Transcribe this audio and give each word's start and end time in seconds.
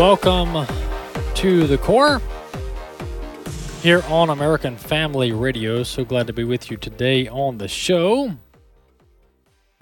Welcome 0.00 0.66
to 1.34 1.66
the 1.66 1.76
core 1.76 2.22
here 3.82 4.02
on 4.08 4.30
American 4.30 4.78
Family 4.78 5.30
Radio. 5.30 5.82
So 5.82 6.06
glad 6.06 6.26
to 6.28 6.32
be 6.32 6.42
with 6.42 6.70
you 6.70 6.78
today 6.78 7.28
on 7.28 7.58
the 7.58 7.68
show. 7.68 8.32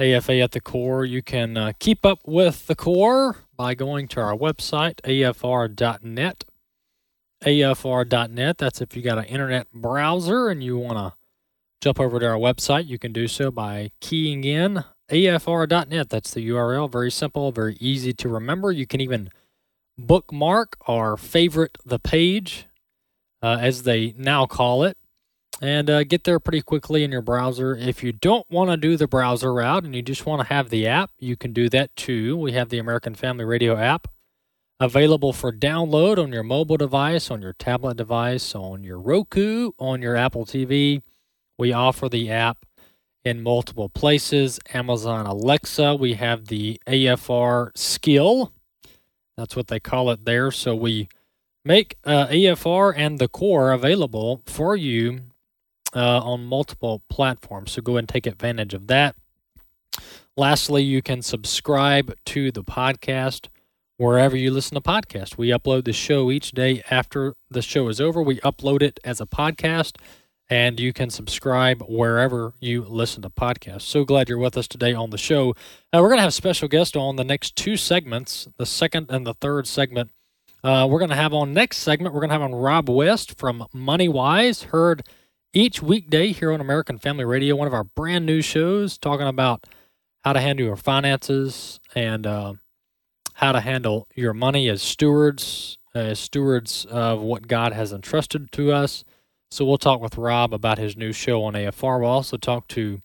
AFA 0.00 0.40
at 0.40 0.50
the 0.50 0.60
core. 0.60 1.04
You 1.04 1.22
can 1.22 1.56
uh, 1.56 1.72
keep 1.78 2.04
up 2.04 2.18
with 2.26 2.66
the 2.66 2.74
core 2.74 3.44
by 3.56 3.74
going 3.74 4.08
to 4.08 4.20
our 4.20 4.36
website, 4.36 4.96
afr.net. 5.02 6.44
afr.net. 7.44 8.58
That's 8.58 8.80
if 8.80 8.96
you 8.96 9.02
got 9.02 9.18
an 9.18 9.24
internet 9.26 9.72
browser 9.72 10.48
and 10.48 10.64
you 10.64 10.78
want 10.78 10.98
to 10.98 11.12
jump 11.80 12.00
over 12.00 12.18
to 12.18 12.26
our 12.26 12.38
website, 12.38 12.88
you 12.88 12.98
can 12.98 13.12
do 13.12 13.28
so 13.28 13.52
by 13.52 13.92
keying 14.00 14.42
in 14.42 14.82
afr.net. 15.08 16.10
That's 16.10 16.34
the 16.34 16.48
URL. 16.48 16.90
Very 16.90 17.12
simple, 17.12 17.52
very 17.52 17.76
easy 17.78 18.12
to 18.14 18.28
remember. 18.28 18.72
You 18.72 18.84
can 18.84 19.00
even 19.00 19.30
bookmark 19.98 20.76
or 20.86 21.16
favorite 21.16 21.76
the 21.84 21.98
page, 21.98 22.66
uh, 23.42 23.58
as 23.60 23.82
they 23.82 24.14
now 24.16 24.46
call 24.46 24.84
it, 24.84 24.96
and 25.60 25.90
uh, 25.90 26.04
get 26.04 26.24
there 26.24 26.38
pretty 26.38 26.62
quickly 26.62 27.04
in 27.04 27.10
your 27.10 27.22
browser. 27.22 27.74
If 27.74 28.02
you 28.02 28.12
don't 28.12 28.48
want 28.50 28.70
to 28.70 28.76
do 28.76 28.96
the 28.96 29.08
browser 29.08 29.52
route 29.52 29.84
and 29.84 29.94
you 29.94 30.02
just 30.02 30.24
want 30.24 30.40
to 30.42 30.48
have 30.48 30.70
the 30.70 30.86
app, 30.86 31.10
you 31.18 31.36
can 31.36 31.52
do 31.52 31.68
that 31.70 31.94
too. 31.96 32.36
We 32.36 32.52
have 32.52 32.68
the 32.68 32.78
American 32.78 33.14
Family 33.14 33.44
Radio 33.44 33.76
app 33.76 34.08
available 34.80 35.32
for 35.32 35.52
download 35.52 36.22
on 36.22 36.32
your 36.32 36.44
mobile 36.44 36.76
device, 36.76 37.30
on 37.30 37.42
your 37.42 37.52
tablet 37.52 37.96
device, 37.96 38.54
on 38.54 38.84
your 38.84 39.00
Roku, 39.00 39.72
on 39.78 40.00
your 40.00 40.14
Apple 40.14 40.46
TV. 40.46 41.02
We 41.58 41.72
offer 41.72 42.08
the 42.08 42.30
app 42.30 42.58
in 43.24 43.42
multiple 43.42 43.88
places. 43.88 44.60
Amazon 44.72 45.26
Alexa, 45.26 45.96
we 45.96 46.14
have 46.14 46.46
the 46.46 46.80
AFR 46.86 47.76
skill 47.76 48.52
that's 49.38 49.54
what 49.54 49.68
they 49.68 49.78
call 49.78 50.10
it 50.10 50.24
there. 50.24 50.50
So 50.50 50.74
we 50.74 51.08
make 51.64 51.96
uh, 52.04 52.26
AFR 52.26 52.92
and 52.96 53.18
the 53.18 53.28
core 53.28 53.70
available 53.70 54.42
for 54.46 54.74
you 54.74 55.20
uh, 55.94 56.20
on 56.20 56.44
multiple 56.44 57.02
platforms. 57.08 57.72
So 57.72 57.82
go 57.82 57.96
and 57.96 58.08
take 58.08 58.26
advantage 58.26 58.74
of 58.74 58.88
that. 58.88 59.14
Lastly, 60.36 60.82
you 60.82 61.02
can 61.02 61.22
subscribe 61.22 62.16
to 62.26 62.50
the 62.50 62.64
podcast 62.64 63.48
wherever 63.96 64.36
you 64.36 64.50
listen 64.50 64.74
to 64.74 64.80
podcasts. 64.80 65.36
We 65.36 65.48
upload 65.48 65.84
the 65.84 65.92
show 65.92 66.30
each 66.30 66.52
day 66.52 66.82
after 66.90 67.34
the 67.50 67.62
show 67.62 67.88
is 67.88 68.00
over. 68.00 68.22
We 68.22 68.40
upload 68.40 68.82
it 68.82 68.98
as 69.04 69.20
a 69.20 69.26
podcast 69.26 69.96
and 70.50 70.80
you 70.80 70.92
can 70.92 71.10
subscribe 71.10 71.82
wherever 71.88 72.54
you 72.60 72.82
listen 72.82 73.22
to 73.22 73.30
podcasts. 73.30 73.82
So 73.82 74.04
glad 74.04 74.28
you're 74.28 74.38
with 74.38 74.56
us 74.56 74.66
today 74.66 74.94
on 74.94 75.10
the 75.10 75.18
show. 75.18 75.50
Uh, 75.92 76.00
we're 76.00 76.08
going 76.08 76.18
to 76.18 76.22
have 76.22 76.34
special 76.34 76.68
guest 76.68 76.96
on 76.96 77.16
the 77.16 77.24
next 77.24 77.54
two 77.56 77.76
segments, 77.76 78.48
the 78.56 78.66
second 78.66 79.10
and 79.10 79.26
the 79.26 79.34
third 79.34 79.66
segment. 79.66 80.10
Uh, 80.64 80.86
we're 80.90 80.98
going 80.98 81.10
to 81.10 81.16
have 81.16 81.32
on 81.32 81.52
next 81.52 81.78
segment, 81.78 82.14
we're 82.14 82.20
going 82.20 82.30
to 82.30 82.34
have 82.34 82.42
on 82.42 82.54
Rob 82.54 82.88
West 82.88 83.38
from 83.38 83.66
Money 83.72 84.08
Wise, 84.08 84.64
heard 84.64 85.06
each 85.52 85.80
weekday 85.82 86.32
here 86.32 86.52
on 86.52 86.60
American 86.60 86.98
Family 86.98 87.24
Radio, 87.24 87.54
one 87.54 87.68
of 87.68 87.74
our 87.74 87.84
brand 87.84 88.26
new 88.26 88.42
shows 88.42 88.98
talking 88.98 89.26
about 89.26 89.66
how 90.24 90.32
to 90.32 90.40
handle 90.40 90.66
your 90.66 90.76
finances 90.76 91.78
and 91.94 92.26
uh, 92.26 92.54
how 93.34 93.52
to 93.52 93.60
handle 93.60 94.08
your 94.14 94.34
money 94.34 94.68
as 94.68 94.82
stewards, 94.82 95.78
as 95.94 96.18
stewards 96.18 96.84
of 96.86 97.20
what 97.20 97.46
God 97.46 97.72
has 97.72 97.92
entrusted 97.92 98.50
to 98.52 98.72
us. 98.72 99.04
So 99.50 99.64
we'll 99.64 99.78
talk 99.78 100.00
with 100.00 100.18
Rob 100.18 100.52
about 100.52 100.78
his 100.78 100.96
new 100.96 101.12
show 101.12 101.42
on 101.44 101.54
AFR. 101.54 102.00
We'll 102.00 102.10
also 102.10 102.36
talk 102.36 102.68
to 102.68 103.00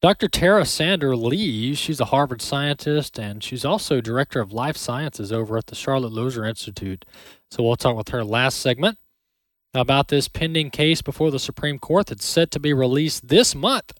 Dr. 0.00 0.28
Tara 0.28 0.64
Sander 0.64 1.16
Lee. 1.16 1.74
She's 1.74 2.00
a 2.00 2.06
Harvard 2.06 2.42
scientist 2.42 3.18
and 3.18 3.42
she's 3.42 3.64
also 3.64 4.00
director 4.00 4.40
of 4.40 4.52
life 4.52 4.76
sciences 4.76 5.32
over 5.32 5.56
at 5.56 5.66
the 5.66 5.74
Charlotte 5.74 6.12
Lozier 6.12 6.44
Institute. 6.44 7.04
So 7.50 7.62
we'll 7.62 7.76
talk 7.76 7.96
with 7.96 8.10
her 8.10 8.24
last 8.24 8.60
segment 8.60 8.98
about 9.74 10.08
this 10.08 10.28
pending 10.28 10.70
case 10.70 11.02
before 11.02 11.30
the 11.30 11.38
Supreme 11.38 11.78
Court 11.78 12.06
that's 12.06 12.26
set 12.26 12.50
to 12.52 12.60
be 12.60 12.72
released 12.72 13.28
this 13.28 13.54
month 13.54 13.92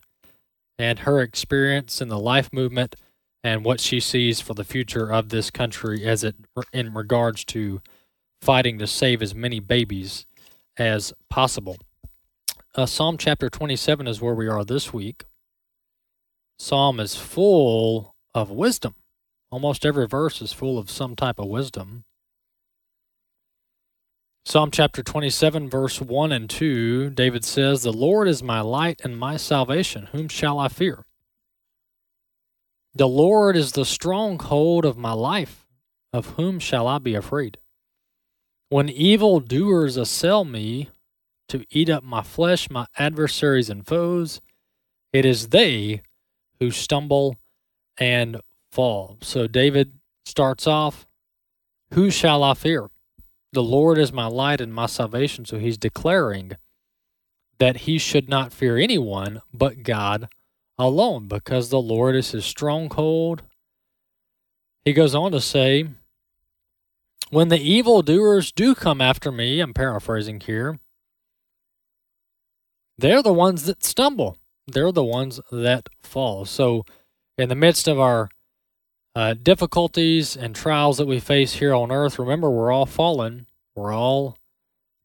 and 0.78 1.00
her 1.00 1.20
experience 1.20 2.00
in 2.00 2.08
the 2.08 2.18
life 2.18 2.52
movement 2.52 2.94
and 3.42 3.64
what 3.64 3.80
she 3.80 4.00
sees 4.00 4.40
for 4.40 4.54
the 4.54 4.64
future 4.64 5.10
of 5.10 5.30
this 5.30 5.50
country 5.50 6.04
as 6.04 6.22
it 6.22 6.36
in 6.72 6.94
regards 6.94 7.44
to 7.46 7.80
fighting 8.40 8.78
to 8.78 8.86
save 8.86 9.22
as 9.22 9.34
many 9.34 9.60
babies 9.60 10.26
as 10.78 11.12
possible. 11.28 11.76
Uh, 12.74 12.86
Psalm 12.86 13.18
chapter 13.18 13.50
27 13.50 14.06
is 14.06 14.20
where 14.20 14.34
we 14.34 14.48
are 14.48 14.64
this 14.64 14.92
week. 14.92 15.24
Psalm 16.58 17.00
is 17.00 17.16
full 17.16 18.14
of 18.34 18.50
wisdom. 18.50 18.94
Almost 19.50 19.84
every 19.84 20.06
verse 20.06 20.40
is 20.40 20.52
full 20.52 20.78
of 20.78 20.90
some 20.90 21.16
type 21.16 21.38
of 21.38 21.46
wisdom. 21.48 22.04
Psalm 24.44 24.70
chapter 24.70 25.02
27, 25.02 25.68
verse 25.68 26.00
1 26.00 26.32
and 26.32 26.48
2, 26.48 27.10
David 27.10 27.44
says, 27.44 27.82
The 27.82 27.92
Lord 27.92 28.28
is 28.28 28.42
my 28.42 28.60
light 28.60 29.00
and 29.04 29.18
my 29.18 29.36
salvation. 29.36 30.08
Whom 30.12 30.28
shall 30.28 30.58
I 30.58 30.68
fear? 30.68 31.04
The 32.94 33.08
Lord 33.08 33.56
is 33.56 33.72
the 33.72 33.84
stronghold 33.84 34.84
of 34.84 34.96
my 34.96 35.12
life. 35.12 35.66
Of 36.12 36.30
whom 36.36 36.58
shall 36.58 36.86
I 36.86 36.98
be 36.98 37.14
afraid? 37.14 37.58
When 38.70 38.88
evil 38.90 39.40
doers 39.40 39.96
assail 39.96 40.44
me 40.44 40.90
to 41.48 41.64
eat 41.70 41.88
up 41.88 42.04
my 42.04 42.22
flesh, 42.22 42.68
my 42.68 42.86
adversaries 42.98 43.70
and 43.70 43.86
foes, 43.86 44.42
it 45.12 45.24
is 45.24 45.48
they 45.48 46.02
who 46.60 46.70
stumble 46.70 47.36
and 47.96 48.40
fall. 48.70 49.16
So 49.22 49.46
David 49.46 49.94
starts 50.26 50.66
off, 50.66 51.06
Who 51.94 52.10
shall 52.10 52.42
I 52.42 52.52
fear? 52.52 52.90
The 53.52 53.62
Lord 53.62 53.96
is 53.96 54.12
my 54.12 54.26
light 54.26 54.60
and 54.60 54.74
my 54.74 54.86
salvation. 54.86 55.46
So 55.46 55.58
he's 55.58 55.78
declaring 55.78 56.52
that 57.58 57.78
he 57.78 57.98
should 57.98 58.28
not 58.28 58.52
fear 58.52 58.76
anyone 58.76 59.40
but 59.52 59.82
God 59.82 60.28
alone 60.78 61.26
because 61.26 61.70
the 61.70 61.80
Lord 61.80 62.14
is 62.14 62.32
his 62.32 62.44
stronghold. 62.44 63.42
He 64.84 64.92
goes 64.92 65.14
on 65.14 65.32
to 65.32 65.40
say, 65.40 65.88
when 67.30 67.48
the 67.48 67.60
evildoers 67.60 68.52
do 68.52 68.74
come 68.74 69.00
after 69.00 69.30
me, 69.30 69.60
I'm 69.60 69.74
paraphrasing 69.74 70.40
here, 70.40 70.78
they're 72.96 73.22
the 73.22 73.32
ones 73.32 73.64
that 73.64 73.84
stumble. 73.84 74.36
They're 74.66 74.92
the 74.92 75.04
ones 75.04 75.40
that 75.50 75.88
fall. 76.02 76.44
So, 76.44 76.84
in 77.36 77.48
the 77.48 77.54
midst 77.54 77.86
of 77.86 77.98
our 78.00 78.28
uh, 79.14 79.34
difficulties 79.34 80.36
and 80.36 80.54
trials 80.54 80.98
that 80.98 81.06
we 81.06 81.20
face 81.20 81.54
here 81.54 81.74
on 81.74 81.92
earth, 81.92 82.18
remember 82.18 82.50
we're 82.50 82.72
all 82.72 82.86
fallen. 82.86 83.46
We're 83.74 83.94
all 83.94 84.36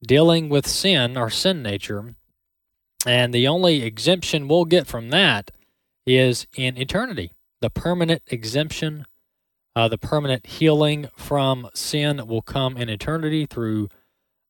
dealing 0.05 0.49
with 0.49 0.67
sin, 0.67 1.15
our 1.15 1.29
sin 1.29 1.61
nature. 1.61 2.15
And 3.05 3.33
the 3.33 3.47
only 3.47 3.83
exemption 3.83 4.47
we'll 4.47 4.65
get 4.65 4.87
from 4.87 5.09
that 5.09 5.51
is 6.05 6.47
in 6.55 6.77
eternity. 6.77 7.31
The 7.61 7.69
permanent 7.69 8.23
exemption 8.27 9.05
uh, 9.75 9.87
the 9.87 9.97
permanent 9.97 10.45
healing 10.45 11.07
from 11.15 11.69
sin 11.73 12.27
will 12.27 12.41
come 12.41 12.77
in 12.77 12.89
eternity 12.89 13.45
through 13.45 13.89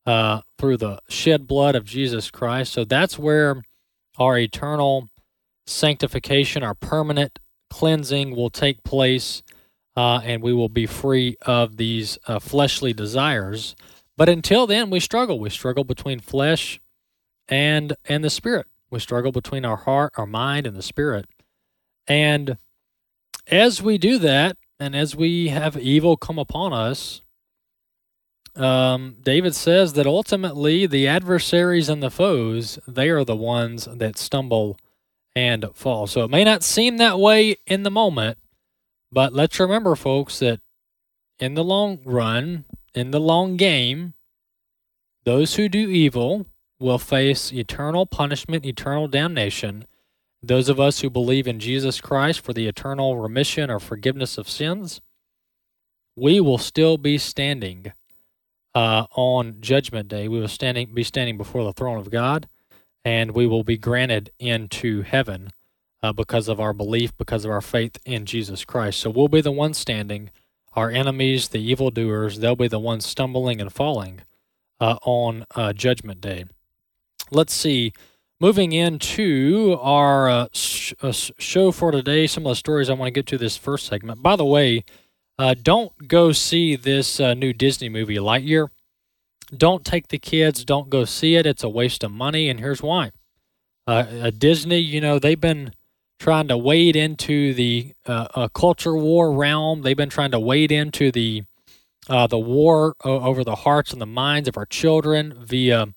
uh, 0.06 0.42
through 0.58 0.76
the 0.76 1.00
shed 1.08 1.48
blood 1.48 1.76
of 1.76 1.86
Jesus 1.86 2.30
Christ. 2.30 2.74
So 2.74 2.84
that's 2.84 3.18
where 3.18 3.64
our 4.18 4.38
eternal 4.38 5.10
sanctification, 5.66 6.62
our 6.62 6.76
permanent 6.76 7.40
cleansing 7.70 8.36
will 8.36 8.50
take 8.50 8.84
place, 8.84 9.44
uh, 9.96 10.20
and 10.24 10.44
we 10.44 10.54
will 10.54 10.68
be 10.70 10.86
free 10.86 11.38
of 11.44 11.78
these 11.78 12.18
uh, 12.28 12.40
fleshly 12.40 12.92
desires. 12.92 13.76
But 14.18 14.28
until 14.28 14.68
then, 14.68 14.90
we 14.90 15.00
struggle. 15.00 15.40
We 15.40 15.50
struggle 15.50 15.86
between 15.86 16.20
flesh 16.20 16.82
and 17.48 17.96
and 18.06 18.24
the 18.24 18.30
spirit. 18.30 18.68
We 18.90 19.00
struggle 19.00 19.32
between 19.32 19.66
our 19.66 19.78
heart, 19.78 20.14
our 20.18 20.28
mind, 20.28 20.68
and 20.68 20.76
the 20.76 20.84
spirit. 20.84 21.26
And 22.08 22.58
as 23.48 23.82
we 23.82 23.98
do 23.98 24.20
that, 24.20 24.58
and 24.80 24.96
as 24.96 25.16
we 25.16 25.50
have 25.50 25.78
evil 25.78 26.18
come 26.18 26.40
upon 26.40 26.74
us, 26.74 27.22
um, 28.56 29.18
David 29.24 29.56
says 29.56 29.94
that 29.94 30.06
ultimately 30.08 30.86
the 30.86 31.08
adversaries 31.08 31.90
and 31.90 32.04
the 32.04 32.12
foes, 32.12 32.80
they 32.88 33.10
are 33.10 33.24
the 33.26 33.36
ones 33.36 33.88
that 33.92 34.18
stumble 34.18 34.78
and 35.36 35.66
fall. 35.74 36.06
So 36.08 36.24
it 36.24 36.30
may 36.30 36.44
not 36.44 36.64
seem 36.64 36.98
that 36.98 37.20
way 37.20 37.56
in 37.66 37.84
the 37.84 37.92
moment, 37.92 38.38
But 39.12 39.34
let's 39.34 39.60
remember, 39.60 39.96
folks, 39.96 40.40
that 40.40 40.60
in 41.40 41.54
the 41.54 41.64
long 41.64 42.00
run, 42.04 42.66
in 42.96 43.12
the 43.12 43.20
long 43.20 43.58
game, 43.58 44.14
those 45.24 45.56
who 45.56 45.70
do 45.70 45.90
evil 45.90 46.48
will 46.80 46.98
face 47.00 47.54
eternal 47.54 48.06
punishment, 48.08 48.66
eternal 48.66 49.08
damnation. 49.08 49.86
Those 50.46 50.68
of 50.68 50.80
us 50.80 51.00
who 51.00 51.10
believe 51.10 51.48
in 51.48 51.60
Jesus 51.60 52.02
Christ 52.02 52.42
for 52.42 52.52
the 52.52 52.68
eternal 52.68 53.18
remission 53.18 53.70
or 53.70 53.80
forgiveness 53.80 54.38
of 54.38 54.50
sins, 54.50 55.00
we 56.18 56.42
will 56.42 56.58
still 56.58 56.98
be 56.98 57.18
standing 57.18 57.94
uh, 58.76 59.06
on 59.16 59.62
Judgment 59.62 60.10
Day. 60.10 60.28
We 60.28 60.42
will 60.42 60.50
standing 60.50 60.94
be 60.94 61.04
standing 61.04 61.38
before 61.38 61.64
the 61.64 61.72
throne 61.72 61.98
of 61.98 62.12
God, 62.12 62.48
and 63.06 63.32
we 63.32 63.48
will 63.48 63.64
be 63.64 63.78
granted 63.78 64.32
into 64.38 65.04
heaven 65.04 65.52
uh, 66.02 66.12
because 66.12 66.50
of 66.50 66.60
our 66.60 66.74
belief, 66.74 67.16
because 67.18 67.46
of 67.46 67.52
our 67.52 67.62
faith 67.62 67.98
in 68.06 68.26
Jesus 68.26 68.66
Christ. 68.66 69.00
So 69.00 69.10
we'll 69.10 69.30
be 69.30 69.42
the 69.42 69.52
ones 69.52 69.78
standing. 69.78 70.30
Our 70.74 70.90
enemies, 70.90 71.50
the 71.50 71.62
evildoers, 71.62 72.40
they'll 72.40 72.56
be 72.56 72.68
the 72.68 72.80
ones 72.80 73.06
stumbling 73.06 73.62
and 73.62 73.72
falling 73.72 74.22
uh, 74.82 74.98
on 75.04 75.46
uh, 75.56 75.72
Judgment 75.72 76.20
Day. 76.20 76.46
Let's 77.32 77.54
see. 77.54 77.94
Moving 78.40 78.74
into 78.74 79.78
our 79.80 80.30
uh, 80.30 80.48
sh- 80.52 80.94
uh, 81.02 81.12
show 81.12 81.72
for 81.72 81.92
today, 81.92 82.28
some 82.28 82.46
of 82.46 82.50
the 82.52 82.56
stories 82.56 82.90
I 82.90 82.94
want 82.94 83.08
to 83.08 83.12
get 83.12 83.26
to 83.28 83.38
this 83.38 83.56
first 83.56 83.86
segment. 83.88 84.22
By 84.22 84.36
the 84.36 84.44
way, 84.46 84.84
uh, 85.40 85.56
don't 85.62 86.08
go 86.10 86.32
see 86.34 86.76
this 86.76 87.20
uh, 87.20 87.34
new 87.36 87.54
Disney 87.54 87.90
movie, 87.90 88.18
Lightyear. 88.18 88.68
Don't 89.56 89.86
take 89.86 90.10
the 90.10 90.18
kids. 90.20 90.66
Don't 90.66 90.90
go 90.90 91.06
see 91.06 91.36
it. 91.36 91.46
It's 91.46 91.64
a 91.64 91.70
waste 91.70 92.04
of 92.04 92.12
money, 92.12 92.50
and 92.50 92.60
here's 92.60 92.82
why. 92.82 93.12
Uh, 93.88 94.32
Disney, 94.38 94.80
you 94.80 95.00
know, 95.00 95.20
they've 95.20 95.40
been 95.40 95.74
trying 96.20 96.48
to 96.48 96.58
wade 96.58 96.96
into 96.96 97.54
the 97.54 97.94
uh, 98.06 98.48
culture 98.50 98.96
war 98.96 99.32
realm. 99.34 99.82
They've 99.82 99.98
been 99.98 100.10
trying 100.10 100.32
to 100.32 100.40
wade 100.40 100.72
into 100.72 101.12
the 101.12 101.44
uh, 102.10 102.28
the 102.28 102.40
war 102.40 102.96
o- 103.06 103.22
over 103.22 103.44
the 103.44 103.56
hearts 103.56 103.94
and 103.94 104.02
the 104.02 104.06
minds 104.06 104.50
of 104.50 104.58
our 104.58 104.66
children 104.66 105.34
via 105.40 105.94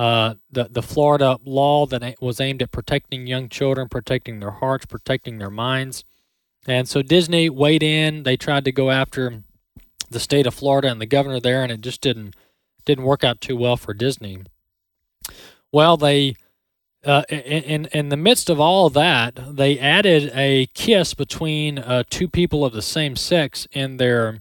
uh, 0.00 0.34
the 0.50 0.64
the 0.70 0.80
Florida 0.80 1.36
law 1.44 1.84
that 1.84 2.14
was 2.22 2.40
aimed 2.40 2.62
at 2.62 2.72
protecting 2.72 3.26
young 3.26 3.50
children, 3.50 3.86
protecting 3.86 4.40
their 4.40 4.50
hearts, 4.52 4.86
protecting 4.86 5.36
their 5.36 5.50
minds. 5.50 6.04
And 6.66 6.88
so 6.88 7.02
Disney 7.02 7.50
weighed 7.50 7.82
in. 7.82 8.22
They 8.22 8.38
tried 8.38 8.64
to 8.64 8.72
go 8.72 8.90
after 8.90 9.42
the 10.08 10.18
state 10.18 10.46
of 10.46 10.54
Florida 10.54 10.88
and 10.88 11.02
the 11.02 11.06
governor 11.06 11.38
there, 11.38 11.62
and 11.62 11.70
it 11.70 11.82
just 11.82 12.00
didn't 12.00 12.34
didn't 12.86 13.04
work 13.04 13.22
out 13.22 13.42
too 13.42 13.56
well 13.56 13.76
for 13.76 13.92
Disney. 13.92 14.38
Well, 15.70 15.98
they 15.98 16.34
uh, 17.04 17.24
in 17.28 17.84
in 17.92 18.08
the 18.08 18.16
midst 18.16 18.48
of 18.48 18.58
all 18.58 18.86
of 18.86 18.94
that, 18.94 19.38
they 19.54 19.78
added 19.78 20.32
a 20.34 20.68
kiss 20.72 21.12
between 21.12 21.78
uh, 21.78 22.04
two 22.08 22.26
people 22.26 22.64
of 22.64 22.72
the 22.72 22.80
same 22.80 23.16
sex 23.16 23.68
in 23.72 23.98
their 23.98 24.40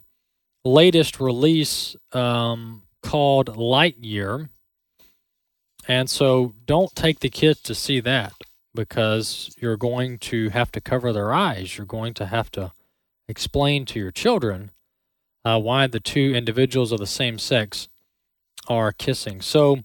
latest 0.63 1.19
release 1.19 1.97
um, 2.13 2.83
called 3.03 3.57
Lightyear. 3.57 4.47
And 5.89 6.09
so, 6.09 6.53
don't 6.67 6.95
take 6.95 7.19
the 7.19 7.29
kids 7.29 7.61
to 7.63 7.73
see 7.73 7.99
that 8.01 8.33
because 8.75 9.55
you're 9.59 9.75
going 9.75 10.19
to 10.19 10.49
have 10.49 10.71
to 10.73 10.81
cover 10.81 11.11
their 11.11 11.33
eyes. 11.33 11.77
You're 11.77 11.87
going 11.87 12.13
to 12.13 12.27
have 12.27 12.51
to 12.51 12.73
explain 13.27 13.85
to 13.87 13.99
your 13.99 14.11
children 14.11 14.69
uh, 15.43 15.59
why 15.59 15.87
the 15.87 15.99
two 15.99 16.33
individuals 16.35 16.91
of 16.91 16.99
the 16.99 17.07
same 17.07 17.39
sex 17.39 17.89
are 18.67 18.91
kissing. 18.91 19.41
So 19.41 19.79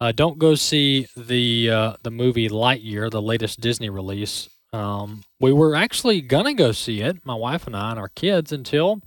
uh, 0.00 0.12
don't 0.12 0.38
go 0.38 0.54
see 0.54 1.08
the 1.16 1.70
uh, 1.70 1.92
the 2.04 2.12
movie 2.12 2.48
Lightyear, 2.48 3.10
the 3.10 3.20
latest 3.20 3.60
Disney 3.60 3.90
release. 3.90 4.48
Um, 4.72 5.24
we 5.40 5.52
were 5.52 5.74
actually 5.74 6.20
gonna 6.20 6.54
go 6.54 6.70
see 6.70 7.00
it, 7.00 7.26
my 7.26 7.34
wife 7.34 7.66
and 7.66 7.76
I 7.76 7.90
and 7.90 7.98
our 7.98 8.10
kids, 8.10 8.52
until 8.52 9.00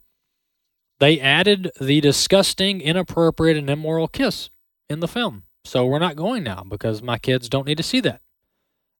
they 0.99 1.17
added 1.17 1.71
the 1.79 2.01
disgusting, 2.01 2.81
inappropriate, 2.81 3.55
and 3.55 3.69
immoral 3.69 4.09
kiss 4.09 4.49
in 4.89 4.99
the 4.99 5.07
film. 5.07 5.43
So 5.63 5.85
we're 5.85 5.99
not 5.99 6.15
going 6.15 6.43
now 6.43 6.63
because 6.67 7.01
my 7.01 7.17
kids 7.17 7.47
don't 7.47 7.67
need 7.67 7.77
to 7.77 7.83
see 7.83 7.99
that. 8.01 8.21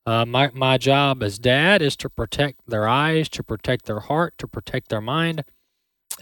Uh, 0.05 0.25
my 0.25 0.49
my 0.53 0.77
job 0.77 1.21
as 1.21 1.37
dad 1.37 1.81
is 1.81 1.95
to 1.97 2.09
protect 2.09 2.61
their 2.67 2.87
eyes, 2.87 3.29
to 3.29 3.43
protect 3.43 3.85
their 3.85 3.99
heart, 3.99 4.33
to 4.39 4.47
protect 4.47 4.89
their 4.89 5.01
mind, 5.01 5.43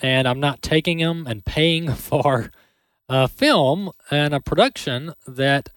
and 0.02 0.28
I'm 0.28 0.40
not 0.40 0.62
taking 0.62 0.98
them 0.98 1.26
and 1.28 1.46
paying 1.46 1.94
for 1.94 2.52
a 3.08 3.28
film 3.28 3.92
and 4.12 4.34
a 4.34 4.40
production 4.40 5.14
that 5.26 5.70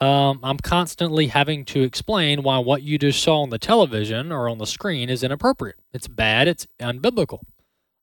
um, 0.00 0.40
I'm 0.42 0.58
constantly 0.58 1.28
having 1.28 1.64
to 1.66 1.82
explain 1.82 2.42
why 2.42 2.58
what 2.58 2.82
you 2.82 2.98
just 2.98 3.22
saw 3.22 3.42
on 3.42 3.50
the 3.50 3.58
television 3.58 4.32
or 4.32 4.48
on 4.48 4.58
the 4.58 4.66
screen 4.66 5.08
is 5.08 5.22
inappropriate. 5.22 5.76
It's 5.92 6.08
bad. 6.08 6.48
It's 6.48 6.66
unbiblical. 6.80 7.40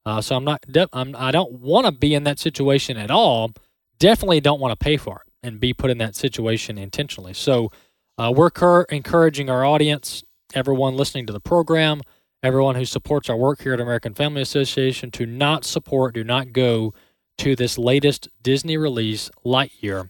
Uh, 0.05 0.21
so 0.21 0.35
I'm 0.35 0.43
not. 0.43 0.63
I'm, 0.93 1.15
I 1.15 1.31
don't 1.31 1.53
want 1.53 1.85
to 1.85 1.91
be 1.91 2.13
in 2.13 2.23
that 2.23 2.39
situation 2.39 2.97
at 2.97 3.11
all. 3.11 3.51
Definitely 3.99 4.41
don't 4.41 4.59
want 4.59 4.71
to 4.71 4.83
pay 4.83 4.97
for 4.97 5.23
it 5.25 5.30
and 5.43 5.59
be 5.59 5.73
put 5.73 5.91
in 5.91 5.97
that 5.99 6.15
situation 6.15 6.77
intentionally. 6.77 7.33
So 7.33 7.71
uh, 8.17 8.31
we're 8.35 8.51
cur- 8.51 8.83
encouraging 8.89 9.49
our 9.49 9.65
audience, 9.65 10.23
everyone 10.53 10.95
listening 10.95 11.25
to 11.27 11.33
the 11.33 11.39
program, 11.39 12.01
everyone 12.43 12.75
who 12.75 12.85
supports 12.85 13.29
our 13.29 13.37
work 13.37 13.61
here 13.61 13.73
at 13.73 13.79
American 13.79 14.13
Family 14.13 14.41
Association, 14.41 15.11
to 15.11 15.25
not 15.25 15.65
support, 15.65 16.13
do 16.13 16.23
not 16.23 16.53
go 16.53 16.93
to 17.37 17.55
this 17.55 17.77
latest 17.77 18.27
Disney 18.43 18.77
release, 18.77 19.29
Lightyear. 19.45 20.09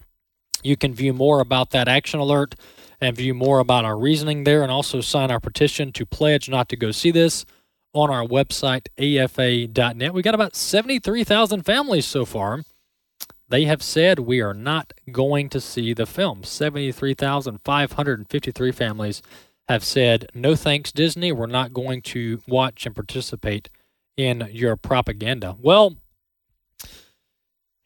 You 0.63 0.77
can 0.77 0.93
view 0.93 1.13
more 1.13 1.39
about 1.39 1.71
that 1.71 1.87
action 1.87 2.19
alert 2.19 2.55
and 2.99 3.15
view 3.15 3.33
more 3.33 3.59
about 3.59 3.85
our 3.85 3.97
reasoning 3.97 4.43
there, 4.43 4.61
and 4.61 4.71
also 4.71 5.01
sign 5.01 5.31
our 5.31 5.39
petition 5.39 5.91
to 5.93 6.05
pledge 6.05 6.49
not 6.49 6.69
to 6.69 6.75
go 6.75 6.91
see 6.91 7.09
this 7.09 7.45
on 7.93 8.09
our 8.09 8.25
website, 8.25 8.87
afa.net. 8.97 10.13
We 10.13 10.21
got 10.21 10.35
about 10.35 10.55
73,000 10.55 11.63
families 11.63 12.05
so 12.05 12.25
far 12.25 12.63
they 13.51 13.65
have 13.65 13.83
said 13.83 14.19
we 14.19 14.41
are 14.41 14.53
not 14.53 14.93
going 15.11 15.49
to 15.49 15.61
see 15.61 15.93
the 15.93 16.05
film. 16.05 16.43
73,553 16.43 18.71
families 18.71 19.21
have 19.67 19.83
said, 19.83 20.29
no 20.33 20.55
thanks, 20.55 20.91
Disney. 20.91 21.31
We're 21.31 21.47
not 21.47 21.73
going 21.73 22.01
to 22.03 22.41
watch 22.47 22.85
and 22.85 22.95
participate 22.95 23.69
in 24.17 24.49
your 24.51 24.75
propaganda. 24.75 25.55
Well, 25.59 25.95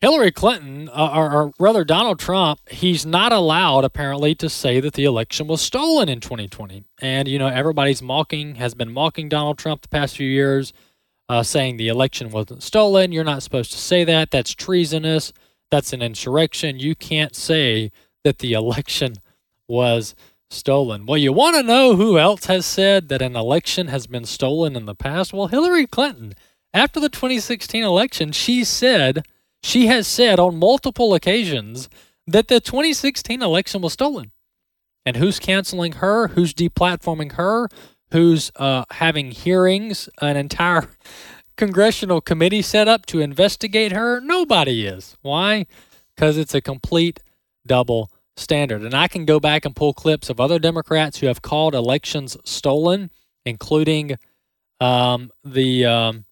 Hillary 0.01 0.31
Clinton, 0.31 0.89
uh, 0.89 1.11
or, 1.15 1.31
or, 1.31 1.51
rather 1.57 1.83
Donald 1.83 2.19
Trump, 2.19 2.59
he's 2.69 3.05
not 3.05 3.31
allowed 3.31 3.85
apparently 3.85 4.35
to 4.35 4.49
say 4.49 4.79
that 4.79 4.93
the 4.93 5.05
election 5.05 5.47
was 5.47 5.61
stolen 5.61 6.09
in 6.09 6.19
2020. 6.19 6.83
And, 7.01 7.27
you 7.27 7.39
know, 7.39 7.47
everybody's 7.47 8.01
mocking, 8.01 8.55
has 8.55 8.75
been 8.75 8.91
mocking 8.91 9.29
Donald 9.29 9.57
Trump 9.57 9.81
the 9.81 9.87
past 9.87 10.17
few 10.17 10.29
years, 10.29 10.73
uh, 11.27 11.43
saying 11.43 11.77
the 11.77 11.87
election 11.87 12.29
wasn't 12.29 12.61
stolen. 12.61 13.11
You're 13.11 13.23
not 13.23 13.41
supposed 13.41 13.71
to 13.71 13.77
say 13.77 14.03
that. 14.03 14.31
That's 14.31 14.53
treasonous. 14.53 15.33
That's 15.71 15.93
an 15.93 16.01
insurrection. 16.01 16.79
You 16.79 16.95
can't 16.95 17.35
say 17.35 17.91
that 18.23 18.39
the 18.39 18.53
election 18.61 19.15
was 19.67 20.15
stolen. 20.49 21.05
Well, 21.05 21.17
you 21.17 21.33
want 21.33 21.55
to 21.55 21.63
know 21.63 21.95
who 21.95 22.17
else 22.17 22.45
has 22.45 22.65
said 22.65 23.09
that 23.09 23.21
an 23.21 23.35
election 23.35 23.87
has 23.87 24.07
been 24.07 24.25
stolen 24.25 24.75
in 24.75 24.85
the 24.85 24.95
past? 24.95 25.33
Well, 25.33 25.47
Hillary 25.47 25.87
Clinton. 25.87 26.33
After 26.73 26.99
the 26.99 27.09
2016 27.09 27.83
election, 27.83 28.31
she 28.31 28.63
said, 28.63 29.25
she 29.63 29.87
has 29.87 30.07
said 30.07 30.39
on 30.39 30.57
multiple 30.59 31.13
occasions 31.13 31.89
that 32.27 32.47
the 32.47 32.59
2016 32.59 33.41
election 33.41 33.81
was 33.81 33.93
stolen. 33.93 34.31
And 35.05 35.17
who's 35.17 35.39
canceling 35.39 35.93
her? 35.93 36.29
Who's 36.29 36.53
deplatforming 36.53 37.33
her? 37.33 37.69
Who's 38.11 38.51
uh, 38.55 38.85
having 38.91 39.31
hearings, 39.31 40.09
an 40.21 40.37
entire 40.37 40.89
congressional 41.55 42.21
committee 42.21 42.61
set 42.61 42.87
up 42.87 43.05
to 43.07 43.19
investigate 43.19 43.91
her? 43.91 44.19
Nobody 44.21 44.85
is. 44.85 45.17
Why? 45.21 45.65
Because 46.15 46.37
it's 46.37 46.53
a 46.53 46.61
complete 46.61 47.19
double 47.65 48.11
standard. 48.37 48.81
And 48.81 48.93
I 48.93 49.07
can 49.07 49.25
go 49.25 49.39
back 49.39 49.65
and 49.65 49.75
pull 49.75 49.93
clips 49.93 50.29
of 50.29 50.39
other 50.39 50.59
Democrats 50.59 51.19
who 51.19 51.27
have 51.27 51.41
called 51.41 51.73
elections 51.73 52.37
stolen, 52.43 53.11
including 53.45 54.17
um, 54.79 55.31
the 55.43 55.85
um, 55.85 56.25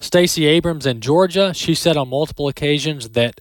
Stacey 0.00 0.46
Abrams 0.46 0.86
in 0.86 1.00
Georgia. 1.00 1.54
She 1.54 1.74
said 1.74 1.96
on 1.96 2.08
multiple 2.08 2.48
occasions 2.48 3.10
that 3.10 3.40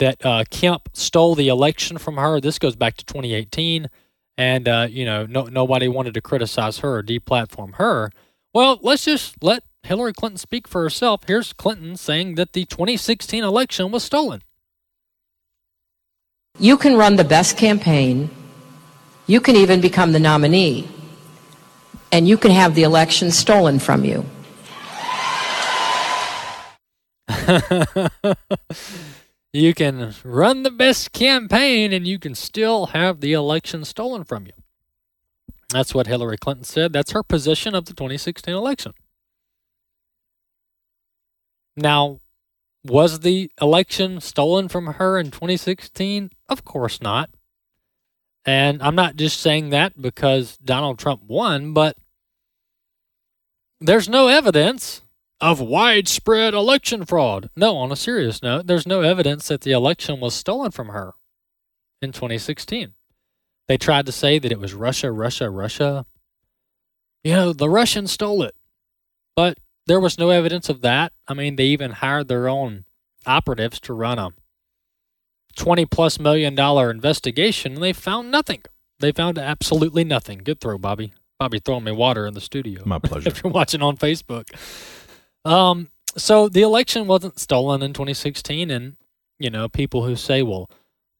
that 0.00 0.24
uh, 0.26 0.42
Kemp 0.50 0.88
stole 0.92 1.36
the 1.36 1.48
election 1.48 1.98
from 1.98 2.16
her. 2.16 2.40
This 2.40 2.58
goes 2.58 2.74
back 2.74 2.96
to 2.96 3.04
2018, 3.04 3.88
and 4.36 4.68
uh, 4.68 4.88
you 4.90 5.04
know 5.04 5.26
no, 5.26 5.44
nobody 5.44 5.88
wanted 5.88 6.14
to 6.14 6.20
criticize 6.20 6.78
her 6.78 6.96
or 6.96 7.02
deplatform 7.02 7.74
her. 7.74 8.10
Well, 8.52 8.78
let's 8.82 9.04
just 9.04 9.42
let 9.42 9.62
Hillary 9.84 10.12
Clinton 10.14 10.38
speak 10.38 10.66
for 10.66 10.82
herself. 10.82 11.20
Here's 11.26 11.52
Clinton 11.52 11.96
saying 11.96 12.36
that 12.36 12.54
the 12.54 12.64
2016 12.64 13.44
election 13.44 13.90
was 13.90 14.02
stolen. 14.02 14.42
You 16.58 16.76
can 16.76 16.96
run 16.96 17.16
the 17.16 17.24
best 17.24 17.56
campaign. 17.56 18.30
You 19.26 19.40
can 19.40 19.56
even 19.56 19.80
become 19.80 20.12
the 20.12 20.20
nominee. 20.20 20.88
And 22.10 22.26
you 22.26 22.38
can 22.38 22.50
have 22.52 22.74
the 22.74 22.84
election 22.84 23.30
stolen 23.30 23.78
from 23.78 24.04
you. 24.04 24.24
you 29.52 29.74
can 29.74 30.14
run 30.24 30.62
the 30.62 30.70
best 30.70 31.12
campaign 31.12 31.92
and 31.92 32.06
you 32.06 32.18
can 32.18 32.34
still 32.34 32.86
have 32.86 33.20
the 33.20 33.32
election 33.32 33.84
stolen 33.84 34.24
from 34.24 34.46
you. 34.46 34.52
That's 35.70 35.94
what 35.94 36.06
Hillary 36.06 36.36
Clinton 36.38 36.64
said. 36.64 36.92
That's 36.92 37.10
her 37.10 37.22
position 37.22 37.74
of 37.74 37.86
the 37.86 37.94
2016 37.94 38.54
election. 38.54 38.94
Now, 41.76 42.20
was 42.84 43.20
the 43.20 43.50
election 43.60 44.20
stolen 44.20 44.68
from 44.68 44.86
her 44.86 45.18
in 45.18 45.30
2016? 45.30 46.30
Of 46.48 46.64
course 46.64 47.00
not. 47.00 47.30
And 48.44 48.82
I'm 48.82 48.94
not 48.94 49.16
just 49.16 49.40
saying 49.40 49.70
that 49.70 50.00
because 50.00 50.58
Donald 50.58 50.98
Trump 50.98 51.22
won, 51.26 51.72
but 51.72 51.96
there's 53.80 54.08
no 54.08 54.28
evidence 54.28 55.02
of 55.40 55.60
widespread 55.60 56.54
election 56.54 57.04
fraud. 57.04 57.50
No, 57.56 57.76
on 57.76 57.90
a 57.90 57.96
serious 57.96 58.42
note, 58.42 58.66
there's 58.66 58.86
no 58.86 59.00
evidence 59.00 59.48
that 59.48 59.62
the 59.62 59.72
election 59.72 60.20
was 60.20 60.34
stolen 60.34 60.70
from 60.70 60.88
her 60.88 61.14
in 62.02 62.12
2016. 62.12 62.92
They 63.66 63.78
tried 63.78 64.06
to 64.06 64.12
say 64.12 64.38
that 64.38 64.52
it 64.52 64.60
was 64.60 64.74
Russia, 64.74 65.10
Russia, 65.10 65.48
Russia. 65.48 66.06
You 67.22 67.32
know, 67.32 67.52
the 67.54 67.70
Russians 67.70 68.12
stole 68.12 68.42
it. 68.42 68.54
But 69.34 69.58
there 69.86 70.00
was 70.00 70.18
no 70.18 70.30
evidence 70.30 70.68
of 70.68 70.80
that. 70.82 71.12
I 71.28 71.34
mean, 71.34 71.56
they 71.56 71.66
even 71.66 71.92
hired 71.92 72.28
their 72.28 72.48
own 72.48 72.84
operatives 73.26 73.80
to 73.80 73.94
run 73.94 74.18
a 74.18 74.30
20 75.56 75.86
plus 75.86 76.18
million 76.18 76.54
dollar 76.54 76.90
investigation 76.90 77.74
and 77.74 77.82
they 77.82 77.92
found 77.92 78.30
nothing. 78.30 78.62
They 79.00 79.12
found 79.12 79.38
absolutely 79.38 80.04
nothing. 80.04 80.38
Good 80.38 80.60
throw, 80.60 80.78
Bobby. 80.78 81.12
Bobby 81.38 81.58
throwing 81.58 81.84
me 81.84 81.92
water 81.92 82.26
in 82.26 82.34
the 82.34 82.40
studio. 82.40 82.82
My 82.84 82.98
pleasure. 82.98 83.28
if 83.30 83.42
you're 83.42 83.52
watching 83.52 83.82
on 83.82 83.96
Facebook. 83.96 84.48
Um, 85.44 85.90
so 86.16 86.48
the 86.48 86.62
election 86.62 87.06
wasn't 87.06 87.38
stolen 87.38 87.82
in 87.82 87.92
2016, 87.92 88.70
and 88.70 88.96
you 89.38 89.50
know 89.50 89.68
people 89.68 90.04
who 90.04 90.16
say, 90.16 90.42
"Well, 90.42 90.70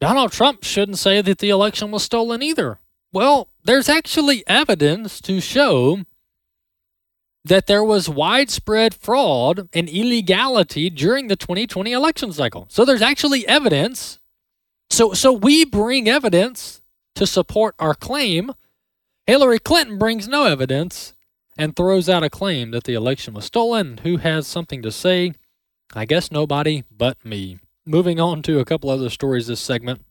Donald 0.00 0.32
Trump 0.32 0.62
shouldn't 0.62 0.98
say 0.98 1.20
that 1.20 1.38
the 1.38 1.50
election 1.50 1.90
was 1.90 2.04
stolen 2.04 2.42
either." 2.42 2.78
Well, 3.12 3.48
there's 3.64 3.88
actually 3.88 4.44
evidence 4.46 5.20
to 5.22 5.40
show 5.40 6.04
that 7.44 7.66
there 7.66 7.84
was 7.84 8.08
widespread 8.08 8.94
fraud 8.94 9.68
and 9.72 9.88
illegality 9.88 10.88
during 10.88 11.28
the 11.28 11.36
2020 11.36 11.92
election 11.92 12.32
cycle. 12.32 12.66
So 12.70 12.84
there's 12.84 13.02
actually 13.02 13.46
evidence. 13.46 14.18
So 14.90 15.12
so 15.12 15.32
we 15.32 15.64
bring 15.64 16.08
evidence 16.08 16.80
to 17.14 17.26
support 17.26 17.74
our 17.78 17.94
claim. 17.94 18.52
Hillary 19.26 19.58
Clinton 19.58 19.98
brings 19.98 20.26
no 20.26 20.44
evidence 20.44 21.14
and 21.56 21.76
throws 21.76 22.08
out 22.08 22.22
a 22.22 22.30
claim 22.30 22.70
that 22.72 22.84
the 22.84 22.94
election 22.94 23.34
was 23.34 23.44
stolen. 23.44 23.98
Who 23.98 24.16
has 24.18 24.46
something 24.46 24.82
to 24.82 24.90
say? 24.90 25.34
I 25.94 26.04
guess 26.04 26.30
nobody 26.30 26.84
but 26.90 27.24
me. 27.24 27.58
Moving 27.86 28.18
on 28.18 28.42
to 28.42 28.58
a 28.58 28.64
couple 28.64 28.90
other 28.90 29.10
stories 29.10 29.46
this 29.46 29.60
segment. 29.60 30.04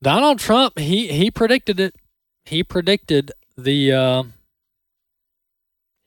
Donald 0.00 0.38
Trump, 0.38 0.78
he 0.78 1.08
he 1.08 1.30
predicted 1.30 1.80
it. 1.80 1.96
He 2.44 2.62
predicted 2.62 3.32
the 3.56 3.92
uh, 3.92 4.22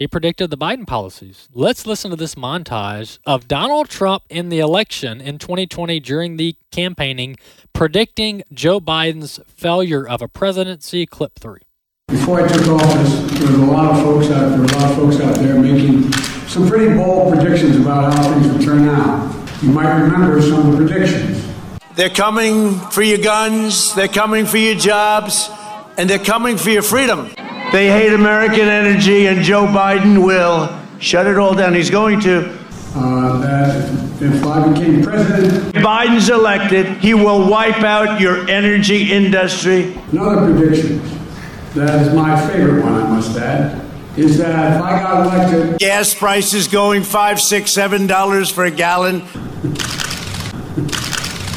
he 0.02 0.08
predicted 0.08 0.50
the 0.50 0.58
Biden 0.58 0.88
policies. 0.88 1.48
Let's 1.54 1.86
listen 1.86 2.10
to 2.10 2.18
this 2.18 2.34
montage 2.34 3.20
of 3.24 3.48
Donald 3.48 3.88
Trump 3.88 4.24
in 4.32 4.50
the 4.50 4.58
election 4.58 5.22
in 5.22 5.38
2020 5.38 6.00
during 6.00 6.38
the 6.38 6.56
campaigning, 6.72 7.38
predicting 7.72 8.42
Joe 8.52 8.80
Biden's 8.80 9.40
failure 9.46 10.04
of 10.08 10.24
a 10.24 10.28
presidency. 10.28 11.06
Clip 11.06 11.38
three. 11.38 11.60
Before 12.08 12.42
I 12.42 12.48
took 12.48 12.68
office, 12.70 13.40
there 13.40 13.52
was 13.52 13.60
a 13.60 13.66
lot 13.66 13.92
of 13.92 14.04
folks 14.04 14.32
out 14.32 14.50
there, 14.50 14.58
were 14.58 14.66
a 14.66 14.72
lot 14.72 14.90
of 14.90 14.98
folks 14.98 15.20
out 15.20 15.36
there 15.36 15.62
making 15.62 16.12
some 16.48 16.68
pretty 16.68 16.96
bold 16.96 17.36
predictions 17.36 17.76
about 17.76 18.16
how 18.16 18.34
things 18.34 18.52
would 18.52 18.62
turn 18.64 18.90
out. 18.90 19.32
You 19.62 19.70
might 19.70 20.02
remember 20.02 20.42
some 20.42 20.68
of 20.68 20.80
the 20.80 20.84
predictions. 20.84 21.48
They're 21.94 22.10
coming 22.10 22.74
for 22.90 23.04
your 23.04 23.20
guns, 23.20 23.94
they're 23.94 24.08
coming 24.08 24.48
for 24.48 24.58
your 24.58 24.74
jobs, 24.74 25.52
and 26.00 26.10
they're 26.10 26.18
coming 26.18 26.58
for 26.58 26.72
your 26.72 26.82
freedom. 26.82 27.30
They 27.72 27.88
hate 27.88 28.12
American 28.12 28.68
energy, 28.68 29.28
and 29.28 29.44
Joe 29.44 29.66
Biden 29.66 30.26
will 30.26 30.78
shut 31.00 31.26
it 31.26 31.38
all 31.38 31.56
down. 31.56 31.74
He's 31.74 31.90
going 31.90 32.20
to. 32.22 32.50
Uh, 32.94 33.40
that 33.40 34.22
if 34.22 34.46
I 34.46 34.74
became 34.74 35.02
president, 35.02 35.74
Biden's 35.76 36.30
elected, 36.30 36.98
he 36.98 37.14
will 37.14 37.50
wipe 37.50 37.82
out 37.82 38.20
your 38.20 38.50
energy 38.50 39.14
industry. 39.14 39.94
another 40.12 40.54
prediction 40.54 41.02
that 41.74 42.06
is 42.06 42.14
my 42.14 42.36
favorite 42.50 42.84
one, 42.84 42.94
I 42.94 43.08
must 43.08 43.38
add, 43.38 43.82
is 44.18 44.38
that 44.40 44.76
if 44.76 44.84
I 44.84 45.00
got 45.02 45.26
elected, 45.26 45.80
Gas 45.80 46.14
prices 46.14 46.68
going 46.68 47.04
five, 47.04 47.40
six, 47.40 47.72
seven 47.72 48.06
dollars 48.06 48.52
for 48.52 48.66
a 48.66 48.72
gallon. 48.72 49.22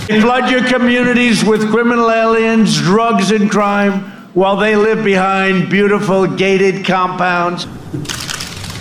Flood 0.05 0.49
your 0.49 0.65
communities 0.69 1.45
with 1.45 1.69
criminal 1.73 2.09
aliens, 2.09 2.81
drugs, 2.81 3.33
and 3.33 3.51
crime 3.51 4.15
while 4.35 4.57
they 4.57 4.75
live 4.75 5.05
behind 5.05 5.71
beautiful 5.71 6.27
gated 6.27 6.85
compounds. 6.85 7.67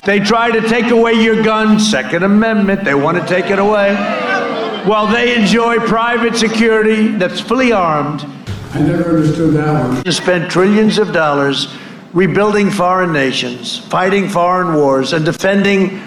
They 0.04 0.20
try 0.20 0.52
to 0.52 0.68
take 0.68 0.92
away 0.92 1.14
your 1.14 1.44
gun, 1.44 1.80
Second 1.80 2.24
Amendment, 2.24 2.84
they 2.84 2.96
want 2.96 3.22
to 3.22 3.26
take 3.26 3.52
it 3.52 3.60
away. 3.60 3.96
While 4.86 5.08
they 5.08 5.40
enjoy 5.40 5.78
private 5.78 6.36
security 6.36 7.08
that's 7.08 7.40
fully 7.40 7.72
armed, 7.72 8.26
I 8.74 8.80
never 8.80 9.16
understood 9.18 9.54
that 9.54 9.88
one. 9.88 10.04
to 10.04 10.12
spend 10.12 10.50
trillions 10.50 10.98
of 10.98 11.14
dollars 11.14 11.74
rebuilding 12.12 12.72
foreign 12.72 13.14
nations, 13.14 13.78
fighting 13.78 14.28
foreign 14.28 14.74
wars, 14.74 15.14
and 15.14 15.24
defending 15.24 16.02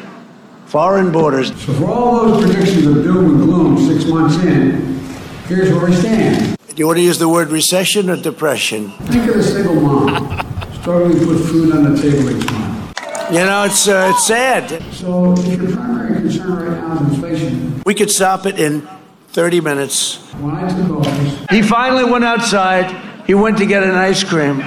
foreign 0.66 1.12
borders. 1.12 1.48
So 1.64 1.72
for 1.74 1.86
all 1.86 2.26
those 2.26 2.44
predictions 2.44 2.86
of 2.86 3.04
doom 3.04 3.26
and 3.26 3.42
gloom 3.44 3.86
six 3.86 4.04
months 4.10 4.36
in, 4.44 4.98
here's 5.46 5.72
where 5.72 5.86
we 5.86 5.94
stand. 5.94 6.55
Do 6.76 6.82
you 6.82 6.86
want 6.88 6.98
to 6.98 7.02
use 7.02 7.18
the 7.18 7.26
word 7.26 7.48
recession 7.48 8.10
or 8.10 8.16
depression? 8.16 8.90
Think 9.08 9.30
of 9.30 9.36
a 9.36 9.42
single 9.42 9.76
mom 9.76 10.44
struggling 10.78 11.18
to 11.18 11.24
put 11.24 11.38
food 11.48 11.72
on 11.74 11.94
the 11.94 12.02
table 12.02 12.28
each 12.28 12.50
month. 12.52 12.92
You 13.32 13.38
know, 13.46 13.64
it's, 13.64 13.88
uh, 13.88 14.12
it's 14.14 14.26
sad. 14.26 14.82
So 14.92 15.32
if 15.38 15.62
your 15.62 15.72
primary 15.74 16.20
concern 16.20 16.52
right 16.52 16.78
now 16.82 17.06
is 17.06 17.14
inflation, 17.14 17.82
We 17.86 17.94
could 17.94 18.10
stop 18.10 18.44
it 18.44 18.60
in 18.60 18.86
30 19.28 19.62
minutes. 19.62 20.18
when 20.38 20.54
I 20.54 20.68
took 20.68 20.98
office, 20.98 21.46
He 21.48 21.62
finally 21.62 22.04
went 22.04 22.24
outside. 22.26 22.94
He 23.26 23.32
went 23.32 23.56
to 23.56 23.64
get 23.64 23.82
an 23.82 23.94
ice 23.94 24.22
cream. 24.22 24.58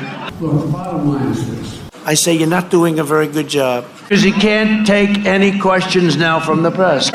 look, 0.42 0.66
the 0.66 0.72
bottom 0.72 1.14
line 1.14 1.28
is 1.28 1.46
this. 1.48 1.80
I 2.08 2.16
say, 2.16 2.34
You're 2.34 2.50
not 2.50 2.72
doing 2.72 2.98
a 2.98 3.04
very 3.04 3.28
good 3.28 3.48
job. 3.48 3.86
Because 4.02 4.24
he 4.24 4.32
can't 4.32 4.88
take 4.88 5.28
any 5.28 5.60
questions 5.60 6.18
now 6.18 6.40
from 6.40 6.64
the 6.64 6.72
press. 6.72 7.12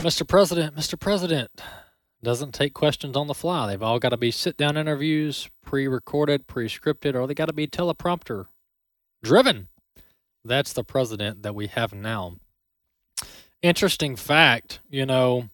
Mr. 0.00 0.26
President, 0.26 0.74
Mr. 0.74 0.98
President 0.98 1.50
doesn't 2.22 2.54
take 2.54 2.72
questions 2.72 3.18
on 3.18 3.26
the 3.26 3.34
fly. 3.34 3.66
They've 3.66 3.82
all 3.82 3.98
got 3.98 4.08
to 4.10 4.16
be 4.16 4.30
sit 4.30 4.56
down 4.56 4.78
interviews, 4.78 5.50
pre 5.62 5.86
recorded, 5.86 6.46
pre 6.46 6.68
scripted, 6.68 7.14
or 7.14 7.26
they 7.26 7.34
got 7.34 7.46
to 7.46 7.52
be 7.52 7.66
teleprompter 7.66 8.46
driven. 9.22 9.68
That's 10.42 10.72
the 10.72 10.84
president 10.84 11.42
that 11.42 11.54
we 11.54 11.66
have 11.66 11.92
now. 11.92 12.36
Interesting 13.60 14.16
fact, 14.16 14.80
you 14.88 15.04
know, 15.04 15.50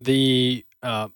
the 0.00 0.64
uh, 0.82 1.08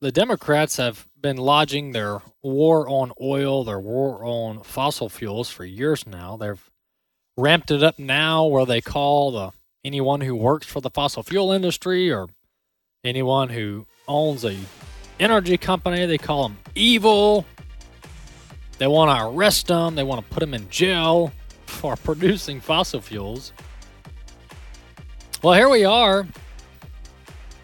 the 0.00 0.10
Democrats 0.10 0.78
have 0.78 1.06
been 1.20 1.36
lodging 1.36 1.92
their 1.92 2.22
war 2.42 2.88
on 2.88 3.12
oil, 3.20 3.62
their 3.62 3.78
war 3.78 4.24
on 4.24 4.62
fossil 4.62 5.10
fuels 5.10 5.50
for 5.50 5.66
years 5.66 6.06
now. 6.06 6.38
They've 6.38 6.70
ramped 7.36 7.70
it 7.70 7.82
up 7.82 7.98
now 7.98 8.46
where 8.46 8.64
they 8.64 8.80
call 8.80 9.32
the 9.32 9.52
anyone 9.84 10.20
who 10.20 10.34
works 10.34 10.66
for 10.66 10.80
the 10.80 10.90
fossil 10.90 11.22
fuel 11.22 11.52
industry 11.52 12.10
or 12.10 12.28
anyone 13.04 13.48
who 13.48 13.86
owns 14.06 14.44
a 14.44 14.56
energy 15.18 15.56
company 15.56 16.06
they 16.06 16.18
call 16.18 16.44
them 16.44 16.58
evil. 16.74 17.44
They 18.78 18.86
want 18.86 19.16
to 19.16 19.26
arrest 19.26 19.68
them 19.68 19.94
they 19.94 20.02
want 20.02 20.26
to 20.26 20.34
put 20.34 20.40
them 20.40 20.54
in 20.54 20.68
jail 20.70 21.32
for 21.66 21.96
producing 22.04 22.60
fossil 22.60 23.00
fuels. 23.00 23.52
Well 25.42 25.54
here 25.54 25.68
we 25.68 25.84
are. 25.84 26.26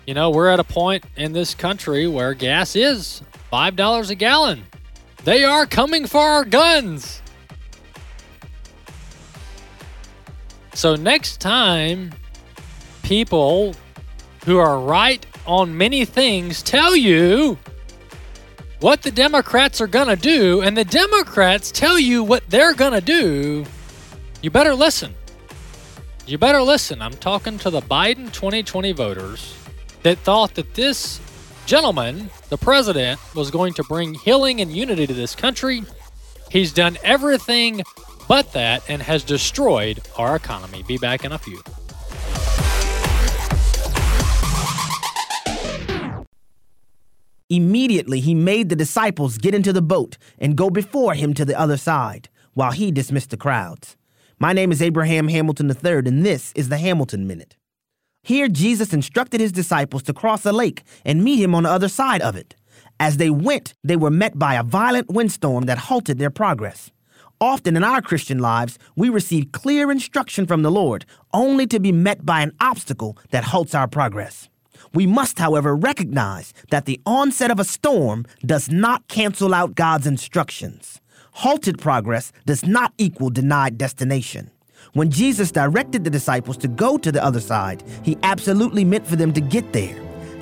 You 0.07 0.15
know 0.15 0.31
we're 0.31 0.49
at 0.49 0.61
a 0.61 0.65
point 0.65 1.05
in 1.17 1.33
this 1.33 1.55
country 1.55 2.07
where 2.07 2.35
gas 2.35 2.75
is 2.75 3.23
five 3.51 3.77
dollars 3.77 4.11
a 4.11 4.15
gallon. 4.15 4.65
They 5.25 5.45
are 5.45 5.67
coming 5.67 6.07
for 6.07 6.21
our 6.21 6.45
guns 6.45 7.21
So 10.79 10.95
next 10.95 11.41
time 11.41 12.15
people 13.03 13.75
who 14.45 14.59
are 14.59 14.79
right 14.79 15.27
on 15.45 15.77
many 15.77 16.05
things 16.05 16.63
tell 16.63 16.95
you 16.95 17.59
what 18.79 19.03
the 19.03 19.11
Democrats 19.11 19.81
are 19.81 19.89
going 19.89 20.07
to 20.07 20.15
do 20.15 20.61
and 20.61 20.77
the 20.77 20.85
Democrats 20.85 21.73
tell 21.73 21.99
you 21.99 22.23
what 22.23 22.49
they're 22.49 22.75
going 22.75 22.93
to 22.93 23.01
do, 23.01 23.65
you 24.41 24.53
better 24.53 24.73
listen. 24.73 25.17
You 26.29 26.39
better 26.39 26.63
listen. 26.63 27.03
I'm 27.03 27.15
talking 27.15 27.59
to 27.59 27.71
the 27.71 27.81
Biden 27.81 28.33
2020 28.33 28.93
voters 28.93 29.59
that 30.05 30.19
thought 30.19 30.55
that 30.55 30.75
this 30.75 31.21
gentleman, 31.67 32.31
the 32.51 32.57
president, 32.57 33.19
was 33.35 33.51
going 33.51 33.75
to 33.75 33.83
bring 33.83 34.15
healing 34.15 34.61
and 34.61 34.71
unity 34.71 35.09
to 35.09 35.13
this 35.13 35.35
country. 35.35 35.83
He's 36.53 36.73
done 36.73 36.99
everything 37.03 37.83
but 38.29 38.53
that 38.53 38.83
and 38.89 39.03
has 39.03 39.25
destroyed 39.25 40.01
our 40.17 40.37
economy. 40.37 40.85
Be 40.87 40.99
back 40.99 41.25
in 41.25 41.33
a 41.33 41.39
few. 41.39 41.61
Immediately 47.51 48.21
he 48.21 48.35
made 48.35 48.69
the 48.69 48.77
disciples 48.77 49.39
get 49.39 49.55
into 49.55 49.73
the 49.73 49.81
boat 49.81 50.19
and 50.39 50.55
go 50.55 50.69
before 50.69 51.15
him 51.15 51.33
to 51.33 51.47
the 51.47 51.59
other 51.59 51.79
side, 51.79 52.29
while 52.53 52.73
he 52.73 52.93
dismissed 52.93 53.31
the 53.31 53.39
crowds. 53.39 53.97
My 54.39 54.53
name 54.53 54.71
is 54.71 54.83
Abraham 54.83 55.29
Hamilton 55.29 55.71
III, 55.71 56.07
and 56.07 56.27
this 56.27 56.53
is 56.55 56.69
the 56.69 56.77
Hamilton 56.77 57.27
Minute. 57.27 57.57
Here, 58.23 58.49
Jesus 58.49 58.93
instructed 58.93 59.41
his 59.41 59.51
disciples 59.51 60.03
to 60.03 60.13
cross 60.13 60.45
a 60.45 60.53
lake 60.53 60.83
and 61.07 61.25
meet 61.25 61.41
him 61.41 61.55
on 61.55 61.63
the 61.63 61.71
other 61.71 61.89
side 61.89 62.21
of 62.21 62.37
it. 62.37 62.55
As 63.01 63.17
they 63.17 63.31
went, 63.31 63.73
they 63.83 63.97
were 63.97 64.11
met 64.11 64.39
by 64.39 64.55
a 64.55 64.63
violent 64.63 65.09
windstorm 65.09 65.65
that 65.65 65.79
halted 65.79 66.19
their 66.19 66.31
progress. 66.31 66.91
Often 67.41 67.77
in 67.77 67.85
our 67.85 68.03
Christian 68.03 68.41
lives, 68.41 68.81
we 68.97 69.11
receive 69.11 69.53
clear 69.53 69.93
instruction 69.93 70.45
from 70.45 70.63
the 70.63 70.73
Lord, 70.73 71.07
only 71.33 71.69
to 71.69 71.79
be 71.79 71.93
met 71.93 72.27
by 72.27 72.41
an 72.41 72.53
obstacle 72.61 73.17
that 73.31 73.45
halts 73.45 73.77
our 73.77 73.87
progress. 73.87 74.49
We 74.93 75.07
must, 75.07 75.39
however, 75.39 75.77
recognize 75.77 76.53
that 76.71 76.87
the 76.87 77.01
onset 77.07 77.53
of 77.53 77.61
a 77.61 77.65
storm 77.65 78.27
does 78.45 78.71
not 78.71 79.07
cancel 79.07 79.55
out 79.55 79.77
God's 79.77 80.07
instructions. 80.07 81.01
Halted 81.31 81.79
progress 81.79 82.33
does 82.45 82.67
not 82.67 82.93
equal 82.99 83.31
denied 83.31 83.79
destination. 83.79 84.51
When 84.95 85.11
Jesus 85.11 85.53
directed 85.53 86.03
the 86.03 86.11
disciples 86.11 86.57
to 86.59 86.69
go 86.69 86.99
to 86.99 87.13
the 87.13 87.23
other 87.23 87.41
side, 87.41 87.85
he 88.03 88.19
absolutely 88.25 88.85
meant 88.85 89.07
for 89.07 89.15
them 89.15 89.33
to 89.35 89.41
get 89.41 89.73
there. 89.73 89.97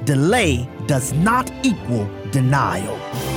Delay 0.05 0.67
does 0.87 1.13
not 1.13 1.53
equal 1.63 2.09
denial. 2.31 3.36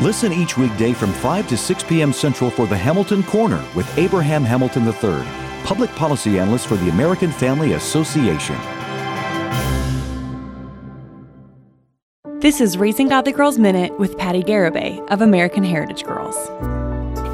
Listen 0.00 0.32
each 0.32 0.56
weekday 0.56 0.92
from 0.92 1.12
5 1.12 1.48
to 1.48 1.56
6 1.56 1.82
p.m. 1.84 2.12
Central 2.12 2.50
for 2.50 2.66
the 2.66 2.76
Hamilton 2.76 3.22
Corner 3.22 3.64
with 3.76 3.86
Abraham 3.98 4.42
Hamilton 4.42 4.86
III, 4.86 5.24
public 5.64 5.90
policy 5.90 6.38
analyst 6.38 6.66
for 6.66 6.76
the 6.76 6.88
American 6.88 7.30
Family 7.30 7.74
Association. 7.74 8.56
This 12.40 12.60
is 12.60 12.76
Raising 12.76 13.08
Godly 13.08 13.30
Girls 13.32 13.58
Minute 13.58 13.96
with 14.00 14.18
Patty 14.18 14.42
Garibay 14.42 15.06
of 15.10 15.20
American 15.20 15.62
Heritage 15.62 16.02
Girls. 16.02 16.36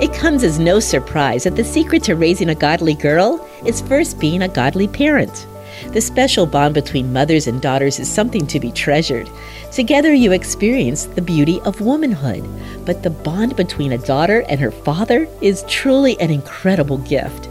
It 0.02 0.12
comes 0.12 0.44
as 0.44 0.58
no 0.58 0.80
surprise 0.80 1.44
that 1.44 1.56
the 1.56 1.64
secret 1.64 2.02
to 2.04 2.16
raising 2.16 2.50
a 2.50 2.54
godly 2.54 2.94
girl 2.94 3.42
is 3.64 3.80
first 3.80 4.20
being 4.20 4.42
a 4.42 4.48
godly 4.48 4.86
parent. 4.86 5.46
The 5.92 6.00
special 6.00 6.46
bond 6.46 6.74
between 6.74 7.12
mothers 7.12 7.46
and 7.46 7.60
daughters 7.60 7.98
is 7.98 8.08
something 8.08 8.46
to 8.48 8.60
be 8.60 8.72
treasured. 8.72 9.28
Together, 9.72 10.12
you 10.12 10.32
experience 10.32 11.04
the 11.04 11.22
beauty 11.22 11.60
of 11.62 11.80
womanhood. 11.80 12.48
But 12.84 13.02
the 13.02 13.10
bond 13.10 13.56
between 13.56 13.92
a 13.92 13.98
daughter 13.98 14.44
and 14.48 14.60
her 14.60 14.70
father 14.70 15.28
is 15.40 15.64
truly 15.68 16.18
an 16.20 16.30
incredible 16.30 16.98
gift. 16.98 17.48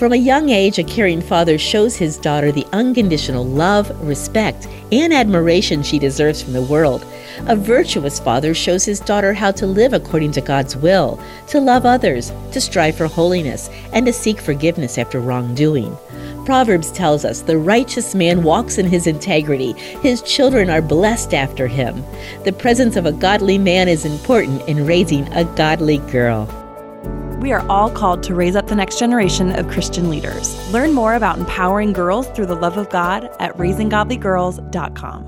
From 0.00 0.14
a 0.14 0.16
young 0.16 0.48
age, 0.48 0.78
a 0.78 0.82
caring 0.82 1.20
father 1.20 1.58
shows 1.58 1.94
his 1.94 2.16
daughter 2.16 2.50
the 2.50 2.66
unconditional 2.72 3.44
love, 3.44 3.90
respect, 4.00 4.66
and 4.90 5.12
admiration 5.12 5.82
she 5.82 5.98
deserves 5.98 6.42
from 6.42 6.54
the 6.54 6.62
world. 6.62 7.04
A 7.48 7.54
virtuous 7.54 8.18
father 8.18 8.54
shows 8.54 8.86
his 8.86 8.98
daughter 8.98 9.34
how 9.34 9.50
to 9.52 9.66
live 9.66 9.92
according 9.92 10.32
to 10.32 10.40
God's 10.40 10.74
will, 10.74 11.22
to 11.48 11.60
love 11.60 11.84
others, 11.84 12.32
to 12.52 12.62
strive 12.62 12.96
for 12.96 13.08
holiness, 13.08 13.68
and 13.92 14.06
to 14.06 14.12
seek 14.14 14.40
forgiveness 14.40 14.96
after 14.96 15.20
wrongdoing. 15.20 15.94
Proverbs 16.44 16.90
tells 16.92 17.24
us 17.24 17.42
the 17.42 17.58
righteous 17.58 18.14
man 18.14 18.42
walks 18.42 18.78
in 18.78 18.86
his 18.86 19.06
integrity. 19.06 19.72
His 20.02 20.22
children 20.22 20.70
are 20.70 20.82
blessed 20.82 21.34
after 21.34 21.66
him. 21.66 22.04
The 22.44 22.52
presence 22.52 22.96
of 22.96 23.06
a 23.06 23.12
godly 23.12 23.58
man 23.58 23.88
is 23.88 24.04
important 24.04 24.66
in 24.68 24.86
raising 24.86 25.26
a 25.32 25.44
godly 25.44 25.98
girl. 25.98 26.46
We 27.40 27.52
are 27.52 27.66
all 27.70 27.90
called 27.90 28.22
to 28.24 28.34
raise 28.34 28.56
up 28.56 28.66
the 28.66 28.74
next 28.74 28.98
generation 28.98 29.52
of 29.52 29.68
Christian 29.68 30.10
leaders. 30.10 30.54
Learn 30.72 30.92
more 30.92 31.14
about 31.14 31.38
empowering 31.38 31.92
girls 31.92 32.28
through 32.28 32.46
the 32.46 32.54
love 32.54 32.76
of 32.76 32.90
God 32.90 33.30
at 33.40 33.56
raisinggodlygirls.com. 33.56 35.26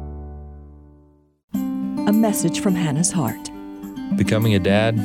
A 2.09 2.13
message 2.13 2.61
from 2.61 2.75
Hannah's 2.75 3.13
heart. 3.13 3.51
Becoming 4.17 4.55
a 4.55 4.59
dad 4.59 4.99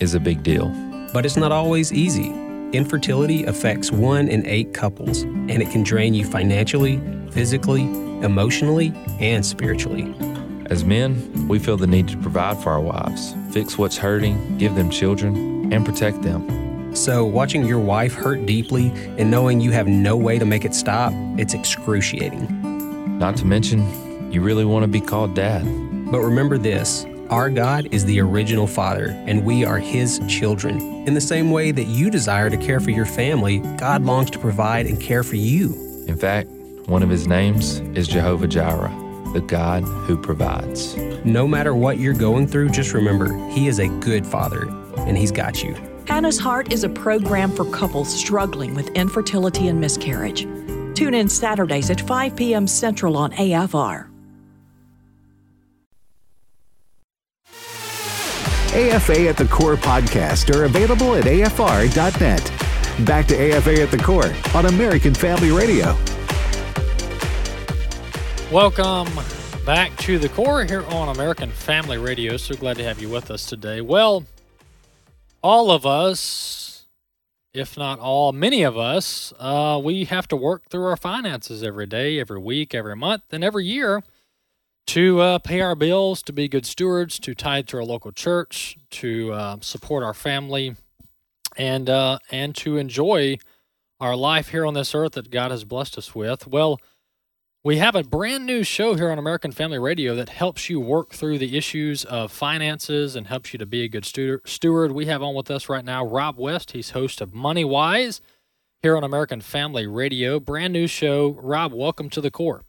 is 0.00 0.14
a 0.14 0.20
big 0.20 0.42
deal. 0.42 0.68
But 1.12 1.26
it's 1.26 1.36
not 1.36 1.52
always 1.52 1.92
easy. 1.92 2.39
Infertility 2.72 3.42
affects 3.44 3.90
one 3.90 4.28
in 4.28 4.46
eight 4.46 4.72
couples, 4.74 5.22
and 5.22 5.60
it 5.60 5.70
can 5.70 5.82
drain 5.82 6.14
you 6.14 6.24
financially, 6.24 7.00
physically, 7.32 7.82
emotionally, 8.22 8.92
and 9.18 9.44
spiritually. 9.44 10.14
As 10.66 10.84
men, 10.84 11.48
we 11.48 11.58
feel 11.58 11.76
the 11.76 11.88
need 11.88 12.06
to 12.08 12.16
provide 12.18 12.58
for 12.58 12.70
our 12.70 12.80
wives, 12.80 13.34
fix 13.50 13.76
what's 13.76 13.96
hurting, 13.96 14.56
give 14.56 14.76
them 14.76 14.88
children, 14.88 15.72
and 15.72 15.84
protect 15.84 16.22
them. 16.22 16.94
So, 16.94 17.24
watching 17.24 17.66
your 17.66 17.80
wife 17.80 18.14
hurt 18.14 18.46
deeply 18.46 18.92
and 19.18 19.32
knowing 19.32 19.60
you 19.60 19.72
have 19.72 19.88
no 19.88 20.16
way 20.16 20.38
to 20.38 20.44
make 20.44 20.64
it 20.64 20.74
stop, 20.74 21.12
it's 21.38 21.54
excruciating. 21.54 23.18
Not 23.18 23.36
to 23.38 23.46
mention, 23.46 24.32
you 24.32 24.42
really 24.42 24.64
want 24.64 24.84
to 24.84 24.88
be 24.88 25.00
called 25.00 25.34
dad. 25.34 25.64
But 26.12 26.20
remember 26.20 26.56
this 26.56 27.04
our 27.30 27.48
God 27.48 27.88
is 27.92 28.04
the 28.04 28.20
original 28.20 28.66
Father, 28.66 29.10
and 29.26 29.44
we 29.44 29.64
are 29.64 29.78
His 29.78 30.20
children. 30.26 30.80
In 31.06 31.14
the 31.14 31.20
same 31.20 31.52
way 31.52 31.70
that 31.70 31.84
you 31.84 32.10
desire 32.10 32.50
to 32.50 32.56
care 32.56 32.80
for 32.80 32.90
your 32.90 33.06
family, 33.06 33.58
God 33.78 34.02
longs 34.02 34.30
to 34.32 34.38
provide 34.38 34.86
and 34.86 35.00
care 35.00 35.22
for 35.22 35.36
you. 35.36 36.04
In 36.08 36.16
fact, 36.16 36.48
one 36.86 37.04
of 37.04 37.08
His 37.08 37.28
names 37.28 37.78
is 37.94 38.08
Jehovah 38.08 38.48
Jireh, 38.48 38.92
the 39.32 39.40
God 39.40 39.84
who 39.84 40.20
provides. 40.20 40.96
No 41.24 41.46
matter 41.46 41.72
what 41.72 41.98
you're 41.98 42.14
going 42.14 42.48
through, 42.48 42.70
just 42.70 42.92
remember 42.92 43.32
He 43.50 43.68
is 43.68 43.78
a 43.78 43.86
good 44.00 44.26
Father, 44.26 44.68
and 44.98 45.16
He's 45.16 45.30
got 45.32 45.62
you. 45.62 45.76
Hannah's 46.08 46.38
Heart 46.38 46.72
is 46.72 46.82
a 46.82 46.88
program 46.88 47.52
for 47.52 47.64
couples 47.70 48.12
struggling 48.12 48.74
with 48.74 48.88
infertility 48.90 49.68
and 49.68 49.80
miscarriage. 49.80 50.42
Tune 50.96 51.14
in 51.14 51.28
Saturdays 51.28 51.90
at 51.90 52.00
5 52.00 52.34
p.m. 52.34 52.66
Central 52.66 53.16
on 53.16 53.30
AFR. 53.32 54.09
AFA 58.72 59.28
at 59.28 59.36
the 59.36 59.46
Core 59.46 59.74
podcast 59.74 60.54
are 60.54 60.62
available 60.62 61.16
at 61.16 61.24
afr.net. 61.24 63.04
Back 63.04 63.26
to 63.26 63.34
AFA 63.34 63.82
at 63.82 63.90
the 63.90 63.98
Core 63.98 64.32
on 64.54 64.66
American 64.66 65.12
Family 65.12 65.50
Radio. 65.50 65.96
Welcome 68.52 69.08
back 69.66 69.96
to 69.98 70.20
the 70.20 70.28
core 70.28 70.64
here 70.64 70.84
on 70.86 71.08
American 71.08 71.50
Family 71.50 71.98
Radio. 71.98 72.36
So 72.36 72.54
glad 72.54 72.76
to 72.76 72.84
have 72.84 73.02
you 73.02 73.08
with 73.08 73.32
us 73.32 73.44
today. 73.44 73.80
Well, 73.80 74.24
all 75.42 75.72
of 75.72 75.84
us, 75.84 76.86
if 77.52 77.76
not 77.76 77.98
all, 77.98 78.30
many 78.32 78.62
of 78.62 78.78
us, 78.78 79.32
uh, 79.40 79.80
we 79.82 80.04
have 80.04 80.28
to 80.28 80.36
work 80.36 80.68
through 80.70 80.84
our 80.84 80.96
finances 80.96 81.64
every 81.64 81.86
day, 81.86 82.20
every 82.20 82.38
week, 82.38 82.72
every 82.72 82.94
month, 82.94 83.24
and 83.32 83.42
every 83.42 83.66
year 83.66 84.04
to 84.86 85.20
uh, 85.20 85.38
pay 85.38 85.60
our 85.60 85.74
bills, 85.74 86.22
to 86.22 86.32
be 86.32 86.48
good 86.48 86.66
stewards, 86.66 87.18
to 87.20 87.34
tithe 87.34 87.66
to 87.68 87.76
our 87.78 87.84
local 87.84 88.12
church, 88.12 88.76
to 88.90 89.32
uh, 89.32 89.56
support 89.60 90.02
our 90.02 90.14
family, 90.14 90.74
and 91.56 91.88
uh, 91.88 92.18
and 92.30 92.54
to 92.56 92.76
enjoy 92.76 93.38
our 94.00 94.16
life 94.16 94.48
here 94.48 94.64
on 94.64 94.74
this 94.74 94.94
earth 94.94 95.12
that 95.12 95.30
God 95.30 95.50
has 95.50 95.64
blessed 95.64 95.98
us 95.98 96.14
with. 96.14 96.46
Well, 96.46 96.80
we 97.62 97.76
have 97.76 97.94
a 97.94 98.02
brand 98.02 98.46
new 98.46 98.62
show 98.62 98.94
here 98.94 99.10
on 99.10 99.18
American 99.18 99.52
Family 99.52 99.78
Radio 99.78 100.14
that 100.14 100.30
helps 100.30 100.70
you 100.70 100.80
work 100.80 101.10
through 101.10 101.36
the 101.36 101.58
issues 101.58 102.06
of 102.06 102.32
finances 102.32 103.14
and 103.14 103.26
helps 103.26 103.52
you 103.52 103.58
to 103.58 103.66
be 103.66 103.82
a 103.82 103.88
good 103.88 104.06
steward. 104.06 104.92
We 104.92 105.04
have 105.06 105.22
on 105.22 105.34
with 105.34 105.50
us 105.50 105.68
right 105.68 105.84
now 105.84 106.02
Rob 106.02 106.38
West. 106.38 106.72
He's 106.72 106.90
host 106.90 107.20
of 107.20 107.34
Money 107.34 107.64
Wise 107.64 108.22
here 108.82 108.96
on 108.96 109.04
American 109.04 109.42
Family 109.42 109.86
Radio. 109.86 110.40
Brand 110.40 110.72
new 110.72 110.86
show. 110.86 111.36
Rob, 111.38 111.74
welcome 111.74 112.08
to 112.08 112.22
the 112.22 112.30
core. 112.30 112.64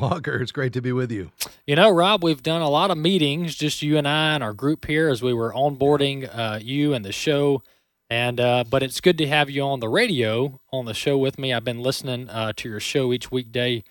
Walker, 0.00 0.40
it's 0.40 0.52
great 0.52 0.72
to 0.72 0.80
be 0.80 0.92
with 0.92 1.12
you. 1.12 1.30
You 1.66 1.76
know, 1.76 1.90
Rob, 1.90 2.24
we've 2.24 2.42
done 2.42 2.62
a 2.62 2.68
lot 2.68 2.90
of 2.90 2.98
meetings, 2.98 3.54
just 3.54 3.82
you 3.82 3.98
and 3.98 4.08
I 4.08 4.34
and 4.34 4.42
our 4.42 4.52
group 4.52 4.86
here, 4.86 5.08
as 5.08 5.22
we 5.22 5.34
were 5.34 5.52
onboarding 5.52 6.28
uh, 6.32 6.58
you 6.62 6.94
and 6.94 7.04
the 7.04 7.12
show. 7.12 7.62
And 8.10 8.40
uh, 8.40 8.64
but 8.68 8.82
it's 8.82 9.00
good 9.00 9.16
to 9.18 9.26
have 9.26 9.48
you 9.48 9.62
on 9.62 9.80
the 9.80 9.88
radio 9.88 10.60
on 10.70 10.84
the 10.84 10.92
show 10.94 11.16
with 11.16 11.38
me. 11.38 11.52
I've 11.52 11.64
been 11.64 11.80
listening 11.80 12.28
uh, 12.28 12.52
to 12.56 12.68
your 12.68 12.80
show 12.80 13.12
each 13.12 13.30
weekday 13.30 13.84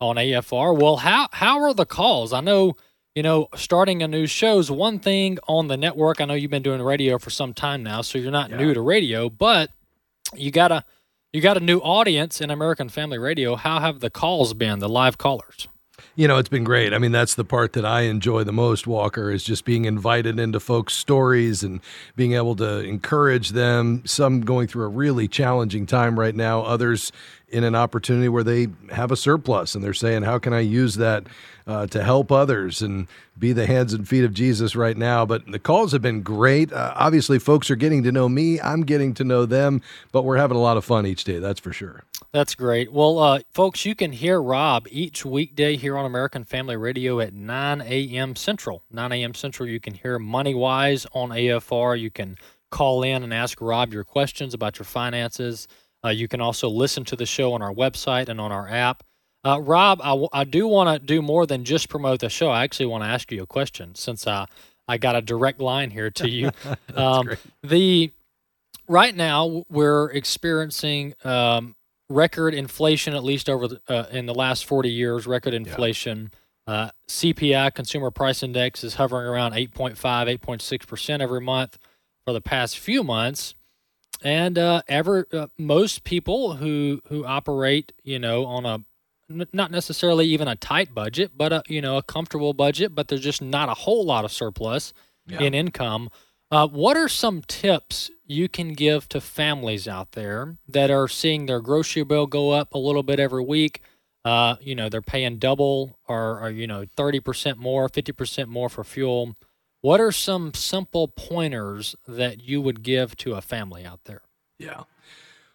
on 0.00 0.16
AFR. 0.16 0.78
Well, 0.78 0.98
how 0.98 1.28
how 1.32 1.60
are 1.62 1.74
the 1.74 1.84
calls? 1.84 2.32
I 2.32 2.40
know 2.40 2.76
you 3.14 3.22
know 3.22 3.48
starting 3.54 4.02
a 4.02 4.08
new 4.08 4.26
show 4.26 4.58
is 4.58 4.70
one 4.70 4.98
thing 4.98 5.38
on 5.46 5.68
the 5.68 5.76
network. 5.76 6.20
I 6.20 6.24
know 6.24 6.34
you've 6.34 6.50
been 6.50 6.62
doing 6.62 6.80
radio 6.80 7.18
for 7.18 7.28
some 7.30 7.52
time 7.52 7.82
now, 7.82 8.00
so 8.00 8.18
you're 8.18 8.30
not 8.30 8.50
yeah. 8.50 8.56
new 8.56 8.72
to 8.72 8.80
radio, 8.80 9.28
but 9.28 9.70
you 10.34 10.50
gotta 10.50 10.84
you 11.36 11.42
got 11.42 11.58
a 11.58 11.60
new 11.60 11.80
audience 11.80 12.40
in 12.40 12.50
American 12.50 12.88
Family 12.88 13.18
Radio. 13.18 13.56
How 13.56 13.78
have 13.78 14.00
the 14.00 14.08
calls 14.08 14.54
been, 14.54 14.78
the 14.78 14.88
live 14.88 15.18
callers? 15.18 15.68
You 16.14 16.28
know, 16.28 16.38
it's 16.38 16.48
been 16.48 16.64
great. 16.64 16.92
I 16.92 16.98
mean, 16.98 17.12
that's 17.12 17.34
the 17.34 17.44
part 17.44 17.72
that 17.74 17.84
I 17.84 18.02
enjoy 18.02 18.44
the 18.44 18.52
most, 18.52 18.86
Walker, 18.86 19.30
is 19.30 19.44
just 19.44 19.64
being 19.64 19.84
invited 19.84 20.38
into 20.38 20.60
folks' 20.60 20.94
stories 20.94 21.62
and 21.62 21.80
being 22.16 22.32
able 22.32 22.56
to 22.56 22.80
encourage 22.80 23.50
them. 23.50 24.02
Some 24.06 24.40
going 24.42 24.66
through 24.66 24.84
a 24.84 24.88
really 24.88 25.28
challenging 25.28 25.86
time 25.86 26.18
right 26.18 26.34
now, 26.34 26.62
others 26.62 27.12
in 27.48 27.64
an 27.64 27.74
opportunity 27.74 28.28
where 28.28 28.42
they 28.42 28.68
have 28.90 29.10
a 29.12 29.16
surplus 29.16 29.74
and 29.74 29.84
they're 29.84 29.94
saying, 29.94 30.22
How 30.22 30.38
can 30.38 30.52
I 30.52 30.60
use 30.60 30.96
that 30.96 31.26
uh, 31.66 31.86
to 31.88 32.02
help 32.02 32.30
others 32.30 32.80
and 32.80 33.08
be 33.38 33.52
the 33.52 33.66
hands 33.66 33.92
and 33.92 34.08
feet 34.08 34.24
of 34.24 34.32
Jesus 34.32 34.76
right 34.76 34.96
now. 34.96 35.26
But 35.26 35.50
the 35.50 35.58
calls 35.58 35.92
have 35.92 36.02
been 36.02 36.22
great. 36.22 36.72
Uh, 36.72 36.92
obviously, 36.96 37.38
folks 37.38 37.70
are 37.70 37.76
getting 37.76 38.02
to 38.04 38.12
know 38.12 38.28
me. 38.28 38.60
I'm 38.60 38.82
getting 38.82 39.14
to 39.14 39.24
know 39.24 39.46
them, 39.46 39.82
but 40.12 40.22
we're 40.22 40.38
having 40.38 40.56
a 40.56 40.60
lot 40.60 40.76
of 40.76 40.84
fun 40.84 41.06
each 41.06 41.24
day. 41.24 41.38
That's 41.38 41.60
for 41.60 41.72
sure. 41.72 42.04
That's 42.32 42.54
great. 42.54 42.92
Well, 42.92 43.18
uh, 43.18 43.40
folks, 43.52 43.84
you 43.84 43.94
can 43.94 44.12
hear 44.12 44.42
Rob 44.42 44.86
each 44.90 45.24
weekday 45.24 45.76
here 45.76 45.96
on 45.96 46.04
American 46.04 46.44
Family 46.44 46.76
Radio 46.76 47.20
at 47.20 47.32
9 47.32 47.80
a.m. 47.80 48.36
Central. 48.36 48.82
9 48.90 49.12
a.m. 49.12 49.34
Central, 49.34 49.68
you 49.68 49.80
can 49.80 49.94
hear 49.94 50.18
Money 50.18 50.54
Wise 50.54 51.06
on 51.12 51.30
AFR. 51.30 51.98
You 51.98 52.10
can 52.10 52.36
call 52.70 53.02
in 53.02 53.22
and 53.22 53.32
ask 53.32 53.60
Rob 53.60 53.92
your 53.92 54.04
questions 54.04 54.52
about 54.52 54.78
your 54.78 54.84
finances. 54.84 55.68
Uh, 56.04 56.10
you 56.10 56.28
can 56.28 56.40
also 56.40 56.68
listen 56.68 57.04
to 57.04 57.16
the 57.16 57.26
show 57.26 57.52
on 57.52 57.62
our 57.62 57.72
website 57.72 58.28
and 58.28 58.40
on 58.40 58.52
our 58.52 58.68
app. 58.68 59.02
Uh, 59.44 59.60
Rob, 59.60 60.00
I, 60.02 60.08
w- 60.08 60.28
I 60.32 60.44
do 60.44 60.66
want 60.66 61.00
to 61.00 61.06
do 61.06 61.22
more 61.22 61.46
than 61.46 61.64
just 61.64 61.88
promote 61.88 62.20
the 62.20 62.28
show. 62.28 62.50
I 62.50 62.64
actually 62.64 62.86
want 62.86 63.04
to 63.04 63.08
ask 63.08 63.30
you 63.30 63.42
a 63.44 63.46
question 63.46 63.94
since 63.94 64.26
I, 64.26 64.46
I 64.88 64.98
got 64.98 65.14
a 65.14 65.22
direct 65.22 65.60
line 65.60 65.90
here 65.90 66.10
to 66.10 66.28
you. 66.28 66.50
um, 66.96 67.30
the 67.62 68.12
right 68.88 69.14
now 69.14 69.64
we're 69.68 70.10
experiencing 70.10 71.14
um, 71.24 71.75
record 72.08 72.54
inflation, 72.54 73.14
at 73.14 73.24
least 73.24 73.48
over 73.48 73.68
the, 73.68 73.80
uh, 73.88 74.06
in 74.10 74.26
the 74.26 74.34
last 74.34 74.64
40 74.64 74.88
years. 74.90 75.26
Record 75.26 75.54
inflation. 75.54 76.30
Uh, 76.66 76.90
CPI, 77.08 77.72
Consumer 77.74 78.10
Price 78.10 78.42
Index, 78.42 78.82
is 78.82 78.94
hovering 78.94 79.26
around 79.28 79.52
8.5, 79.52 79.96
8.6 79.96 80.86
percent 80.86 81.22
every 81.22 81.40
month 81.40 81.78
for 82.26 82.32
the 82.32 82.40
past 82.40 82.78
few 82.78 83.04
months. 83.04 83.54
And 84.22 84.58
uh, 84.58 84.82
ever 84.88 85.26
uh, 85.32 85.46
most 85.58 86.02
people 86.02 86.54
who 86.54 87.02
who 87.08 87.24
operate, 87.24 87.92
you 88.02 88.18
know, 88.18 88.46
on 88.46 88.64
a 88.66 88.80
not 89.52 89.70
necessarily 89.70 90.26
even 90.26 90.48
a 90.48 90.56
tight 90.56 90.94
budget, 90.94 91.32
but 91.36 91.52
a 91.52 91.62
you 91.68 91.80
know 91.82 91.98
a 91.98 92.02
comfortable 92.02 92.52
budget, 92.54 92.94
but 92.94 93.08
there's 93.08 93.20
just 93.20 93.42
not 93.42 93.68
a 93.68 93.74
whole 93.74 94.04
lot 94.04 94.24
of 94.24 94.32
surplus 94.32 94.92
Yeah. 95.28 95.40
in 95.42 95.54
income. 95.54 96.08
Uh, 96.50 96.66
what 96.66 96.96
are 96.96 97.08
some 97.08 97.42
tips 97.42 98.10
you 98.24 98.48
can 98.48 98.72
give 98.72 99.08
to 99.08 99.20
families 99.20 99.88
out 99.88 100.12
there 100.12 100.56
that 100.68 100.90
are 100.90 101.08
seeing 101.08 101.46
their 101.46 101.60
grocery 101.60 102.04
bill 102.04 102.26
go 102.26 102.50
up 102.50 102.72
a 102.74 102.78
little 102.78 103.02
bit 103.02 103.18
every 103.18 103.42
week? 103.42 103.80
Uh, 104.24 104.56
you 104.60 104.74
know, 104.74 104.88
they're 104.88 105.02
paying 105.02 105.38
double 105.38 105.98
or, 106.08 106.40
or 106.40 106.50
you 106.50 106.66
know, 106.66 106.84
30% 106.96 107.56
more, 107.56 107.88
50% 107.88 108.46
more 108.48 108.68
for 108.68 108.84
fuel. 108.84 109.36
What 109.80 110.00
are 110.00 110.12
some 110.12 110.52
simple 110.54 111.08
pointers 111.08 111.94
that 112.08 112.42
you 112.42 112.60
would 112.60 112.82
give 112.82 113.16
to 113.18 113.34
a 113.34 113.40
family 113.40 113.84
out 113.84 114.00
there? 114.04 114.22
Yeah. 114.58 114.84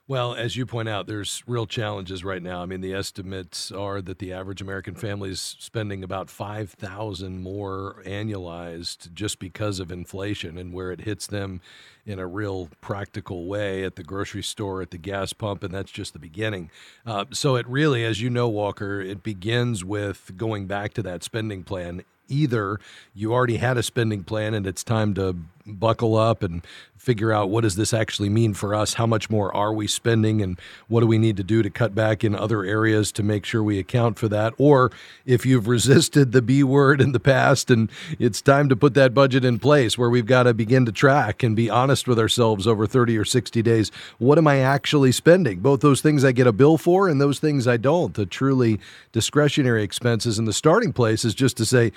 Well, 0.07 0.33
as 0.33 0.57
you 0.57 0.65
point 0.65 0.89
out, 0.89 1.07
there's 1.07 1.41
real 1.47 1.65
challenges 1.65 2.23
right 2.23 2.41
now. 2.41 2.61
I 2.61 2.65
mean, 2.65 2.81
the 2.81 2.93
estimates 2.93 3.71
are 3.71 4.01
that 4.01 4.19
the 4.19 4.33
average 4.33 4.61
American 4.61 4.95
family 4.95 5.29
is 5.29 5.55
spending 5.59 6.03
about 6.03 6.29
5,000 6.29 7.41
more 7.41 8.01
annualized 8.05 9.13
just 9.13 9.39
because 9.39 9.79
of 9.79 9.91
inflation 9.91 10.57
and 10.57 10.73
where 10.73 10.91
it 10.91 11.01
hits 11.01 11.27
them 11.27 11.61
in 12.05 12.19
a 12.19 12.27
real 12.27 12.69
practical 12.81 13.45
way 13.45 13.83
at 13.83 13.95
the 13.95 14.03
grocery 14.03 14.43
store, 14.43 14.81
at 14.81 14.91
the 14.91 14.97
gas 14.97 15.33
pump, 15.33 15.63
and 15.63 15.73
that's 15.73 15.91
just 15.91 16.13
the 16.13 16.19
beginning. 16.19 16.71
Uh, 17.05 17.25
so 17.31 17.55
it 17.55 17.67
really, 17.67 18.03
as 18.03 18.19
you 18.19 18.29
know, 18.29 18.49
Walker, 18.49 18.99
it 18.99 19.23
begins 19.23 19.85
with 19.85 20.33
going 20.35 20.65
back 20.65 20.93
to 20.95 21.03
that 21.03 21.23
spending 21.23 21.63
plan 21.63 22.03
either 22.31 22.79
you 23.13 23.33
already 23.33 23.57
had 23.57 23.77
a 23.77 23.83
spending 23.83 24.23
plan 24.23 24.53
and 24.53 24.65
it's 24.65 24.83
time 24.83 25.13
to 25.13 25.35
buckle 25.65 26.15
up 26.15 26.43
and 26.43 26.61
figure 27.01 27.33
out 27.33 27.49
what 27.49 27.61
does 27.61 27.75
this 27.75 27.95
actually 27.95 28.29
mean 28.29 28.53
for 28.53 28.75
us? 28.75 28.93
How 28.93 29.07
much 29.07 29.27
more 29.27 29.53
are 29.55 29.73
we 29.73 29.87
spending? 29.87 30.39
And 30.39 30.59
what 30.87 30.99
do 30.99 31.07
we 31.07 31.17
need 31.17 31.35
to 31.37 31.43
do 31.43 31.63
to 31.63 31.69
cut 31.69 31.95
back 31.95 32.23
in 32.23 32.35
other 32.35 32.63
areas 32.63 33.11
to 33.13 33.23
make 33.23 33.43
sure 33.43 33.63
we 33.63 33.79
account 33.79 34.19
for 34.19 34.27
that? 34.27 34.53
Or 34.59 34.91
if 35.25 35.43
you've 35.43 35.67
resisted 35.71 36.31
the 36.31 36.43
b 36.43 36.63
word 36.63 37.01
in 37.01 37.11
the 37.11 37.19
past 37.19 37.71
and 37.71 37.89
it's 38.19 38.39
time 38.39 38.69
to 38.69 38.75
put 38.75 38.93
that 38.93 39.15
budget 39.15 39.43
in 39.43 39.57
place 39.57 39.97
where 39.97 40.11
we've 40.11 40.27
got 40.27 40.43
to 40.43 40.53
begin 40.53 40.85
to 40.85 40.91
track 40.91 41.41
and 41.41 41.55
be 41.55 41.71
honest 41.71 42.07
with 42.07 42.19
ourselves 42.19 42.67
over 42.67 42.85
30 42.85 43.17
or 43.17 43.25
60 43.25 43.61
days 43.63 43.91
what 44.19 44.37
am 44.37 44.47
i 44.47 44.59
actually 44.59 45.11
spending? 45.11 45.59
Both 45.59 45.81
those 45.81 46.01
things 46.01 46.23
i 46.23 46.31
get 46.31 46.45
a 46.45 46.51
bill 46.51 46.77
for 46.77 47.07
and 47.07 47.19
those 47.19 47.39
things 47.39 47.67
i 47.67 47.77
don't. 47.77 48.13
The 48.13 48.27
truly 48.27 48.79
discretionary 49.11 49.83
expenses 49.83 50.37
and 50.37 50.47
the 50.47 50.53
starting 50.53 50.93
place 50.93 51.25
is 51.25 51.33
just 51.33 51.57
to 51.57 51.65
say 51.65 51.91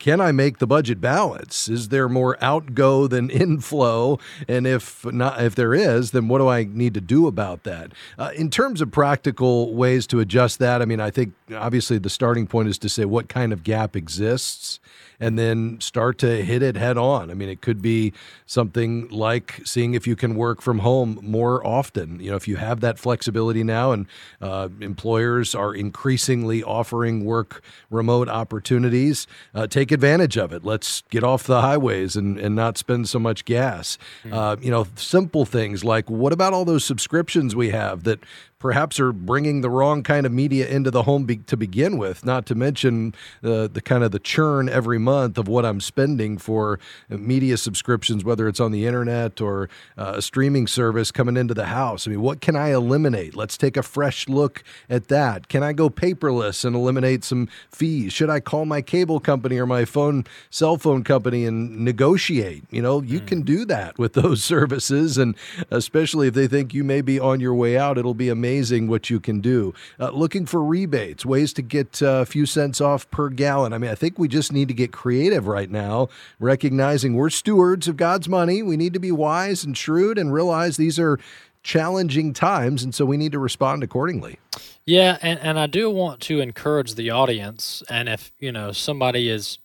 can 0.00 0.20
i 0.20 0.32
make 0.32 0.58
the 0.58 0.66
budget 0.66 1.00
balance? 1.00 1.68
Is 1.68 1.90
there 1.90 2.08
more 2.08 2.36
outgo 2.42 3.01
than 3.08 3.30
inflow. 3.42 4.18
And 4.48 4.66
if 4.66 5.04
not 5.06 5.42
if 5.42 5.54
there 5.54 5.74
is 5.74 6.12
then 6.12 6.28
what 6.28 6.38
do 6.38 6.48
i 6.48 6.64
need 6.64 6.94
to 6.94 7.00
do 7.00 7.26
about 7.26 7.64
that? 7.64 7.92
Uh, 8.18 8.30
in 8.36 8.50
terms 8.50 8.80
of 8.80 8.90
practical 8.90 9.74
ways 9.74 10.06
to 10.06 10.20
adjust 10.20 10.58
that 10.58 10.82
i 10.82 10.84
mean 10.84 11.00
i 11.00 11.10
think 11.10 11.34
obviously 11.54 11.98
the 11.98 12.10
starting 12.10 12.46
point 12.46 12.68
is 12.68 12.78
to 12.78 12.88
say 12.88 13.04
what 13.04 13.28
kind 13.28 13.52
of 13.52 13.62
gap 13.62 13.96
exists 13.96 14.80
and 15.22 15.38
then 15.38 15.80
start 15.80 16.18
to 16.18 16.44
hit 16.44 16.62
it 16.62 16.76
head 16.76 16.98
on. 16.98 17.30
I 17.30 17.34
mean, 17.34 17.48
it 17.48 17.60
could 17.60 17.80
be 17.80 18.12
something 18.44 19.08
like 19.08 19.60
seeing 19.64 19.94
if 19.94 20.04
you 20.04 20.16
can 20.16 20.34
work 20.34 20.60
from 20.60 20.80
home 20.80 21.20
more 21.22 21.64
often. 21.64 22.18
You 22.18 22.30
know, 22.30 22.36
if 22.36 22.48
you 22.48 22.56
have 22.56 22.80
that 22.80 22.98
flexibility 22.98 23.62
now, 23.62 23.92
and 23.92 24.06
uh, 24.40 24.68
employers 24.80 25.54
are 25.54 25.76
increasingly 25.76 26.64
offering 26.64 27.24
work 27.24 27.62
remote 27.88 28.28
opportunities, 28.28 29.28
uh, 29.54 29.68
take 29.68 29.92
advantage 29.92 30.36
of 30.36 30.52
it. 30.52 30.64
Let's 30.64 31.04
get 31.08 31.22
off 31.22 31.44
the 31.44 31.60
highways 31.60 32.16
and, 32.16 32.36
and 32.36 32.56
not 32.56 32.76
spend 32.76 33.08
so 33.08 33.20
much 33.20 33.44
gas. 33.44 33.98
Uh, 34.28 34.56
you 34.60 34.72
know, 34.72 34.88
simple 34.96 35.44
things 35.44 35.84
like 35.84 36.10
what 36.10 36.32
about 36.32 36.52
all 36.52 36.64
those 36.64 36.84
subscriptions 36.84 37.54
we 37.54 37.70
have 37.70 38.02
that 38.02 38.18
perhaps 38.62 39.00
are 39.00 39.12
bringing 39.12 39.60
the 39.60 39.68
wrong 39.68 40.04
kind 40.04 40.24
of 40.24 40.30
media 40.30 40.68
into 40.68 40.88
the 40.88 41.02
home 41.02 41.24
be- 41.24 41.38
to 41.38 41.56
begin 41.56 41.98
with. 41.98 42.24
Not 42.24 42.46
to 42.46 42.54
mention 42.54 43.12
uh, 43.42 43.66
the 43.66 43.82
kind 43.84 44.04
of 44.04 44.12
the 44.12 44.20
churn 44.20 44.68
every 44.68 44.98
month 44.98 45.36
of 45.36 45.48
what 45.48 45.66
I'm 45.66 45.80
spending 45.80 46.38
for 46.38 46.78
media 47.08 47.56
subscriptions, 47.56 48.24
whether 48.24 48.46
it's 48.46 48.60
on 48.60 48.70
the 48.70 48.86
internet 48.86 49.40
or 49.40 49.68
uh, 49.98 50.14
a 50.16 50.22
streaming 50.22 50.68
service 50.68 51.10
coming 51.10 51.36
into 51.36 51.54
the 51.54 51.66
house. 51.66 52.06
I 52.06 52.10
mean, 52.12 52.22
what 52.22 52.40
can 52.40 52.54
I 52.54 52.68
eliminate? 52.68 53.34
Let's 53.34 53.56
take 53.56 53.76
a 53.76 53.82
fresh 53.82 54.28
look 54.28 54.62
at 54.88 55.08
that. 55.08 55.48
Can 55.48 55.64
I 55.64 55.72
go 55.72 55.90
paperless 55.90 56.64
and 56.64 56.76
eliminate 56.76 57.24
some 57.24 57.48
fees? 57.68 58.12
Should 58.12 58.30
I 58.30 58.38
call 58.38 58.64
my 58.64 58.80
cable 58.80 59.18
company 59.18 59.58
or 59.58 59.66
my 59.66 59.84
phone 59.84 60.24
cell 60.50 60.78
phone 60.78 61.02
company 61.02 61.46
and 61.46 61.84
negotiate? 61.84 62.62
You 62.70 62.80
know, 62.80 63.02
you 63.02 63.18
can 63.18 63.42
do 63.42 63.64
that 63.64 63.98
with 63.98 64.12
those 64.12 64.44
services, 64.54 65.18
and 65.18 65.34
especially 65.72 66.28
if 66.28 66.34
they 66.34 66.46
think 66.46 66.72
you 66.72 66.84
may 66.84 67.00
be 67.00 67.18
on 67.18 67.40
your 67.40 67.54
way 67.54 67.76
out, 67.76 67.98
it'll 67.98 68.14
be 68.14 68.28
amazing 68.28 68.51
what 68.60 69.10
you 69.10 69.20
can 69.20 69.40
do. 69.40 69.74
Uh, 69.98 70.10
looking 70.10 70.46
for 70.46 70.62
rebates, 70.62 71.24
ways 71.24 71.52
to 71.54 71.62
get 71.62 72.02
uh, 72.02 72.20
a 72.22 72.26
few 72.26 72.46
cents 72.46 72.80
off 72.80 73.10
per 73.10 73.28
gallon. 73.28 73.72
I 73.72 73.78
mean, 73.78 73.90
I 73.90 73.94
think 73.94 74.18
we 74.18 74.28
just 74.28 74.52
need 74.52 74.68
to 74.68 74.74
get 74.74 74.92
creative 74.92 75.46
right 75.46 75.70
now, 75.70 76.08
recognizing 76.38 77.14
we're 77.14 77.30
stewards 77.30 77.88
of 77.88 77.96
God's 77.96 78.28
money. 78.28 78.62
We 78.62 78.76
need 78.76 78.92
to 78.92 79.00
be 79.00 79.12
wise 79.12 79.64
and 79.64 79.76
shrewd 79.76 80.18
and 80.18 80.32
realize 80.32 80.76
these 80.76 80.98
are 80.98 81.18
challenging 81.62 82.32
times, 82.32 82.82
and 82.82 82.94
so 82.94 83.04
we 83.04 83.16
need 83.16 83.32
to 83.32 83.38
respond 83.38 83.82
accordingly. 83.82 84.38
Yeah, 84.84 85.18
and, 85.22 85.38
and 85.40 85.58
I 85.58 85.66
do 85.66 85.88
want 85.88 86.20
to 86.22 86.40
encourage 86.40 86.94
the 86.94 87.10
audience. 87.10 87.84
And 87.88 88.08
if 88.08 88.32
you 88.38 88.50
know 88.50 88.72
somebody 88.72 89.28
is 89.28 89.58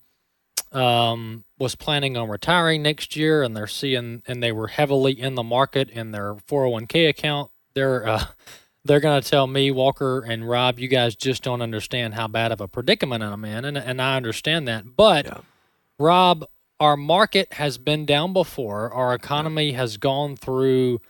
um, 0.71 1.43
was 1.57 1.75
planning 1.75 2.15
on 2.15 2.29
retiring 2.29 2.83
next 2.83 3.15
year, 3.15 3.41
and 3.41 3.57
they're 3.57 3.67
seeing 3.67 4.21
and 4.27 4.43
they 4.43 4.51
were 4.51 4.67
heavily 4.67 5.19
in 5.19 5.35
the 5.35 5.43
market 5.43 5.89
in 5.89 6.11
their 6.11 6.35
four 6.45 6.63
hundred 6.63 6.73
one 6.73 6.87
k 6.87 7.05
account, 7.07 7.49
they're 7.73 8.07
uh, 8.07 8.25
they're 8.87 8.99
going 8.99 9.21
to 9.21 9.29
tell 9.29 9.47
me 9.47 9.71
Walker 9.71 10.21
and 10.21 10.47
Rob, 10.47 10.79
you 10.79 10.87
guys 10.87 11.15
just 11.15 11.43
don't 11.43 11.61
understand 11.61 12.13
how 12.13 12.27
bad 12.27 12.51
of 12.51 12.61
a 12.61 12.67
predicament 12.67 13.23
I'm 13.23 13.45
in, 13.45 13.65
and 13.65 13.77
and 13.77 14.01
I 14.01 14.15
understand 14.17 14.67
that. 14.67 14.95
But 14.95 15.43
Rob, 15.99 16.45
our 16.79 16.97
market 16.97 17.53
has 17.53 17.77
been 17.77 18.05
down 18.05 18.33
before. 18.33 18.91
Our 18.91 19.13
economy 19.13 19.71
has 19.73 19.97
gone 19.97 20.35
through 20.35 21.01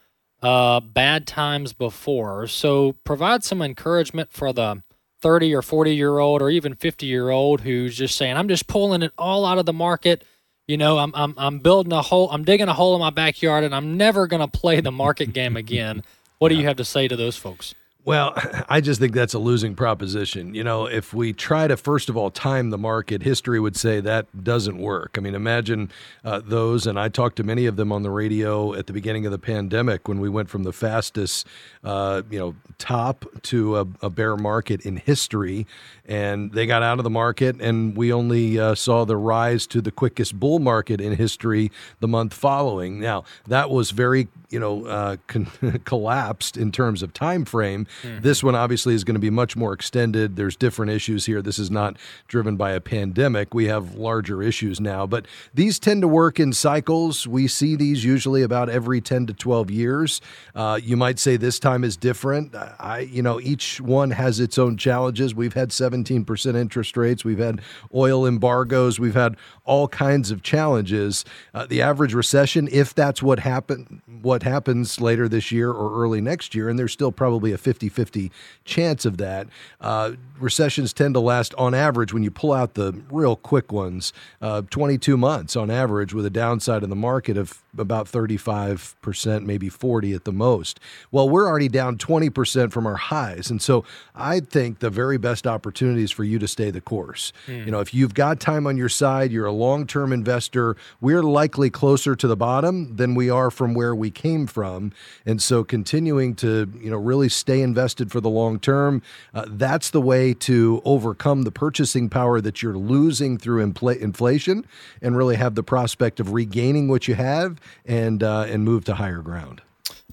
uh, 0.42 0.80
bad 0.80 1.28
times 1.28 1.74
before. 1.74 2.48
So 2.48 2.94
provide 3.04 3.44
some 3.44 3.62
encouragement 3.62 4.32
for 4.32 4.54
the 4.54 4.84
30 5.22 5.54
or 5.56 5.62
40 5.62 5.96
year 5.96 6.20
old 6.20 6.42
or 6.42 6.50
even 6.50 6.76
50 6.76 7.06
year 7.06 7.30
old 7.30 7.62
who's 7.62 7.98
just 7.98 8.16
saying, 8.16 8.38
I'm 8.38 8.48
just 8.48 8.68
pulling 8.68 9.02
it 9.02 9.12
all 9.18 9.46
out 9.46 9.58
of 9.58 9.66
the 9.66 9.74
market. 9.74 10.24
You 10.68 10.78
know, 10.78 10.98
I'm, 11.00 11.12
I'm, 11.16 11.34
I'm 11.38 11.60
building 11.60 11.94
a 11.94 12.02
hole, 12.02 12.30
I'm 12.30 12.44
digging 12.44 12.68
a 12.68 12.74
hole 12.74 12.94
in 12.94 13.00
my 13.00 13.10
backyard 13.10 13.64
and 13.64 13.74
I'm 13.74 13.98
never 13.98 14.28
going 14.28 14.42
to 14.42 14.48
play 14.48 14.80
the 14.82 14.92
market 14.92 15.34
game 15.34 15.58
again. 15.58 16.04
What 16.40 16.50
do 16.50 16.56
you 16.56 16.66
have 16.66 16.78
to 16.78 16.86
say 16.86 17.08
to 17.08 17.16
those 17.16 17.36
folks? 17.36 17.74
Well, 18.08 18.34
I 18.70 18.80
just 18.80 19.02
think 19.02 19.14
that's 19.14 19.34
a 19.34 19.40
losing 19.40 19.76
proposition. 19.76 20.56
You 20.56 20.64
know, 20.64 20.86
if 20.86 21.14
we 21.14 21.34
try 21.34 21.68
to, 21.68 21.76
first 21.76 22.08
of 22.08 22.16
all, 22.16 22.32
time 22.32 22.70
the 22.70 22.78
market, 22.78 23.22
history 23.22 23.60
would 23.60 23.76
say 23.76 24.00
that 24.00 24.46
doesn't 24.46 24.78
work. 24.78 25.16
I 25.18 25.20
mean, 25.20 25.36
imagine 25.36 25.92
uh, 26.24 26.40
those, 26.42 26.88
and 26.88 26.98
I 26.98 27.10
talked 27.10 27.36
to 27.36 27.44
many 27.44 27.66
of 27.66 27.76
them 27.76 27.92
on 27.92 28.04
the 28.04 28.10
radio 28.10 28.74
at 28.74 28.88
the 28.88 28.94
beginning 28.94 29.26
of 29.26 29.34
the 29.34 29.38
pandemic 29.38 30.08
when 30.08 30.22
we 30.22 30.30
went 30.30 30.50
from 30.50 30.64
the 30.64 30.72
fastest, 30.72 31.46
uh, 31.84 32.22
you 32.32 32.40
know, 32.40 32.56
top 32.78 33.26
to 33.42 33.76
a, 33.76 33.88
a 34.02 34.10
bear 34.10 34.38
market 34.38 34.86
in 34.86 34.96
history. 34.96 35.68
And 36.06 36.54
they 36.54 36.66
got 36.66 36.84
out 36.84 37.00
of 37.00 37.04
the 37.04 37.10
market, 37.10 37.60
and 37.60 37.98
we 37.98 38.14
only 38.14 38.58
uh, 38.58 38.76
saw 38.76 39.04
the 39.04 39.18
rise 39.18 39.68
to 39.68 39.82
the 39.82 39.92
quickest 39.92 40.40
bull 40.40 40.60
market 40.60 41.02
in 41.02 41.18
history 41.18 41.70
the 42.00 42.08
month 42.08 42.34
following. 42.34 43.02
Now, 43.02 43.26
that 43.48 43.70
was 43.70 43.92
very, 43.92 44.30
you 44.50 44.62
know, 44.62 44.86
uh, 44.86 45.18
con- 45.28 45.82
collapsed 45.84 46.56
in 46.56 46.72
terms 46.72 47.04
of 47.04 47.12
time 47.12 47.44
frame 47.44 47.86
Mm-hmm. 48.02 48.22
This 48.22 48.44
one 48.44 48.56
obviously 48.56 48.94
is 48.94 49.04
going 49.04 49.16
to 49.16 49.20
be 49.20 49.30
much 49.30 49.56
more 49.56 49.74
extended. 49.74 50.36
There's 50.36 50.56
different 50.56 50.92
issues 50.92 51.26
here. 51.26 51.42
This 51.42 51.60
is 51.60 51.72
not 51.72 51.98
driven 52.28 52.56
by 52.58 52.72
a 52.72 52.82
pandemic. 52.82 53.54
We 53.54 53.66
have 53.66 53.96
larger 53.96 54.42
issues 54.42 54.80
now, 54.80 55.06
but 55.06 55.26
these 55.54 55.80
tend 55.80 56.02
to 56.02 56.08
work 56.08 56.40
in 56.40 56.54
cycles. 56.54 57.28
We 57.28 57.48
see 57.48 57.76
these 57.76 58.04
usually 58.04 58.44
about 58.44 58.70
every 58.70 59.02
10 59.02 59.28
to 59.28 59.34
12 59.34 59.72
years. 59.72 60.22
Uh, 60.56 60.80
you 60.82 60.98
might 60.98 61.20
say 61.20 61.38
this 61.38 61.60
time 61.60 61.84
is 61.84 61.98
different. 61.98 62.56
I, 62.56 63.08
you 63.12 63.22
know, 63.22 63.40
each 63.40 63.82
one 63.82 64.12
has 64.12 64.40
its 64.40 64.58
own 64.58 64.78
challenges. 64.78 65.34
We've 65.34 65.54
had 65.54 65.70
17% 65.70 66.56
interest 66.56 66.98
rates. 66.98 67.24
We've 67.24 67.38
had 67.40 67.62
oil 67.94 68.26
embargoes. 68.26 69.00
We've 69.00 69.16
had 69.16 69.38
all 69.66 69.88
kinds 69.88 70.32
of 70.32 70.42
challenges. 70.42 71.26
Uh, 71.54 71.66
the 71.66 71.82
average 71.82 72.14
recession, 72.14 72.68
if 72.72 72.94
that's 72.94 73.22
what 73.22 73.40
happen, 73.40 74.02
what 74.22 74.44
happens 74.44 75.00
later 75.00 75.28
this 75.28 75.52
year 75.52 75.72
or 75.72 76.02
early 76.02 76.22
next 76.22 76.56
year, 76.56 76.70
and 76.70 76.80
there's 76.80 76.94
still 76.94 77.12
probably 77.12 77.52
a 77.52 77.58
50-50 77.90 78.32
chance 78.66 79.06
of 79.06 79.18
that. 79.18 79.48
Uh, 79.82 80.14
recessions 80.40 80.94
tend 80.94 81.14
to 81.16 81.20
last, 81.20 81.54
on 81.56 81.74
average, 81.74 82.14
when 82.14 82.24
you 82.24 82.32
pull 82.32 82.54
out 82.54 82.74
the 82.74 83.02
real 83.12 83.36
quick 83.36 83.72
ones, 83.72 84.14
uh, 84.42 84.62
22 84.70 85.18
months 85.18 85.56
on 85.56 85.70
average, 85.70 86.14
with 86.14 86.26
a 86.26 86.30
downside 86.30 86.84
in 86.84 86.90
the 86.90 86.96
market 86.96 87.38
of 87.38 87.64
about 87.78 88.08
35%, 88.08 89.46
maybe 89.46 89.70
40 89.70 90.14
at 90.14 90.24
the 90.24 90.32
most. 90.32 90.80
Well, 91.12 91.30
we're 91.30 91.48
already 91.48 91.68
down 91.68 91.98
20% 91.98 92.72
from 92.72 92.88
our 92.88 92.96
highs, 92.96 93.50
and 93.50 93.62
so 93.62 93.84
I 94.16 94.40
think 94.40 94.80
the 94.80 94.90
very 94.90 95.18
best 95.18 95.46
opportunities 95.46 96.12
for 96.12 96.24
you 96.24 96.40
to 96.40 96.48
stay 96.48 96.72
the 96.72 96.82
course. 96.82 97.32
Mm. 97.48 97.66
You 97.66 97.72
know, 97.72 97.80
if 97.80 97.94
you've 97.94 98.14
got 98.14 98.40
time 98.40 98.66
on 98.68 98.78
your 98.78 98.90
side, 98.90 99.32
you're 99.32 99.46
a 99.46 99.52
long-term 99.52 100.12
investor. 100.12 100.76
We're 101.02 101.24
likely 101.24 101.70
closer 101.70 102.16
to 102.16 102.28
the 102.28 102.36
bottom 102.36 102.96
than 102.96 103.16
we 103.16 103.30
are 103.30 103.52
from 103.52 103.74
where 103.74 103.96
we 103.96 104.10
came 104.10 104.48
from, 104.48 104.92
and 105.26 105.42
so 105.42 105.64
continuing 105.64 106.36
to 106.36 106.72
you 106.82 106.90
know 106.90 106.98
really 106.98 107.30
stay 107.30 107.62
invested 107.68 108.12
for 108.12 108.22
the 108.22 108.30
long 108.30 108.60
term. 108.60 109.02
Uh, 109.34 109.46
that's 109.48 109.90
the 109.90 110.02
way 110.02 110.34
to 110.34 110.82
overcome 110.86 111.44
the 111.44 111.52
purchasing 111.52 112.10
power 112.10 112.42
that 112.42 112.64
you're 112.64 112.78
losing 112.78 113.38
through 113.38 113.66
infl- 113.66 114.00
inflation, 114.00 114.66
and 115.02 115.18
really 115.18 115.36
have 115.36 115.56
the 115.56 115.64
prospect 115.64 116.20
of 116.20 116.34
regaining 116.34 116.88
what 116.88 117.08
you 117.08 117.16
have 117.16 117.60
and 117.86 118.24
uh, 118.24 118.46
and 118.48 118.64
move 118.64 118.86
to 118.86 118.96
higher 118.96 119.22
ground. 119.22 119.62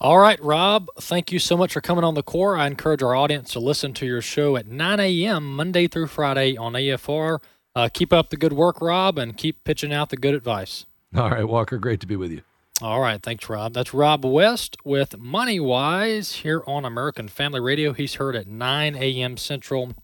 All 0.00 0.18
right, 0.18 0.42
Rob, 0.42 0.88
thank 0.98 1.30
you 1.30 1.38
so 1.38 1.56
much 1.56 1.72
for 1.72 1.80
coming 1.80 2.02
on 2.02 2.14
the 2.14 2.22
core. 2.22 2.56
I 2.56 2.66
encourage 2.66 3.02
our 3.02 3.14
audience 3.14 3.52
to 3.52 3.60
listen 3.60 3.92
to 3.94 4.06
your 4.06 4.20
show 4.20 4.56
at 4.56 4.66
9 4.66 4.98
a.m. 4.98 5.54
Monday 5.54 5.86
through 5.86 6.08
Friday 6.08 6.56
on 6.56 6.72
AFR. 6.72 7.38
Uh, 7.76 7.88
keep 7.92 8.12
up 8.12 8.30
the 8.30 8.36
good 8.36 8.52
work, 8.52 8.80
Rob, 8.80 9.18
and 9.18 9.36
keep 9.36 9.62
pitching 9.62 9.92
out 9.92 10.10
the 10.10 10.16
good 10.16 10.34
advice. 10.34 10.86
All 11.16 11.30
right, 11.30 11.46
Walker, 11.46 11.78
great 11.78 12.00
to 12.00 12.06
be 12.06 12.16
with 12.16 12.32
you. 12.32 12.42
All 12.82 13.00
right, 13.00 13.22
thanks, 13.22 13.48
Rob. 13.48 13.72
That's 13.72 13.94
Rob 13.94 14.24
West 14.24 14.76
with 14.84 15.16
Money 15.16 15.60
Wise 15.60 16.32
here 16.36 16.60
on 16.66 16.84
American 16.84 17.28
Family 17.28 17.60
Radio. 17.60 17.92
He's 17.92 18.14
heard 18.14 18.34
at 18.34 18.48
9 18.48 18.96
a.m. 18.96 19.36
Central, 19.36 19.94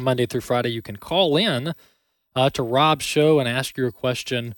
Monday 0.00 0.24
through 0.24 0.40
Friday. 0.40 0.70
You 0.70 0.80
can 0.80 0.96
call 0.96 1.36
in 1.36 1.74
uh, 2.34 2.48
to 2.50 2.62
Rob's 2.62 3.04
show 3.04 3.40
and 3.40 3.46
ask 3.46 3.76
your 3.76 3.92
question 3.92 4.54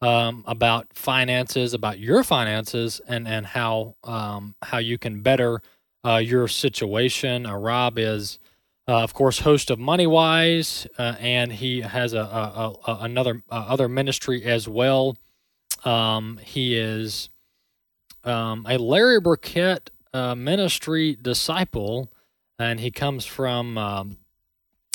um, 0.00 0.44
about 0.46 0.86
finances, 0.94 1.74
about 1.74 1.98
your 1.98 2.22
finances, 2.22 3.00
and 3.08 3.26
and 3.26 3.46
how 3.46 3.96
um, 4.04 4.54
how 4.62 4.78
you 4.78 4.96
can 4.96 5.20
better 5.20 5.60
uh, 6.04 6.18
your 6.18 6.46
situation. 6.46 7.46
Uh, 7.46 7.56
Rob 7.56 7.98
is, 7.98 8.38
uh, 8.86 9.02
of 9.02 9.12
course, 9.12 9.40
host 9.40 9.70
of 9.70 9.80
Money 9.80 10.06
Wise, 10.06 10.86
uh, 10.98 11.16
and 11.18 11.52
he 11.52 11.80
has 11.80 12.12
a, 12.12 12.20
a, 12.20 12.74
a 12.86 12.98
another 13.00 13.42
uh, 13.50 13.66
other 13.68 13.88
ministry 13.88 14.44
as 14.44 14.68
well. 14.68 15.16
Um, 15.84 16.38
he 16.42 16.76
is 16.76 17.30
um, 18.24 18.66
a 18.68 18.78
Larry 18.78 19.20
Burkett 19.20 19.90
uh, 20.12 20.34
ministry 20.34 21.16
disciple, 21.20 22.10
and 22.58 22.80
he 22.80 22.90
comes 22.90 23.24
from 23.24 23.78
um, 23.78 24.16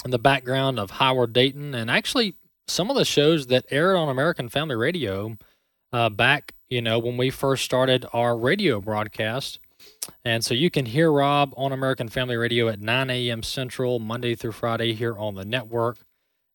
the 0.06 0.19
background 0.19 0.80
of 0.80 0.91
Howard 0.91 1.34
Dayton, 1.34 1.74
and 1.74 1.89
actually 1.89 2.36
some 2.67 2.89
of 2.89 2.96
the 2.96 3.06
shows 3.06 3.48
that 3.48 3.65
aired 3.69 3.96
on 3.96 4.10
American 4.10 4.50
Family 4.50 4.76
Radio 4.76 5.38
uh, 5.91 6.10
back, 6.10 6.54
you 6.69 6.82
know, 6.82 7.00
when 7.00 7.17
we 7.17 7.30
first 7.30 7.63
started 7.63 8.06
our 8.13 8.38
radio 8.38 8.82
broadcast. 8.82 9.60
And 10.26 10.43
so 10.43 10.54
you 10.54 10.69
can 10.69 10.86
hear 10.86 11.12
Rob 11.12 11.54
on 11.58 11.72
American 11.72 12.08
Family 12.08 12.38
Radio 12.38 12.67
at 12.67 12.80
9 12.80 13.10
a.m. 13.10 13.43
Central, 13.43 14.00
Monday 14.00 14.36
through 14.36 14.54
Friday 14.54 14.93
here 14.93 15.17
on 15.17 15.36
the 15.36 15.46
network. 15.46 15.98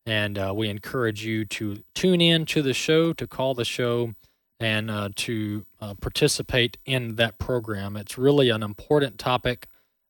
And 0.05 0.37
uh, 0.37 0.53
we 0.55 0.69
encourage 0.69 1.23
you 1.23 1.45
to 1.45 1.83
tune 1.93 2.21
in 2.21 2.45
to 2.47 2.61
the 2.61 2.73
show, 2.73 3.13
to 3.13 3.27
call 3.27 3.53
the 3.53 3.65
show, 3.65 4.13
and 4.59 4.89
uh, 4.89 5.09
to 5.15 5.65
uh, 5.79 5.93
participate 5.95 6.77
in 6.85 7.15
that 7.15 7.37
program. 7.37 7.95
It's 7.95 8.17
really 8.17 8.49
an 8.49 8.63
important 8.63 9.19
topic 9.19 9.67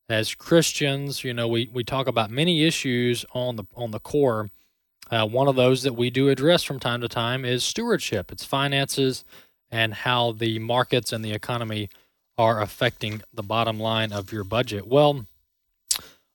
as 0.08 0.34
Christians. 0.34 1.24
You 1.24 1.34
know, 1.34 1.48
we, 1.48 1.70
we 1.74 1.84
talk 1.84 2.08
about 2.08 2.32
many 2.32 2.64
issues 2.64 3.26
on 3.34 3.58
the 3.58 3.66
on 3.76 3.92
the 3.92 4.00
core 4.00 4.50
uh, 5.12 5.26
one 5.26 5.48
of 5.48 5.56
those 5.56 5.84
that 5.84 5.94
we 5.94 6.10
do 6.10 6.30
address 6.30 6.64
from 6.64 6.80
time 6.80 7.02
to 7.02 7.08
time 7.08 7.44
is 7.44 7.64
stewardship, 7.64 8.32
it's 8.32 8.46
finances, 8.46 9.24
and 9.72 9.94
how 9.94 10.32
the 10.32 10.60
markets 10.60 11.12
and 11.12 11.26
the 11.26 11.34
economy 11.34 11.90
are 12.38 12.62
affecting 12.62 13.22
the 13.34 13.44
bottom 13.44 13.80
line 13.80 14.12
of 14.12 14.32
your 14.32 14.44
budget. 14.44 14.88
Well, 14.88 15.26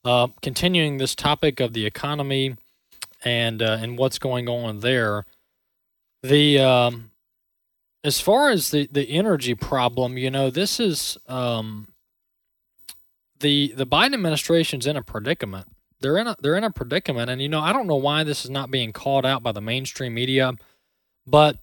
uh, 0.05 0.29
continuing 0.43 0.99
this 0.99 1.15
topic 1.15 1.61
of 1.61 1.73
the 1.73 1.87
economy 1.87 2.57
and 3.25 3.63
uh, 3.63 3.79
and 3.81 3.99
what's 3.99 4.19
going 4.19 4.49
on 4.49 4.81
there, 4.81 5.27
the 6.23 6.61
um, 6.61 7.11
as 8.05 8.21
far 8.21 8.51
as 8.51 8.71
the, 8.71 8.87
the 8.93 9.09
energy 9.09 9.55
problem, 9.55 10.19
you 10.19 10.31
know, 10.31 10.51
this 10.51 10.79
is 10.79 11.17
um, 11.27 11.89
the 13.41 13.73
the 13.77 13.87
Biden 13.87 14.15
administration's 14.15 14.87
in 14.87 14.97
a 14.97 15.03
predicament. 15.03 15.67
They're 16.01 16.19
in 16.19 16.27
a 16.27 16.37
they're 16.41 16.57
in 16.57 16.65
a 16.65 16.71
predicament, 16.71 17.31
and 17.31 17.41
you 17.41 17.49
know 17.49 17.61
I 17.61 17.73
don't 17.73 17.87
know 17.87 17.97
why 17.97 18.25
this 18.25 18.45
is 18.45 18.51
not 18.51 18.71
being 18.71 18.93
called 18.93 19.25
out 19.25 19.43
by 19.43 19.53
the 19.53 19.63
mainstream 19.63 20.15
media, 20.15 20.53
but 21.27 21.59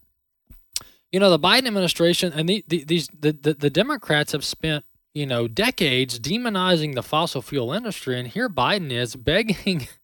you 1.12 1.20
know 1.20 1.30
the 1.30 1.40
Biden 1.40 1.68
administration 1.68 2.34
and 2.34 2.50
the, 2.50 2.66
the 2.68 2.84
these 2.84 3.08
the, 3.18 3.32
the 3.34 3.54
the 3.54 3.70
Democrats 3.70 4.32
have 4.32 4.44
spent 4.44 4.84
you 5.14 5.28
know 5.28 5.48
decades 5.48 6.20
demonizing 6.20 6.96
the 6.96 7.04
fossil 7.04 7.44
fuel 7.44 7.72
industry, 7.72 8.18
and 8.18 8.30
here 8.30 8.50
Biden 8.50 8.92
is 8.92 9.16
begging 9.16 9.88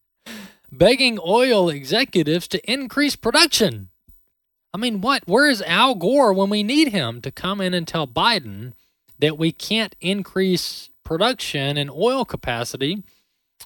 begging 0.72 1.20
oil 1.26 1.70
executives 1.70 2.48
to 2.50 2.72
increase 2.72 3.16
production. 3.16 3.90
I 4.74 4.78
mean, 4.78 5.02
what? 5.02 5.28
Where 5.28 5.50
is 5.50 5.62
Al 5.64 5.96
Gore 5.96 6.34
when 6.34 6.50
we 6.50 6.64
need 6.64 6.90
him 6.90 7.22
to 7.22 7.32
come 7.32 7.62
in 7.62 7.74
and 7.74 7.88
tell 7.88 8.08
Biden 8.08 8.74
that 9.20 9.38
we 9.38 9.52
can't 9.52 9.96
increase 10.02 10.90
production 11.04 11.78
and 11.78 11.90
oil 11.90 12.26
capacity? 12.26 13.04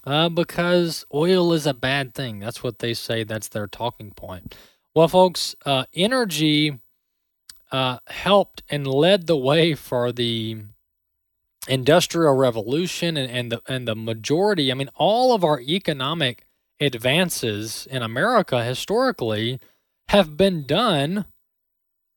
Uh, 0.04 0.28
because 0.28 1.04
oil 1.12 1.52
is 1.52 1.66
a 1.66 1.74
bad 1.74 2.14
thing. 2.14 2.38
That's 2.38 2.62
what 2.62 2.78
they 2.78 2.94
say. 2.94 3.24
That's 3.24 3.48
their 3.48 3.66
talking 3.66 4.12
point. 4.12 4.56
Well, 4.94 5.06
folks, 5.06 5.54
uh, 5.66 5.84
energy 5.94 6.78
uh, 7.70 7.98
helped 8.08 8.62
and 8.68 8.86
led 8.86 9.26
the 9.26 9.36
way 9.36 9.74
for 9.74 10.10
the 10.12 10.62
industrial 11.68 12.34
revolution 12.34 13.16
and, 13.16 13.30
and 13.30 13.52
the 13.52 13.62
and 13.68 13.86
the 13.86 13.94
majority. 13.94 14.70
I 14.70 14.74
mean, 14.74 14.90
all 14.96 15.34
of 15.34 15.44
our 15.44 15.60
economic 15.60 16.46
advances 16.82 17.86
in 17.90 18.02
America 18.02 18.64
historically 18.64 19.60
have 20.08 20.36
been 20.36 20.66
done 20.66 21.26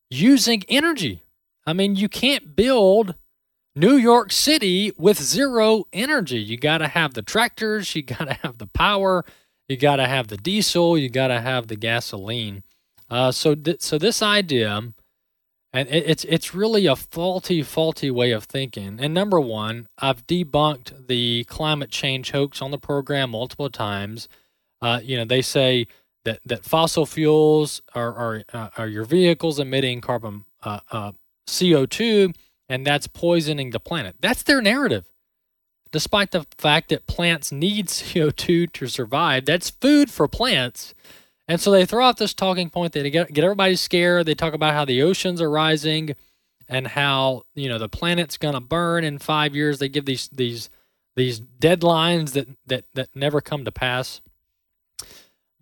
using 0.10 0.63
energy. 0.67 1.23
I 1.65 1.73
mean, 1.73 1.95
you 1.95 2.10
can't 2.10 2.56
build 2.56 3.15
New 3.75 3.95
York 3.95 4.32
City 4.32 4.91
with 4.97 5.21
zero 5.21 5.86
energy. 5.91 6.39
You 6.39 6.58
got 6.58 6.78
to 6.80 6.88
have 6.88 7.13
the 7.13 7.21
tractors, 7.21 7.95
you 7.95 8.04
got 8.04 8.25
to 8.25 8.34
have 8.36 8.58
the 8.58 8.67
power, 8.67 9.25
you 9.67 9.78
got 9.78 9.97
to 9.97 10.08
have 10.08 10.28
the 10.28 10.38
diesel, 10.38 10.97
you 10.97 11.10
got 11.10 11.28
to 11.28 11.41
have 11.41 11.67
the 11.67 11.75
gasoline. 11.75 12.63
Uh, 13.10 13.32
so, 13.32 13.54
th- 13.56 13.82
so 13.82 13.97
this 13.97 14.21
idea, 14.21 14.93
and 15.73 15.89
it, 15.89 16.10
it's 16.10 16.23
it's 16.23 16.56
really 16.56 16.86
a 16.86 16.95
faulty, 16.95 17.62
faulty 17.62 18.10
way 18.10 18.32
of 18.32 18.45
thinking. 18.45 18.97
And 18.99 19.13
number 19.13 19.39
one, 19.39 19.88
I've 19.97 20.25
debunked 20.25 21.08
the 21.08 21.43
climate 21.45 21.91
change 21.91 22.32
hoax 22.32 22.62
on 22.62 22.71
the 22.71 22.78
program 22.78 23.32
multiple 23.32 23.69
times. 23.69 24.30
Uh, 24.86 25.00
you 25.04 25.17
know, 25.17 25.26
they 25.26 25.41
say 25.41 25.88
that 26.26 26.39
that 26.45 26.63
fossil 26.63 27.08
fuels 27.08 27.82
are 27.95 28.13
are, 28.13 28.43
uh, 28.54 28.69
are 28.78 28.88
your 28.88 29.04
vehicles 29.04 29.60
emitting 29.60 30.00
carbon 30.00 30.45
uh, 30.63 30.80
uh, 30.91 31.12
CO 31.48 31.88
two 31.88 32.34
and 32.69 32.86
that's 32.86 33.08
poisoning 33.08 33.71
the 33.71 33.80
planet. 33.80 34.15
That's 34.19 34.43
their 34.43 34.62
narrative. 34.62 35.06
Despite 35.91 36.32
the 36.32 36.45
fact 36.58 36.89
that 36.89 37.08
plants 37.08 37.52
need 37.52 37.88
CO2 37.88 38.71
to 38.74 38.88
survive, 38.88 39.45
that's 39.45 39.69
food 39.69 40.12
for 40.12 40.28
plants. 40.28 40.93
And 41.48 41.62
so 41.62 41.71
they 41.71 41.86
throw 41.86 42.06
out 42.06 42.17
this 42.17 42.34
talking 42.34 42.69
point 42.69 42.93
They 42.93 43.10
get, 43.10 43.32
get 43.32 43.43
everybody 43.43 43.76
scared. 43.76 44.26
They 44.26 44.34
talk 44.34 44.54
about 44.54 44.74
how 44.74 44.86
the 44.86 45.02
oceans 45.04 45.41
are 45.41 45.50
rising 45.50 46.15
and 46.67 46.88
how, 46.88 47.43
you 47.54 47.69
know, 47.69 47.78
the 47.78 47.88
planet's 47.88 48.38
to 48.56 48.60
burn 48.60 49.04
in 49.04 49.19
5 49.19 49.56
years. 49.56 49.80
They 49.80 49.89
give 49.89 50.06
these 50.06 50.28
these 50.30 50.69
these 51.15 51.39
deadlines 51.39 52.34
that 52.34 52.48
that 52.67 52.86
that 52.93 53.10
never 53.15 53.41
come 53.41 53.63
to 53.65 53.71
pass. 53.71 54.21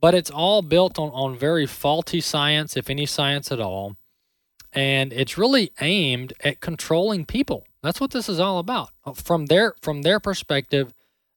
But 0.04 0.16
it's 0.16 0.32
all 0.32 0.62
built 0.62 1.00
on 1.00 1.10
on 1.12 1.38
very 1.38 1.68
faulty 1.68 2.22
science, 2.22 2.78
if 2.78 2.90
any 2.92 3.08
science 3.08 3.52
at 3.54 3.62
all 3.62 3.96
and 4.74 5.14
it's 5.14 5.38
really 5.38 5.72
aimed 5.82 6.34
at 6.44 6.60
controlling 6.60 7.26
people. 7.26 7.66
That's 7.84 8.02
what 8.02 8.12
this 8.12 8.30
is 8.30 8.40
all 8.40 8.60
about. 8.60 8.92
From 9.16 9.48
their 9.48 9.76
from 9.82 10.04
their 10.04 10.20
perspective, 10.20 10.94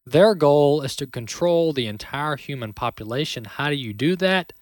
Their 0.07 0.37
goal 0.37 0.83
is 0.83 0.95
to 0.97 1.07
control 1.07 1.73
the 1.73 1.87
entire 1.87 2.37
human 2.37 2.73
population. 2.73 3.45
How 3.45 3.69
do 3.71 3.75
you 3.77 3.93
do 3.93 4.15
that? 4.17 4.53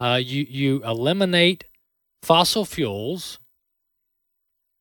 Uh, 0.00 0.20
you 0.22 0.46
you 0.48 0.82
eliminate 0.84 1.64
fossil 2.22 2.64
fuels. 2.64 3.38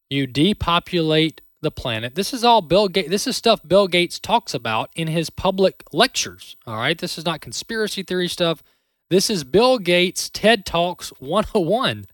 You 0.09 0.27
depopulate 0.27 1.41
the 1.61 1.71
planet. 1.71 2.15
This 2.15 2.33
is 2.33 2.43
all 2.43 2.61
Bill 2.61 2.87
Gates. 2.87 3.09
This 3.09 3.27
is 3.27 3.37
stuff 3.37 3.61
Bill 3.67 3.87
Gates 3.87 4.19
talks 4.19 4.53
about 4.53 4.89
in 4.95 5.07
his 5.07 5.29
public 5.29 5.83
lectures. 5.91 6.55
All 6.65 6.77
right, 6.77 6.97
this 6.97 7.17
is 7.17 7.25
not 7.25 7.41
conspiracy 7.41 8.03
theory 8.03 8.27
stuff. 8.27 8.63
This 9.09 9.29
is 9.29 9.43
Bill 9.43 9.79
Gates 9.79 10.29
TED 10.29 10.65
Talks 10.65 11.09
101. 11.19 12.05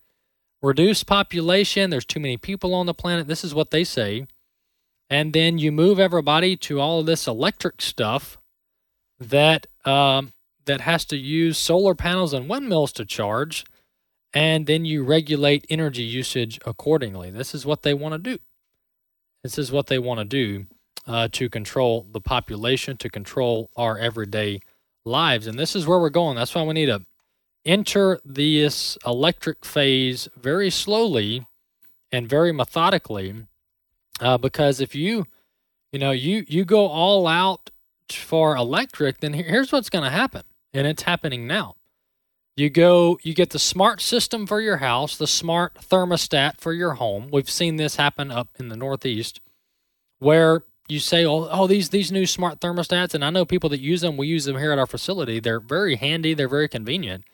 Reduce 0.62 1.04
population. 1.04 1.90
There's 1.90 2.06
too 2.06 2.20
many 2.20 2.36
people 2.36 2.74
on 2.74 2.86
the 2.86 2.94
planet. 2.94 3.26
This 3.26 3.44
is 3.44 3.54
what 3.54 3.70
they 3.70 3.84
say 3.84 4.26
and 5.10 5.32
then 5.32 5.58
you 5.58 5.70
move 5.70 5.98
everybody 5.98 6.56
to 6.56 6.80
all 6.80 7.00
of 7.00 7.06
this 7.06 7.26
electric 7.26 7.82
stuff 7.82 8.38
that 9.18 9.66
um, 9.84 10.32
that 10.64 10.80
has 10.80 11.04
to 11.06 11.16
use 11.16 11.58
solar 11.58 11.94
panels 11.94 12.32
and 12.32 12.48
windmills 12.48 12.92
to 12.92 13.04
charge, 13.04 13.64
and 14.32 14.66
then 14.66 14.84
you 14.84 15.04
regulate 15.04 15.66
energy 15.68 16.02
usage 16.02 16.58
accordingly. 16.64 17.30
This 17.30 17.54
is 17.54 17.66
what 17.66 17.82
they 17.82 17.94
want 17.94 18.12
to 18.14 18.18
do. 18.18 18.38
This 19.44 19.58
is 19.58 19.70
what 19.70 19.86
they 19.86 19.98
want 19.98 20.18
to 20.18 20.24
do 20.24 20.66
uh, 21.06 21.28
to 21.32 21.48
control 21.48 22.06
the 22.10 22.20
population, 22.20 22.96
to 22.96 23.10
control 23.10 23.70
our 23.76 23.98
everyday 23.98 24.60
lives, 25.04 25.46
and 25.46 25.58
this 25.58 25.76
is 25.76 25.86
where 25.86 26.00
we're 26.00 26.08
going. 26.08 26.34
That's 26.34 26.54
why 26.54 26.62
we 26.62 26.72
need 26.72 26.86
to 26.86 27.04
enter 27.64 28.20
this 28.24 28.96
electric 29.06 29.64
phase 29.64 30.28
very 30.36 30.70
slowly 30.70 31.46
and 32.10 32.28
very 32.28 32.52
methodically 32.52 33.34
uh, 34.20 34.38
because 34.38 34.80
if 34.80 34.94
you, 34.94 35.26
you 35.92 35.98
know, 35.98 36.10
you 36.10 36.44
you 36.48 36.64
go 36.64 36.86
all 36.86 37.26
out 37.26 37.70
for 38.10 38.56
electric, 38.56 39.20
then 39.20 39.34
here's 39.34 39.72
what's 39.72 39.90
going 39.90 40.04
to 40.04 40.10
happen, 40.10 40.42
and 40.72 40.86
it's 40.86 41.02
happening 41.02 41.46
now. 41.46 41.76
You 42.56 42.70
go, 42.70 43.18
you 43.22 43.34
get 43.34 43.50
the 43.50 43.58
smart 43.58 44.00
system 44.00 44.46
for 44.46 44.60
your 44.60 44.76
house, 44.76 45.16
the 45.16 45.26
smart 45.26 45.74
thermostat 45.74 46.60
for 46.60 46.72
your 46.72 46.94
home. 46.94 47.28
We've 47.32 47.50
seen 47.50 47.76
this 47.76 47.96
happen 47.96 48.30
up 48.30 48.48
in 48.60 48.68
the 48.68 48.76
Northeast, 48.76 49.40
where 50.20 50.62
you 50.88 51.00
say, 51.00 51.24
"Oh, 51.24 51.48
oh, 51.50 51.66
these 51.66 51.88
these 51.88 52.12
new 52.12 52.26
smart 52.26 52.60
thermostats," 52.60 53.12
and 53.12 53.24
I 53.24 53.30
know 53.30 53.44
people 53.44 53.70
that 53.70 53.80
use 53.80 54.02
them. 54.02 54.16
We 54.16 54.28
use 54.28 54.44
them 54.44 54.58
here 54.58 54.70
at 54.70 54.78
our 54.78 54.86
facility. 54.86 55.40
They're 55.40 55.58
very 55.58 55.96
handy. 55.96 56.32
They're 56.32 56.48
very 56.48 56.68
convenient. 56.68 57.24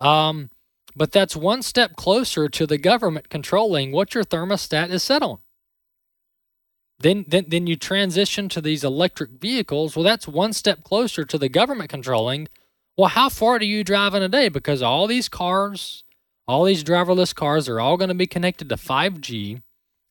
Um, 0.00 0.50
but 0.94 1.10
that's 1.10 1.34
one 1.34 1.62
step 1.62 1.96
closer 1.96 2.48
to 2.48 2.66
the 2.66 2.78
government 2.78 3.30
controlling 3.30 3.92
what 3.92 4.14
your 4.14 4.24
thermostat 4.24 4.90
is 4.90 5.02
set 5.02 5.22
on. 5.22 5.38
Then, 6.98 7.24
then, 7.26 7.46
then 7.48 7.66
you 7.66 7.76
transition 7.76 8.48
to 8.50 8.60
these 8.60 8.84
electric 8.84 9.30
vehicles. 9.30 9.96
Well, 9.96 10.04
that's 10.04 10.28
one 10.28 10.52
step 10.52 10.84
closer 10.84 11.24
to 11.24 11.38
the 11.38 11.48
government 11.48 11.90
controlling. 11.90 12.48
Well, 12.96 13.08
how 13.08 13.28
far 13.28 13.58
do 13.58 13.66
you 13.66 13.84
drive 13.84 14.14
in 14.14 14.22
a 14.22 14.28
day? 14.28 14.48
Because 14.48 14.82
all 14.82 15.06
these 15.06 15.28
cars, 15.28 16.04
all 16.46 16.64
these 16.64 16.84
driverless 16.84 17.34
cars 17.34 17.68
are 17.68 17.80
all 17.80 17.96
going 17.96 18.08
to 18.08 18.14
be 18.14 18.26
connected 18.26 18.68
to 18.68 18.76
5G. 18.76 19.62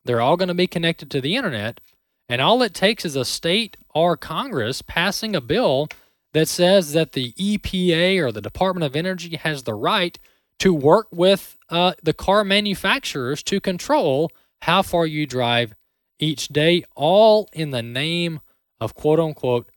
They're 0.03 0.21
all 0.21 0.37
going 0.37 0.47
to 0.47 0.55
be 0.55 0.67
connected 0.67 1.11
to 1.11 1.21
the 1.21 1.35
internet. 1.35 1.79
And 2.27 2.41
all 2.41 2.63
it 2.63 2.73
takes 2.73 3.05
is 3.05 3.15
a 3.15 3.25
state 3.25 3.77
or 3.93 4.17
Congress 4.17 4.81
passing 4.81 5.35
a 5.35 5.41
bill 5.41 5.89
that 6.33 6.47
says 6.47 6.93
that 6.93 7.11
the 7.11 7.33
EPA 7.33 8.19
or 8.19 8.31
the 8.31 8.41
Department 8.41 8.85
of 8.85 8.95
Energy 8.95 9.35
has 9.35 9.63
the 9.63 9.73
right 9.73 10.17
to 10.59 10.73
work 10.73 11.07
with 11.11 11.57
uh, 11.69 11.93
the 12.01 12.13
car 12.13 12.43
manufacturers 12.43 13.43
to 13.43 13.59
control 13.59 14.31
how 14.61 14.81
far 14.81 15.05
you 15.05 15.25
drive 15.25 15.75
each 16.19 16.47
day, 16.47 16.83
all 16.95 17.49
in 17.51 17.71
the 17.71 17.81
name 17.81 18.39
of 18.79 18.95
quote 18.95 19.19
unquote 19.19 19.70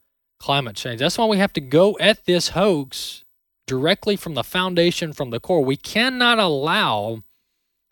climate 0.45 0.75
change. 0.75 0.99
That's 0.99 1.17
why 1.17 1.25
we 1.25 1.39
have 1.39 1.53
to 1.53 1.61
go 1.61 1.97
at 1.99 2.25
this 2.25 2.49
hoax 2.49 3.23
directly 3.65 4.15
from 4.15 4.35
the 4.35 4.43
foundation, 4.43 5.11
from 5.11 5.31
the 5.31 5.39
core. 5.39 5.65
We 5.65 5.75
cannot 5.75 6.37
allow 6.37 7.23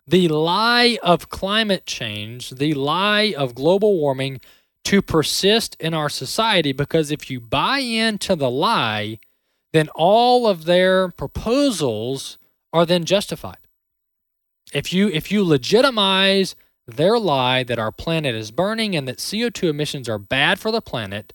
the 0.06 0.28
lie 0.28 0.96
of 1.02 1.28
climate 1.28 1.84
change, 1.84 2.50
the 2.50 2.72
lie 2.74 3.34
of 3.36 3.56
global 3.56 3.98
warming 3.98 4.40
to 4.84 5.02
persist 5.02 5.76
in 5.80 5.94
our 5.94 6.08
society 6.08 6.70
because 6.70 7.10
if 7.10 7.28
you 7.28 7.40
buy 7.40 7.78
into 7.80 8.36
the 8.36 8.50
lie, 8.50 9.18
then 9.72 9.88
all 9.88 10.46
of 10.46 10.64
their 10.64 11.08
proposals 11.08 12.38
are 12.72 12.86
then 12.86 13.04
justified. 13.04 13.66
If 14.72 14.92
you 14.92 15.08
if 15.08 15.32
you 15.32 15.42
legitimize 15.42 16.54
their 16.86 17.18
lie 17.18 17.64
that 17.64 17.80
our 17.80 17.90
planet 17.90 18.36
is 18.36 18.52
burning 18.52 18.94
and 18.94 19.08
that 19.08 19.18
CO2 19.18 19.70
emissions 19.70 20.08
are 20.08 20.18
bad 20.18 20.60
for 20.60 20.70
the 20.70 20.80
planet, 20.80 21.32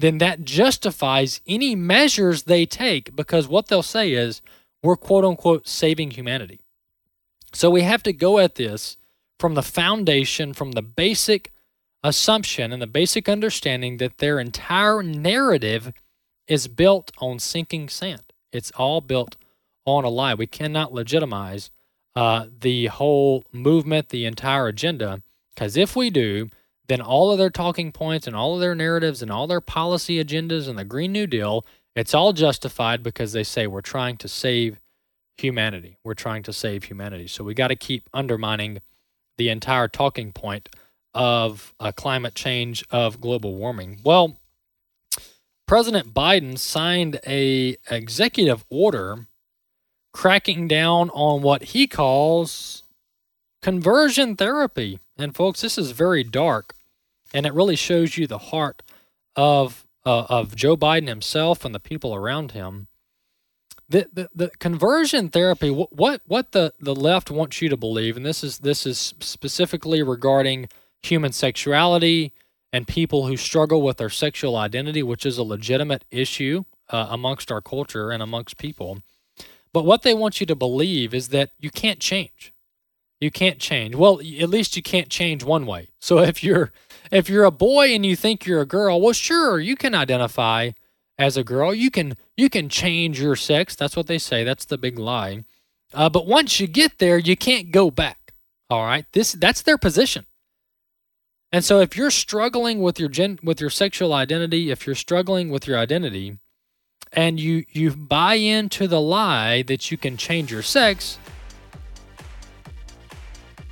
then 0.00 0.18
that 0.18 0.44
justifies 0.44 1.40
any 1.46 1.74
measures 1.74 2.44
they 2.44 2.64
take 2.64 3.14
because 3.14 3.46
what 3.46 3.68
they'll 3.68 3.82
say 3.82 4.12
is 4.12 4.40
we're 4.82 4.96
quote 4.96 5.24
unquote 5.24 5.68
saving 5.68 6.12
humanity. 6.12 6.60
So 7.52 7.68
we 7.68 7.82
have 7.82 8.02
to 8.04 8.12
go 8.12 8.38
at 8.38 8.54
this 8.54 8.96
from 9.38 9.54
the 9.54 9.62
foundation, 9.62 10.54
from 10.54 10.72
the 10.72 10.82
basic 10.82 11.52
assumption 12.02 12.72
and 12.72 12.80
the 12.80 12.86
basic 12.86 13.28
understanding 13.28 13.98
that 13.98 14.18
their 14.18 14.40
entire 14.40 15.02
narrative 15.02 15.92
is 16.46 16.66
built 16.66 17.10
on 17.18 17.38
sinking 17.38 17.88
sand. 17.88 18.32
It's 18.52 18.70
all 18.72 19.00
built 19.00 19.36
on 19.84 20.04
a 20.04 20.08
lie. 20.08 20.34
We 20.34 20.46
cannot 20.46 20.94
legitimize 20.94 21.70
uh, 22.16 22.46
the 22.60 22.86
whole 22.86 23.44
movement, 23.52 24.08
the 24.08 24.24
entire 24.24 24.66
agenda. 24.66 25.22
Because 25.54 25.76
if 25.76 25.94
we 25.94 26.10
do, 26.10 26.48
then 26.90 27.00
all 27.00 27.30
of 27.30 27.38
their 27.38 27.50
talking 27.50 27.92
points 27.92 28.26
and 28.26 28.34
all 28.34 28.54
of 28.54 28.60
their 28.60 28.74
narratives 28.74 29.22
and 29.22 29.30
all 29.30 29.46
their 29.46 29.60
policy 29.60 30.22
agendas 30.22 30.68
and 30.68 30.76
the 30.76 30.84
Green 30.84 31.12
New 31.12 31.28
Deal, 31.28 31.64
it's 31.94 32.14
all 32.14 32.32
justified 32.32 33.00
because 33.00 33.32
they 33.32 33.44
say 33.44 33.68
we're 33.68 33.80
trying 33.80 34.16
to 34.16 34.26
save 34.26 34.80
humanity. 35.38 35.98
We're 36.02 36.14
trying 36.14 36.42
to 36.42 36.52
save 36.52 36.84
humanity. 36.84 37.28
So 37.28 37.44
we 37.44 37.54
got 37.54 37.68
to 37.68 37.76
keep 37.76 38.10
undermining 38.12 38.80
the 39.38 39.50
entire 39.50 39.86
talking 39.86 40.32
point 40.32 40.68
of 41.14 41.72
uh, 41.78 41.92
climate 41.92 42.34
change, 42.34 42.84
of 42.90 43.20
global 43.20 43.54
warming. 43.54 44.00
Well, 44.04 44.40
President 45.68 46.12
Biden 46.12 46.58
signed 46.58 47.20
a 47.24 47.76
executive 47.88 48.64
order 48.68 49.28
cracking 50.12 50.66
down 50.66 51.08
on 51.10 51.40
what 51.40 51.62
he 51.62 51.86
calls 51.86 52.82
conversion 53.62 54.34
therapy. 54.34 54.98
And 55.16 55.36
folks, 55.36 55.60
this 55.60 55.78
is 55.78 55.92
very 55.92 56.24
dark, 56.24 56.74
and 57.32 57.46
it 57.46 57.54
really 57.54 57.76
shows 57.76 58.16
you 58.16 58.26
the 58.26 58.38
heart 58.38 58.82
of 59.36 59.86
uh, 60.04 60.26
of 60.28 60.56
Joe 60.56 60.76
Biden 60.76 61.08
himself 61.08 61.64
and 61.64 61.74
the 61.74 61.80
people 61.80 62.14
around 62.14 62.52
him. 62.52 62.86
The, 63.88 64.08
the, 64.12 64.28
the 64.32 64.50
conversion 64.60 65.30
therapy, 65.30 65.68
what 65.68 66.22
what 66.26 66.52
the, 66.52 66.72
the 66.78 66.94
left 66.94 67.30
wants 67.30 67.60
you 67.60 67.68
to 67.68 67.76
believe, 67.76 68.16
and 68.16 68.24
this 68.24 68.44
is 68.44 68.58
this 68.58 68.86
is 68.86 69.14
specifically 69.20 70.02
regarding 70.02 70.68
human 71.02 71.32
sexuality 71.32 72.32
and 72.72 72.86
people 72.86 73.26
who 73.26 73.36
struggle 73.36 73.82
with 73.82 73.96
their 73.96 74.10
sexual 74.10 74.56
identity, 74.56 75.02
which 75.02 75.26
is 75.26 75.38
a 75.38 75.42
legitimate 75.42 76.04
issue 76.10 76.64
uh, 76.90 77.08
amongst 77.10 77.50
our 77.50 77.60
culture 77.60 78.10
and 78.10 78.22
amongst 78.22 78.58
people. 78.58 79.02
But 79.72 79.84
what 79.84 80.02
they 80.02 80.14
want 80.14 80.40
you 80.40 80.46
to 80.46 80.54
believe 80.54 81.12
is 81.12 81.28
that 81.28 81.50
you 81.58 81.70
can't 81.70 82.00
change. 82.00 82.52
You 83.20 83.30
can't 83.30 83.58
change. 83.58 83.94
Well, 83.94 84.20
at 84.20 84.48
least 84.48 84.76
you 84.76 84.82
can't 84.82 85.10
change 85.10 85.44
one 85.44 85.66
way. 85.66 85.88
So 86.00 86.18
if 86.32 86.42
you're 86.42 86.72
if 87.10 87.28
you're 87.28 87.44
a 87.44 87.50
boy 87.50 87.94
and 87.94 88.04
you 88.04 88.16
think 88.16 88.46
you're 88.46 88.60
a 88.60 88.66
girl, 88.66 89.00
well 89.00 89.12
sure, 89.12 89.58
you 89.58 89.76
can 89.76 89.94
identify 89.94 90.70
as 91.18 91.36
a 91.36 91.44
girl. 91.44 91.74
You 91.74 91.90
can 91.90 92.14
you 92.36 92.48
can 92.48 92.68
change 92.68 93.20
your 93.20 93.36
sex. 93.36 93.76
That's 93.76 93.96
what 93.96 94.06
they 94.06 94.18
say. 94.18 94.44
That's 94.44 94.64
the 94.64 94.78
big 94.78 94.98
lie. 94.98 95.44
Uh, 95.92 96.08
but 96.08 96.26
once 96.26 96.60
you 96.60 96.66
get 96.66 96.98
there, 96.98 97.18
you 97.18 97.36
can't 97.36 97.72
go 97.72 97.90
back. 97.90 98.32
All 98.70 98.84
right. 98.84 99.04
This 99.12 99.32
that's 99.32 99.62
their 99.62 99.78
position. 99.78 100.26
And 101.52 101.64
so 101.64 101.80
if 101.80 101.96
you're 101.96 102.12
struggling 102.12 102.80
with 102.80 103.00
your 103.00 103.08
gen 103.08 103.38
with 103.42 103.60
your 103.60 103.70
sexual 103.70 104.12
identity, 104.12 104.70
if 104.70 104.86
you're 104.86 104.94
struggling 104.94 105.50
with 105.50 105.66
your 105.66 105.78
identity, 105.78 106.38
and 107.12 107.40
you 107.40 107.64
you 107.70 107.90
buy 107.90 108.34
into 108.34 108.86
the 108.86 109.00
lie 109.00 109.62
that 109.62 109.90
you 109.90 109.98
can 109.98 110.16
change 110.16 110.52
your 110.52 110.62
sex 110.62 111.18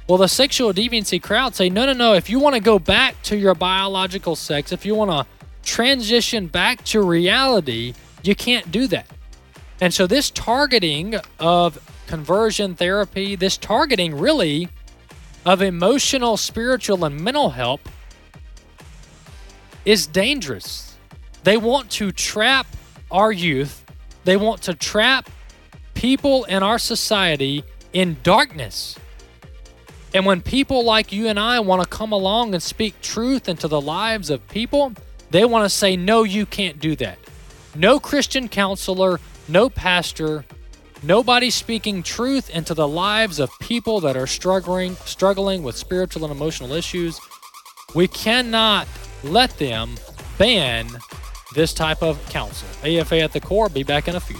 well 0.09 0.19
the 0.19 0.29
sexual 0.29 0.73
deviancy 0.73 1.23
crowd 1.23 1.55
say 1.55 1.69
no 1.69 1.87
no 1.87 1.93
no 1.93 2.15
if 2.15 2.29
you 2.29 2.39
want 2.39 2.55
to 2.55 2.61
go 2.61 2.79
back 2.79 3.21
to 3.23 3.37
your 3.37 3.55
biological 3.55 4.35
sex 4.35 4.73
if 4.73 4.85
you 4.85 4.95
want 4.95 5.11
to 5.11 5.27
transition 5.63 6.47
back 6.47 6.83
to 6.85 7.03
reality 7.03 7.95
you 8.23 8.35
can't 8.35 8.71
do 8.71 8.87
that 8.87 9.07
and 9.81 9.93
so 9.93 10.07
this 10.07 10.31
targeting 10.31 11.15
of 11.39 11.79
conversion 12.07 12.75
therapy 12.75 13.37
this 13.37 13.57
targeting 13.57 14.17
really 14.17 14.69
of 15.45 15.63
emotional 15.63 16.37
spiritual 16.37 17.05
and 17.05 17.21
mental 17.21 17.51
help 17.51 17.89
is 19.85 20.07
dangerous 20.07 20.89
they 21.45 21.57
want 21.57 21.91
to 21.93 22.13
trap 22.13 22.67
our 23.11 23.33
youth. 23.33 23.85
They 24.25 24.37
want 24.37 24.63
to 24.63 24.75
trap 24.75 25.31
people 25.95 26.45
in 26.45 26.63
our 26.63 26.79
society 26.79 27.65
in 27.93 28.19
darkness. 28.23 28.99
And 30.15 30.25
when 30.25 30.41
people 30.41 30.85
like 30.85 31.13
you 31.13 31.29
and 31.29 31.39
I 31.39 31.61
want 31.61 31.83
to 31.83 31.89
come 31.89 32.13
along 32.13 32.55
and 32.55 32.63
speak 32.63 33.01
truth 33.03 33.49
into 33.49 33.69
the 33.69 33.81
lives 33.81 34.31
of 34.31 34.47
people, 34.49 34.95
They 35.31 35.45
want 35.45 35.65
to 35.65 35.69
say, 35.69 35.97
no, 35.97 36.23
you 36.23 36.47
can't 36.47 36.79
do 36.79 36.97
that. 36.97 37.19
No 37.75 38.01
Christian 38.01 38.49
counselor, 38.49 39.21
no 39.47 39.69
pastor, 39.69 40.45
nobody 41.03 41.51
speaking 41.51 42.03
truth 42.03 42.49
into 42.51 42.75
the 42.75 42.89
lives 42.89 43.39
of 43.39 43.51
people 43.61 44.01
that 44.01 44.17
are 44.17 44.27
struggling 44.27 44.97
struggling 45.05 45.63
with 45.63 45.77
spiritual 45.77 46.25
and 46.25 46.33
emotional 46.33 46.73
issues. 46.73 47.21
We 47.95 48.09
cannot 48.09 48.89
let 49.23 49.59
them 49.59 49.97
ban 50.39 50.89
this 51.55 51.73
type 51.73 52.03
of 52.03 52.27
counsel. 52.31 52.69
AFA 52.85 53.21
at 53.21 53.33
the 53.33 53.41
core, 53.41 53.69
be 53.69 53.83
back 53.83 54.09
in 54.09 54.17
a 54.17 54.21
few. 54.21 54.39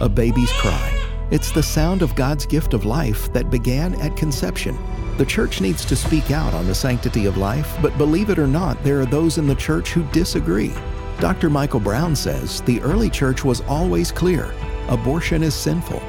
A 0.00 0.08
baby's 0.08 0.50
cry. 0.52 1.01
It's 1.32 1.50
the 1.50 1.62
sound 1.62 2.02
of 2.02 2.14
God's 2.14 2.44
gift 2.44 2.74
of 2.74 2.84
life 2.84 3.32
that 3.32 3.50
began 3.50 3.94
at 4.02 4.18
conception. 4.18 4.76
The 5.16 5.24
church 5.24 5.62
needs 5.62 5.82
to 5.86 5.96
speak 5.96 6.30
out 6.30 6.52
on 6.52 6.66
the 6.66 6.74
sanctity 6.74 7.24
of 7.24 7.38
life, 7.38 7.74
but 7.80 7.96
believe 7.96 8.28
it 8.28 8.38
or 8.38 8.46
not, 8.46 8.84
there 8.84 9.00
are 9.00 9.06
those 9.06 9.38
in 9.38 9.46
the 9.46 9.54
church 9.54 9.92
who 9.92 10.02
disagree. 10.12 10.74
Dr. 11.20 11.48
Michael 11.48 11.80
Brown 11.80 12.14
says 12.14 12.60
the 12.60 12.82
early 12.82 13.08
church 13.08 13.44
was 13.44 13.62
always 13.62 14.12
clear 14.12 14.52
abortion 14.90 15.42
is 15.42 15.54
sinful. 15.54 16.00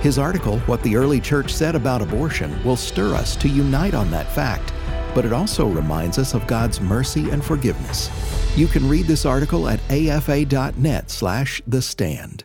His 0.00 0.18
article, 0.18 0.58
What 0.60 0.82
the 0.82 0.96
Early 0.96 1.20
Church 1.20 1.52
Said 1.52 1.74
About 1.74 2.00
Abortion, 2.00 2.64
will 2.64 2.76
stir 2.76 3.14
us 3.14 3.36
to 3.36 3.48
unite 3.50 3.92
on 3.92 4.10
that 4.10 4.32
fact, 4.32 4.72
but 5.14 5.26
it 5.26 5.34
also 5.34 5.66
reminds 5.66 6.16
us 6.16 6.32
of 6.32 6.46
God's 6.46 6.80
mercy 6.80 7.28
and 7.28 7.44
forgiveness. 7.44 8.08
You 8.56 8.68
can 8.68 8.88
read 8.88 9.04
this 9.04 9.26
article 9.26 9.68
at 9.68 9.80
afa.net 9.90 11.10
slash 11.10 11.60
the 11.66 11.82
stand. 11.82 12.44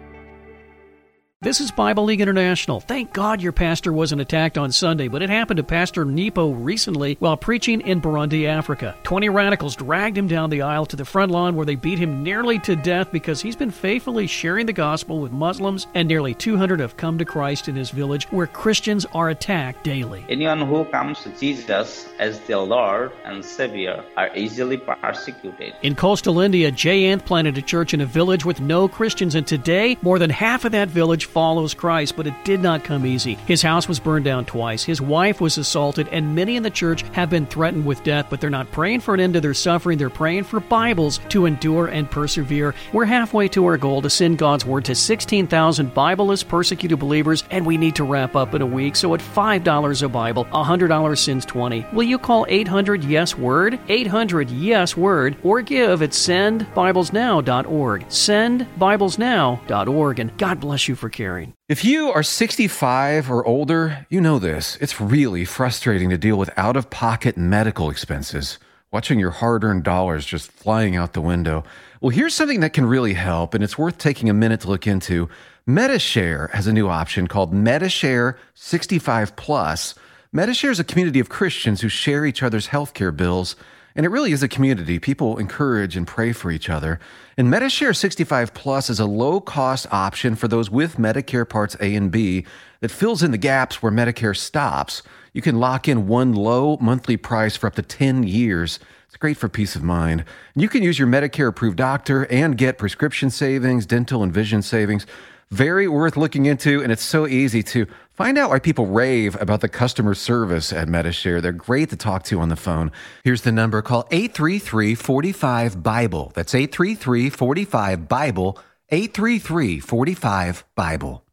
This 1.43 1.59
is 1.59 1.71
Bible 1.71 2.03
League 2.03 2.21
International. 2.21 2.79
Thank 2.79 3.13
God 3.13 3.41
your 3.41 3.51
pastor 3.51 3.91
wasn't 3.91 4.21
attacked 4.21 4.59
on 4.59 4.71
Sunday, 4.71 5.07
but 5.07 5.23
it 5.23 5.31
happened 5.31 5.57
to 5.57 5.63
Pastor 5.63 6.05
Nepo 6.05 6.51
recently 6.51 7.15
while 7.17 7.35
preaching 7.35 7.81
in 7.81 7.99
Burundi, 7.99 8.45
Africa. 8.45 8.95
20 9.01 9.27
radicals 9.29 9.75
dragged 9.75 10.15
him 10.15 10.27
down 10.27 10.51
the 10.51 10.61
aisle 10.61 10.85
to 10.85 10.95
the 10.95 11.03
front 11.03 11.31
lawn 11.31 11.55
where 11.55 11.65
they 11.65 11.73
beat 11.73 11.97
him 11.97 12.21
nearly 12.21 12.59
to 12.59 12.75
death 12.75 13.11
because 13.11 13.41
he's 13.41 13.55
been 13.55 13.71
faithfully 13.71 14.27
sharing 14.27 14.67
the 14.67 14.71
gospel 14.71 15.19
with 15.19 15.31
Muslims, 15.31 15.87
and 15.95 16.07
nearly 16.07 16.35
200 16.35 16.79
have 16.79 16.95
come 16.95 17.17
to 17.17 17.25
Christ 17.25 17.67
in 17.67 17.75
his 17.75 17.89
village 17.89 18.25
where 18.25 18.45
Christians 18.45 19.07
are 19.11 19.29
attacked 19.29 19.83
daily. 19.83 20.23
Anyone 20.29 20.61
who 20.61 20.85
comes 20.85 21.23
to 21.23 21.35
Jesus 21.39 22.07
as 22.19 22.39
their 22.41 22.57
Lord 22.57 23.13
and 23.25 23.43
Savior 23.43 24.05
are 24.15 24.29
easily 24.37 24.77
persecuted. 24.77 25.73
In 25.81 25.95
coastal 25.95 26.39
India, 26.39 26.69
Jay 26.69 27.05
Anth 27.05 27.25
planted 27.25 27.57
a 27.57 27.63
church 27.63 27.95
in 27.95 28.01
a 28.01 28.05
village 28.05 28.45
with 28.45 28.61
no 28.61 28.87
Christians, 28.87 29.33
and 29.33 29.47
today 29.47 29.97
more 30.03 30.19
than 30.19 30.29
half 30.29 30.65
of 30.65 30.71
that 30.73 30.87
village 30.87 31.29
follows 31.31 31.73
Christ, 31.73 32.15
but 32.15 32.27
it 32.27 32.33
did 32.43 32.61
not 32.61 32.83
come 32.83 33.05
easy. 33.05 33.35
His 33.47 33.61
house 33.61 33.87
was 33.87 33.99
burned 33.99 34.25
down 34.25 34.45
twice, 34.45 34.83
his 34.83 35.01
wife 35.01 35.41
was 35.41 35.57
assaulted, 35.57 36.07
and 36.09 36.35
many 36.35 36.55
in 36.55 36.63
the 36.63 36.69
church 36.69 37.03
have 37.13 37.29
been 37.29 37.45
threatened 37.45 37.85
with 37.85 38.03
death, 38.03 38.27
but 38.29 38.41
they're 38.41 38.49
not 38.49 38.71
praying 38.71 38.99
for 38.99 39.13
an 39.13 39.19
end 39.19 39.33
to 39.33 39.41
their 39.41 39.53
suffering. 39.53 39.97
They're 39.97 40.09
praying 40.09 40.43
for 40.43 40.59
Bibles 40.59 41.19
to 41.29 41.45
endure 41.45 41.87
and 41.87 42.09
persevere. 42.09 42.73
We're 42.93 43.05
halfway 43.05 43.47
to 43.49 43.65
our 43.65 43.77
goal 43.77 44.01
to 44.01 44.09
send 44.09 44.37
God's 44.37 44.65
Word 44.65 44.85
to 44.85 44.95
16,000 44.95 45.93
Bibleless 45.93 46.47
persecuted 46.47 46.99
believers, 46.99 47.43
and 47.51 47.65
we 47.65 47.77
need 47.77 47.95
to 47.95 48.03
wrap 48.03 48.35
up 48.35 48.53
in 48.53 48.61
a 48.61 48.65
week. 48.65 48.95
So 48.95 49.13
at 49.13 49.21
$5 49.21 50.03
a 50.03 50.09
Bible, 50.09 50.45
$100 50.45 51.17
sends 51.17 51.45
20. 51.45 51.85
Will 51.93 52.03
you 52.03 52.19
call 52.19 52.45
800 52.49 53.03
Yes 53.03 53.37
Word? 53.37 53.79
800 53.87 54.49
Yes 54.49 54.97
Word, 54.97 55.37
or 55.43 55.61
give 55.61 56.01
at 56.01 56.11
sendbiblesnow.org. 56.11 58.07
Sendbiblesnow.org, 58.07 60.19
and 60.19 60.37
God 60.37 60.59
bless 60.59 60.87
you 60.87 60.95
for 60.95 61.09
caring. 61.09 61.20
If 61.69 61.85
you 61.85 62.11
are 62.11 62.23
65 62.23 63.29
or 63.29 63.45
older, 63.45 64.05
you 64.09 64.21
know 64.21 64.39
this. 64.39 64.77
It's 64.81 64.99
really 64.99 65.45
frustrating 65.45 66.09
to 66.09 66.17
deal 66.17 66.35
with 66.35 66.49
out 66.57 66.75
of 66.75 66.89
pocket 66.89 67.37
medical 67.37 67.89
expenses, 67.89 68.57
watching 68.91 69.19
your 69.19 69.31
hard 69.31 69.63
earned 69.63 69.83
dollars 69.83 70.25
just 70.25 70.51
flying 70.51 70.95
out 70.95 71.13
the 71.13 71.21
window. 71.21 71.63
Well, 72.01 72.09
here's 72.09 72.33
something 72.33 72.61
that 72.61 72.73
can 72.73 72.85
really 72.85 73.13
help, 73.13 73.53
and 73.53 73.63
it's 73.63 73.77
worth 73.77 73.97
taking 73.97 74.29
a 74.29 74.33
minute 74.33 74.61
to 74.61 74.67
look 74.67 74.87
into. 74.87 75.29
Medi-Share 75.67 76.49
has 76.53 76.65
a 76.65 76.73
new 76.73 76.89
option 76.89 77.27
called 77.27 77.53
Medi-Share 77.53 78.39
65 78.55 79.35
Plus. 79.35 79.93
Medi-Share 80.31 80.71
is 80.71 80.79
a 80.79 80.83
community 80.83 81.19
of 81.19 81.29
Christians 81.29 81.81
who 81.81 81.89
share 81.89 82.25
each 82.25 82.41
other's 82.41 82.69
healthcare 82.69 83.15
bills 83.15 83.55
and 83.95 84.05
it 84.05 84.09
really 84.09 84.31
is 84.31 84.43
a 84.43 84.47
community. 84.47 84.99
People 84.99 85.37
encourage 85.37 85.97
and 85.97 86.07
pray 86.07 86.31
for 86.31 86.51
each 86.51 86.69
other. 86.69 86.99
And 87.37 87.49
Medi-Share 87.49 87.93
65 87.93 88.53
Plus 88.53 88.89
is 88.89 88.99
a 88.99 89.05
low 89.05 89.41
cost 89.41 89.87
option 89.91 90.35
for 90.35 90.47
those 90.47 90.69
with 90.69 90.97
Medicare 90.97 91.47
Parts 91.47 91.75
A 91.79 91.95
and 91.95 92.11
B 92.11 92.45
that 92.79 92.91
fills 92.91 93.23
in 93.23 93.31
the 93.31 93.37
gaps 93.37 93.81
where 93.81 93.91
Medicare 93.91 94.35
stops. 94.35 95.03
You 95.33 95.41
can 95.41 95.59
lock 95.59 95.87
in 95.87 96.07
one 96.07 96.33
low 96.33 96.77
monthly 96.81 97.17
price 97.17 97.55
for 97.55 97.67
up 97.67 97.75
to 97.75 97.81
10 97.81 98.23
years. 98.23 98.79
It's 99.07 99.17
great 99.17 99.37
for 99.37 99.49
peace 99.49 99.75
of 99.75 99.83
mind. 99.83 100.23
You 100.55 100.69
can 100.69 100.83
use 100.83 100.97
your 100.97 101.07
Medicare 101.07 101.49
approved 101.49 101.77
doctor 101.77 102.23
and 102.31 102.57
get 102.57 102.77
prescription 102.77 103.29
savings, 103.29 103.85
dental 103.85 104.23
and 104.23 104.33
vision 104.33 104.61
savings. 104.61 105.05
Very 105.51 105.85
worth 105.89 106.15
looking 106.15 106.45
into, 106.45 106.81
and 106.81 106.93
it's 106.93 107.03
so 107.03 107.27
easy 107.27 107.61
to 107.61 107.85
find 108.13 108.37
out 108.37 108.49
why 108.49 108.59
people 108.59 108.87
rave 108.87 109.35
about 109.41 109.59
the 109.59 109.67
customer 109.67 110.13
service 110.13 110.71
at 110.71 110.87
Medi-Share. 110.87 111.41
They're 111.41 111.51
great 111.51 111.89
to 111.89 111.97
talk 111.97 112.23
to 112.25 112.39
on 112.39 112.47
the 112.47 112.55
phone. 112.55 112.89
Here's 113.25 113.41
the 113.41 113.51
number 113.51 113.81
call 113.81 114.07
833 114.11 114.95
45 114.95 115.83
Bible. 115.83 116.31
That's 116.35 116.55
833 116.55 117.29
45 117.29 118.07
Bible. 118.07 118.59
833 118.87 119.81
45 119.81 120.63
Bible. 120.73 121.25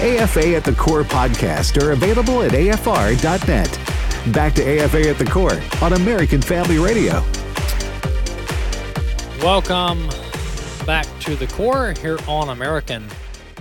AFA 0.00 0.56
at 0.56 0.64
the 0.64 0.74
Core 0.78 1.04
podcast 1.04 1.80
are 1.82 1.92
available 1.92 2.42
at 2.42 2.52
afr.net. 2.52 4.32
Back 4.32 4.54
to 4.54 4.62
AFA 4.62 5.10
at 5.10 5.18
the 5.18 5.26
Core 5.26 5.60
on 5.82 5.92
American 5.92 6.40
Family 6.40 6.78
Radio. 6.78 7.22
Welcome 9.42 10.08
back 10.86 11.06
to 11.18 11.34
the 11.34 11.46
core 11.46 11.94
here 12.02 12.18
on 12.28 12.50
American 12.50 13.08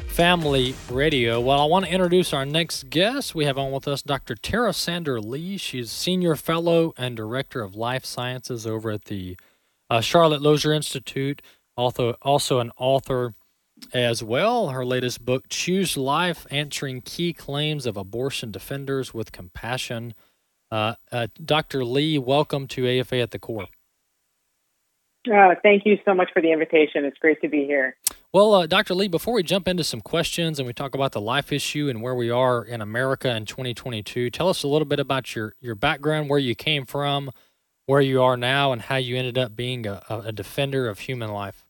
Family 0.07 0.75
Radio. 0.89 1.39
Well, 1.39 1.61
I 1.61 1.65
want 1.65 1.85
to 1.85 1.91
introduce 1.91 2.33
our 2.33 2.45
next 2.45 2.89
guest. 2.89 3.33
We 3.33 3.45
have 3.45 3.57
on 3.57 3.71
with 3.71 3.87
us 3.87 4.01
Dr. 4.01 4.35
Tara 4.35 4.73
Sander 4.73 5.21
Lee. 5.21 5.55
She's 5.55 5.89
Senior 5.89 6.35
Fellow 6.35 6.93
and 6.97 7.15
Director 7.15 7.61
of 7.61 7.75
Life 7.75 8.03
Sciences 8.03 8.67
over 8.67 8.91
at 8.91 9.05
the 9.05 9.37
uh, 9.89 10.01
Charlotte 10.01 10.41
Lozier 10.41 10.73
Institute, 10.73 11.41
also, 11.77 12.17
also 12.21 12.59
an 12.59 12.71
author 12.75 13.33
as 13.93 14.21
well. 14.21 14.69
Her 14.69 14.85
latest 14.85 15.23
book, 15.23 15.47
Choose 15.47 15.95
Life 15.95 16.45
Answering 16.51 17.01
Key 17.01 17.31
Claims 17.31 17.85
of 17.85 17.95
Abortion 17.95 18.51
Defenders 18.51 19.13
with 19.13 19.31
Compassion. 19.31 20.13
Uh, 20.69 20.95
uh, 21.09 21.27
Dr. 21.43 21.85
Lee, 21.85 22.17
welcome 22.17 22.67
to 22.67 22.99
AFA 22.99 23.17
at 23.19 23.31
the 23.31 23.39
Core. 23.39 23.67
Oh, 25.31 25.53
thank 25.63 25.85
you 25.85 25.97
so 26.03 26.13
much 26.13 26.29
for 26.33 26.41
the 26.41 26.51
invitation. 26.51 27.05
It's 27.05 27.17
great 27.17 27.41
to 27.41 27.47
be 27.47 27.65
here. 27.65 27.95
Well, 28.33 28.53
uh, 28.53 28.67
Dr. 28.67 28.93
Lee, 28.93 29.07
before 29.07 29.33
we 29.33 29.43
jump 29.43 29.67
into 29.67 29.83
some 29.83 30.01
questions 30.01 30.59
and 30.59 30.65
we 30.65 30.73
talk 30.73 30.95
about 30.95 31.13
the 31.13 31.21
life 31.21 31.51
issue 31.51 31.87
and 31.87 32.01
where 32.01 32.15
we 32.15 32.29
are 32.29 32.65
in 32.65 32.81
America 32.81 33.33
in 33.33 33.45
2022, 33.45 34.29
tell 34.31 34.49
us 34.49 34.63
a 34.63 34.67
little 34.67 34.87
bit 34.87 34.99
about 34.99 35.35
your, 35.35 35.53
your 35.61 35.75
background, 35.75 36.29
where 36.29 36.39
you 36.39 36.55
came 36.55 36.85
from, 36.85 37.31
where 37.85 38.01
you 38.01 38.21
are 38.21 38.35
now, 38.35 38.73
and 38.73 38.81
how 38.81 38.97
you 38.97 39.15
ended 39.15 39.37
up 39.37 39.55
being 39.55 39.85
a, 39.85 40.01
a 40.09 40.31
defender 40.31 40.89
of 40.89 40.99
human 40.99 41.31
life. 41.31 41.65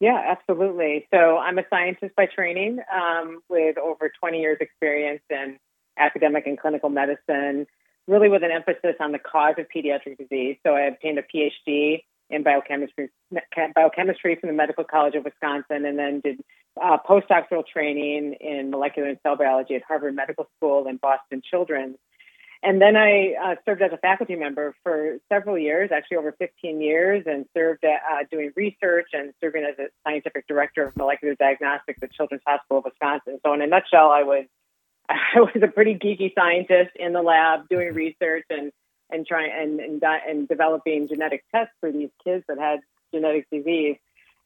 Yeah, 0.00 0.22
absolutely. 0.24 1.06
So 1.12 1.38
I'm 1.38 1.58
a 1.58 1.64
scientist 1.68 2.14
by 2.16 2.26
training 2.26 2.78
um, 2.94 3.42
with 3.48 3.76
over 3.76 4.10
20 4.20 4.40
years 4.40 4.58
experience 4.60 5.22
in 5.28 5.58
academic 5.98 6.46
and 6.46 6.58
clinical 6.58 6.88
medicine 6.88 7.66
really 8.08 8.28
with 8.28 8.42
an 8.42 8.50
emphasis 8.50 8.96
on 9.00 9.12
the 9.12 9.18
cause 9.18 9.54
of 9.58 9.66
pediatric 9.74 10.18
disease. 10.18 10.56
So 10.66 10.74
I 10.74 10.82
obtained 10.82 11.18
a 11.18 11.22
PhD 11.22 12.02
in 12.30 12.42
biochemistry, 12.42 13.10
biochemistry 13.74 14.36
from 14.36 14.48
the 14.48 14.54
Medical 14.54 14.84
College 14.84 15.14
of 15.14 15.24
Wisconsin, 15.24 15.84
and 15.84 15.98
then 15.98 16.20
did 16.20 16.40
uh, 16.82 16.96
postdoctoral 17.08 17.64
training 17.66 18.34
in 18.40 18.70
molecular 18.70 19.08
and 19.08 19.18
cell 19.22 19.36
biology 19.36 19.74
at 19.74 19.82
Harvard 19.82 20.14
Medical 20.14 20.48
School 20.56 20.86
and 20.86 21.00
Boston 21.00 21.42
Children's. 21.48 21.96
And 22.62 22.82
then 22.82 22.96
I 22.96 23.34
uh, 23.40 23.54
served 23.64 23.82
as 23.82 23.92
a 23.92 23.98
faculty 23.98 24.34
member 24.34 24.74
for 24.82 25.18
several 25.28 25.56
years, 25.56 25.90
actually 25.92 26.16
over 26.16 26.32
15 26.32 26.80
years, 26.80 27.22
and 27.24 27.46
served 27.56 27.84
at, 27.84 28.00
uh, 28.10 28.24
doing 28.30 28.50
research 28.56 29.06
and 29.12 29.32
serving 29.40 29.64
as 29.64 29.78
a 29.78 29.88
scientific 30.04 30.48
director 30.48 30.82
of 30.82 30.96
molecular 30.96 31.36
diagnostics 31.36 32.00
at 32.02 32.12
Children's 32.12 32.42
Hospital 32.46 32.78
of 32.78 32.84
Wisconsin. 32.84 33.38
So, 33.46 33.54
in 33.54 33.62
a 33.62 33.66
nutshell, 33.66 34.10
I 34.10 34.24
was 34.24 34.46
I 35.34 35.40
was 35.40 35.62
a 35.62 35.68
pretty 35.68 35.94
geeky 35.94 36.34
scientist 36.34 36.90
in 36.96 37.12
the 37.12 37.22
lab 37.22 37.68
doing 37.68 37.94
research 37.94 38.44
and 38.50 38.72
and 39.10 39.26
trying 39.26 39.50
and, 39.50 39.80
and 39.80 40.02
and 40.02 40.48
developing 40.48 41.08
genetic 41.08 41.44
tests 41.54 41.72
for 41.80 41.90
these 41.90 42.10
kids 42.22 42.44
that 42.48 42.58
had 42.58 42.80
genetic 43.12 43.46
disease. 43.50 43.96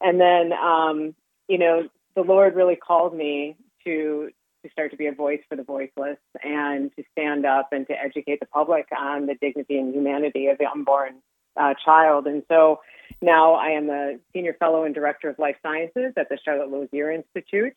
And 0.01 0.21
then, 0.21 0.53
um, 0.53 1.15
you 1.49 1.59
know, 1.59 1.89
the 2.15 2.23
Lord 2.23 2.55
really 2.55 2.77
called 2.77 3.15
me 3.15 3.57
to 3.85 4.31
to 4.65 4.71
start 4.71 4.93
to 4.93 4.97
be 4.97 5.07
a 5.07 5.13
voice 5.13 5.41
for 5.49 5.57
the 5.57 5.65
voiceless 5.65 6.19
and 6.43 6.95
to 6.95 7.03
stand 7.11 7.45
up 7.45 7.71
and 7.73 7.85
to 7.89 7.95
educate 8.01 8.39
the 8.39 8.47
public 8.47 8.87
on 8.97 9.27
the 9.27 9.35
dignity 9.35 9.77
and 9.77 9.93
humanity 9.93 10.47
of 10.47 10.59
the 10.59 10.67
unborn 10.67 11.15
uh, 11.57 11.75
child. 11.85 12.29
And 12.29 12.45
so 12.49 12.81
now 13.21 13.55
I 13.55 13.71
am 13.71 13.91
a 13.91 14.19
senior 14.33 14.55
fellow 14.55 14.85
and 14.85 14.95
director 14.95 15.29
of 15.29 15.39
life 15.41 15.57
sciences 15.63 16.13
at 16.17 16.29
the 16.29 16.39
Charlotte 16.45 16.71
Lozier 16.71 17.11
Institute 17.11 17.75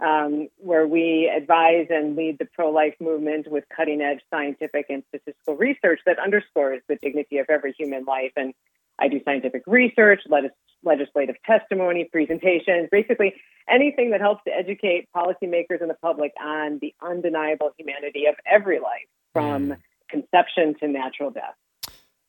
um, 0.00 0.48
where 0.58 0.86
we 0.86 1.32
advise 1.34 1.86
and 1.90 2.16
lead 2.16 2.38
the 2.38 2.44
pro 2.44 2.70
life 2.70 2.94
movement 3.00 3.50
with 3.50 3.64
cutting 3.74 4.00
edge 4.00 4.20
scientific 4.30 4.86
and 4.88 5.02
statistical 5.08 5.56
research 5.56 6.00
that 6.06 6.18
underscores 6.18 6.80
the 6.88 6.96
dignity 6.96 7.38
of 7.38 7.46
every 7.48 7.74
human 7.76 8.04
life. 8.04 8.32
And 8.36 8.54
I 8.98 9.08
do 9.08 9.20
scientific 9.24 9.62
research, 9.66 10.20
legis- 10.28 10.52
legislative 10.84 11.36
testimony, 11.44 12.08
presentations, 12.10 12.88
basically 12.90 13.34
anything 13.68 14.10
that 14.10 14.20
helps 14.20 14.44
to 14.44 14.50
educate 14.50 15.08
policymakers 15.14 15.80
and 15.80 15.90
the 15.90 15.96
public 16.00 16.32
on 16.40 16.78
the 16.80 16.94
undeniable 17.02 17.70
humanity 17.76 18.26
of 18.26 18.36
every 18.46 18.78
life 18.78 19.08
from 19.32 19.68
mm. 19.68 19.76
conception 20.08 20.74
to 20.80 20.88
natural 20.88 21.30
death. 21.30 21.54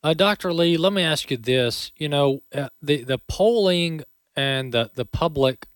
Uh, 0.01 0.13
Dr. 0.13 0.53
Lee, 0.53 0.77
let 0.77 0.93
me 0.93 1.03
ask 1.03 1.29
you 1.29 1.37
this. 1.37 1.91
You 1.97 2.09
know, 2.09 2.41
uh, 2.55 2.69
the, 2.81 3.03
the 3.03 3.19
polling 3.27 4.03
and 4.35 4.73
the, 4.73 4.89
the 4.95 5.05
public 5.05 5.67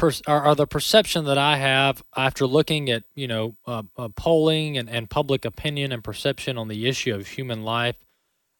per, 0.00 0.10
or, 0.26 0.46
or, 0.46 0.54
the 0.54 0.66
perception 0.66 1.26
that 1.26 1.36
I 1.36 1.56
have 1.56 2.02
after 2.16 2.46
looking 2.46 2.88
at 2.90 3.04
you 3.14 3.28
know 3.28 3.56
uh, 3.66 3.82
uh, 3.96 4.08
polling 4.16 4.78
and, 4.78 4.88
and 4.88 5.08
public 5.08 5.44
opinion 5.44 5.92
and 5.92 6.02
perception 6.02 6.56
on 6.56 6.68
the 6.68 6.88
issue 6.88 7.14
of 7.14 7.28
human 7.28 7.62
life, 7.62 7.96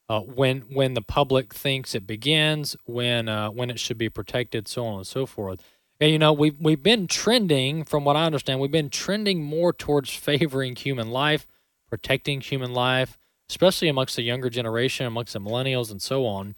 uh, 0.08 0.20
when 0.20 0.60
when 0.72 0.94
the 0.94 1.02
public 1.02 1.54
thinks 1.54 1.94
it 1.94 2.06
begins, 2.06 2.76
when 2.84 3.28
uh, 3.28 3.50
when 3.50 3.70
it 3.70 3.80
should 3.80 3.98
be 3.98 4.10
protected, 4.10 4.68
so 4.68 4.84
on 4.86 4.98
and 4.98 5.06
so 5.06 5.24
forth. 5.24 5.62
And 5.98 6.12
you 6.12 6.18
know 6.18 6.32
we've 6.32 6.56
we've 6.60 6.82
been 6.82 7.06
trending, 7.06 7.84
from 7.84 8.04
what 8.04 8.16
I 8.16 8.26
understand, 8.26 8.60
we've 8.60 8.70
been 8.70 8.90
trending 8.90 9.42
more 9.42 9.72
towards 9.72 10.14
favoring 10.14 10.76
human 10.76 11.10
life, 11.10 11.46
protecting 11.88 12.42
human 12.42 12.74
life, 12.74 13.18
especially 13.48 13.88
amongst 13.88 14.14
the 14.16 14.22
younger 14.22 14.50
generation, 14.50 15.06
amongst 15.06 15.32
the 15.32 15.40
millennials, 15.40 15.90
and 15.90 16.02
so 16.02 16.26
on. 16.26 16.54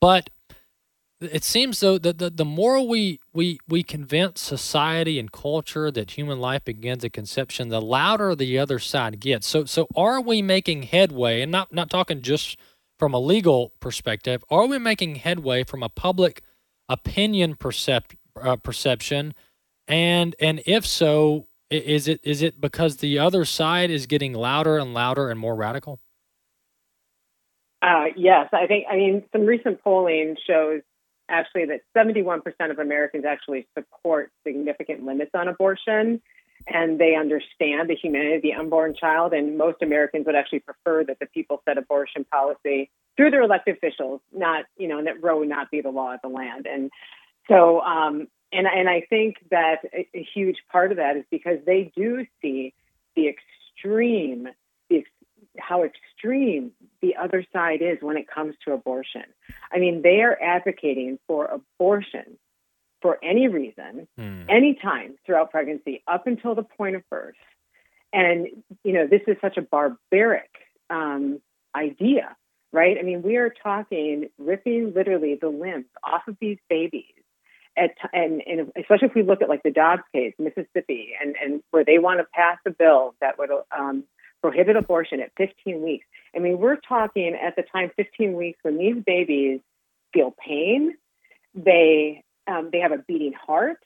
But 0.00 0.28
it 1.20 1.44
seems 1.44 1.80
though 1.80 1.98
that 1.98 2.18
the, 2.18 2.30
the 2.30 2.44
more 2.44 2.86
we, 2.86 3.20
we 3.32 3.58
we 3.68 3.82
convince 3.82 4.40
society 4.40 5.18
and 5.18 5.32
culture 5.32 5.90
that 5.90 6.12
human 6.12 6.40
life 6.40 6.64
begins 6.64 7.04
at 7.04 7.12
conception, 7.12 7.68
the 7.68 7.80
louder 7.80 8.34
the 8.34 8.58
other 8.58 8.78
side 8.78 9.20
gets. 9.20 9.46
So 9.46 9.64
so 9.64 9.88
are 9.96 10.20
we 10.20 10.42
making 10.42 10.84
headway? 10.84 11.42
And 11.42 11.50
not 11.50 11.72
not 11.72 11.90
talking 11.90 12.22
just 12.22 12.56
from 12.98 13.14
a 13.14 13.18
legal 13.18 13.72
perspective. 13.80 14.44
Are 14.50 14.66
we 14.66 14.78
making 14.78 15.16
headway 15.16 15.64
from 15.64 15.82
a 15.82 15.88
public 15.88 16.42
opinion 16.88 17.54
percep- 17.56 18.16
uh, 18.40 18.56
perception? 18.56 19.34
And 19.86 20.36
and 20.40 20.62
if 20.66 20.86
so, 20.86 21.48
is 21.70 22.08
it 22.08 22.20
is 22.22 22.42
it 22.42 22.60
because 22.60 22.98
the 22.98 23.18
other 23.18 23.44
side 23.44 23.90
is 23.90 24.06
getting 24.06 24.34
louder 24.34 24.78
and 24.78 24.94
louder 24.94 25.30
and 25.30 25.40
more 25.40 25.56
radical? 25.56 25.98
Uh, 27.80 28.06
yes, 28.16 28.48
I 28.52 28.66
think. 28.66 28.86
I 28.90 28.96
mean, 28.96 29.22
some 29.32 29.46
recent 29.46 29.82
polling 29.82 30.36
shows 30.46 30.82
actually 31.28 31.66
that 31.66 31.80
71% 31.96 32.42
of 32.70 32.78
Americans 32.78 33.24
actually 33.24 33.66
support 33.76 34.32
significant 34.46 35.04
limits 35.04 35.30
on 35.34 35.48
abortion 35.48 36.20
and 36.66 36.98
they 36.98 37.14
understand 37.14 37.88
the 37.88 37.94
humanity 37.94 38.36
of 38.36 38.42
the 38.42 38.52
unborn 38.54 38.94
child. 38.94 39.32
And 39.32 39.56
most 39.56 39.82
Americans 39.82 40.26
would 40.26 40.34
actually 40.34 40.60
prefer 40.60 41.04
that 41.04 41.18
the 41.18 41.26
people 41.26 41.62
set 41.66 41.78
abortion 41.78 42.24
policy 42.24 42.90
through 43.16 43.30
their 43.30 43.42
elected 43.42 43.76
officials, 43.76 44.20
not, 44.32 44.64
you 44.76 44.88
know, 44.88 44.98
and 44.98 45.06
that 45.06 45.22
Roe 45.22 45.38
would 45.40 45.48
not 45.48 45.70
be 45.70 45.80
the 45.80 45.90
law 45.90 46.14
of 46.14 46.20
the 46.22 46.28
land. 46.28 46.66
And 46.66 46.90
so, 47.48 47.80
um, 47.80 48.28
and, 48.52 48.66
and 48.66 48.88
I 48.88 49.02
think 49.08 49.36
that 49.50 49.78
a, 49.92 50.08
a 50.14 50.26
huge 50.34 50.56
part 50.70 50.90
of 50.90 50.98
that 50.98 51.16
is 51.16 51.24
because 51.30 51.58
they 51.66 51.92
do 51.96 52.26
see 52.42 52.74
the 53.16 53.28
extreme, 53.28 54.48
how 55.58 55.84
extreme 55.84 56.72
the 57.00 57.16
other 57.16 57.44
side 57.52 57.80
is 57.82 57.98
when 58.00 58.16
it 58.16 58.26
comes 58.28 58.54
to 58.64 58.72
abortion. 58.72 59.24
I 59.72 59.78
mean, 59.78 60.02
they 60.02 60.20
are 60.22 60.36
advocating 60.40 61.18
for 61.26 61.46
abortion 61.46 62.38
for 63.00 63.18
any 63.22 63.48
reason, 63.48 64.08
hmm. 64.18 64.42
anytime 64.48 65.14
throughout 65.24 65.50
pregnancy, 65.50 66.02
up 66.08 66.26
until 66.26 66.54
the 66.54 66.64
point 66.64 66.96
of 66.96 67.02
birth. 67.10 67.36
And, 68.12 68.48
you 68.84 68.92
know, 68.92 69.06
this 69.06 69.20
is 69.26 69.36
such 69.40 69.56
a 69.56 69.62
barbaric 69.62 70.50
um, 70.90 71.40
idea, 71.76 72.36
right? 72.72 72.96
I 72.98 73.02
mean, 73.02 73.22
we 73.22 73.36
are 73.36 73.52
talking 73.62 74.30
ripping 74.38 74.94
literally 74.94 75.38
the 75.40 75.48
limbs 75.48 75.86
off 76.02 76.22
of 76.26 76.36
these 76.40 76.58
babies. 76.68 77.04
At, 77.76 77.90
and, 78.12 78.42
and 78.44 78.72
especially 78.76 79.08
if 79.08 79.14
we 79.14 79.22
look 79.22 79.40
at 79.40 79.48
like 79.48 79.62
the 79.62 79.70
Dobbs 79.70 80.02
case, 80.12 80.34
Mississippi, 80.38 81.10
and, 81.22 81.36
and 81.40 81.62
where 81.70 81.84
they 81.84 81.98
want 81.98 82.18
to 82.18 82.26
pass 82.34 82.58
a 82.66 82.70
bill 82.70 83.14
that 83.20 83.38
would 83.38 83.50
um, 83.76 84.02
prohibit 84.42 84.76
abortion 84.76 85.20
at 85.20 85.30
15 85.36 85.82
weeks. 85.82 86.06
I 86.34 86.38
mean, 86.38 86.58
we're 86.58 86.76
talking 86.76 87.34
at 87.34 87.56
the 87.56 87.62
time 87.62 87.90
15 87.96 88.34
weeks 88.34 88.58
when 88.62 88.78
these 88.78 89.02
babies 89.04 89.60
feel 90.12 90.34
pain, 90.44 90.94
they 91.54 92.22
um, 92.46 92.70
they 92.72 92.80
have 92.80 92.92
a 92.92 92.98
beating 92.98 93.34
heart, 93.34 93.78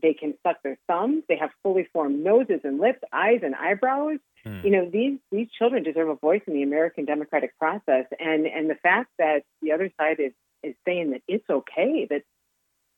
they 0.00 0.14
can 0.14 0.34
suck 0.46 0.56
their 0.62 0.78
thumbs, 0.86 1.24
they 1.28 1.36
have 1.36 1.50
fully 1.62 1.88
formed 1.92 2.22
noses 2.22 2.60
and 2.64 2.78
lips, 2.78 3.00
eyes 3.12 3.40
and 3.42 3.54
eyebrows. 3.54 4.18
Hmm. 4.44 4.60
You 4.62 4.70
know, 4.70 4.90
these 4.90 5.18
these 5.30 5.48
children 5.58 5.82
deserve 5.82 6.08
a 6.08 6.16
voice 6.16 6.42
in 6.46 6.54
the 6.54 6.62
American 6.62 7.04
democratic 7.04 7.56
process, 7.58 8.06
and 8.18 8.46
and 8.46 8.68
the 8.68 8.76
fact 8.76 9.10
that 9.18 9.42
the 9.62 9.72
other 9.72 9.90
side 9.98 10.20
is 10.20 10.32
is 10.62 10.74
saying 10.86 11.10
that 11.10 11.22
it's 11.28 11.48
okay 11.48 12.06
that 12.10 12.22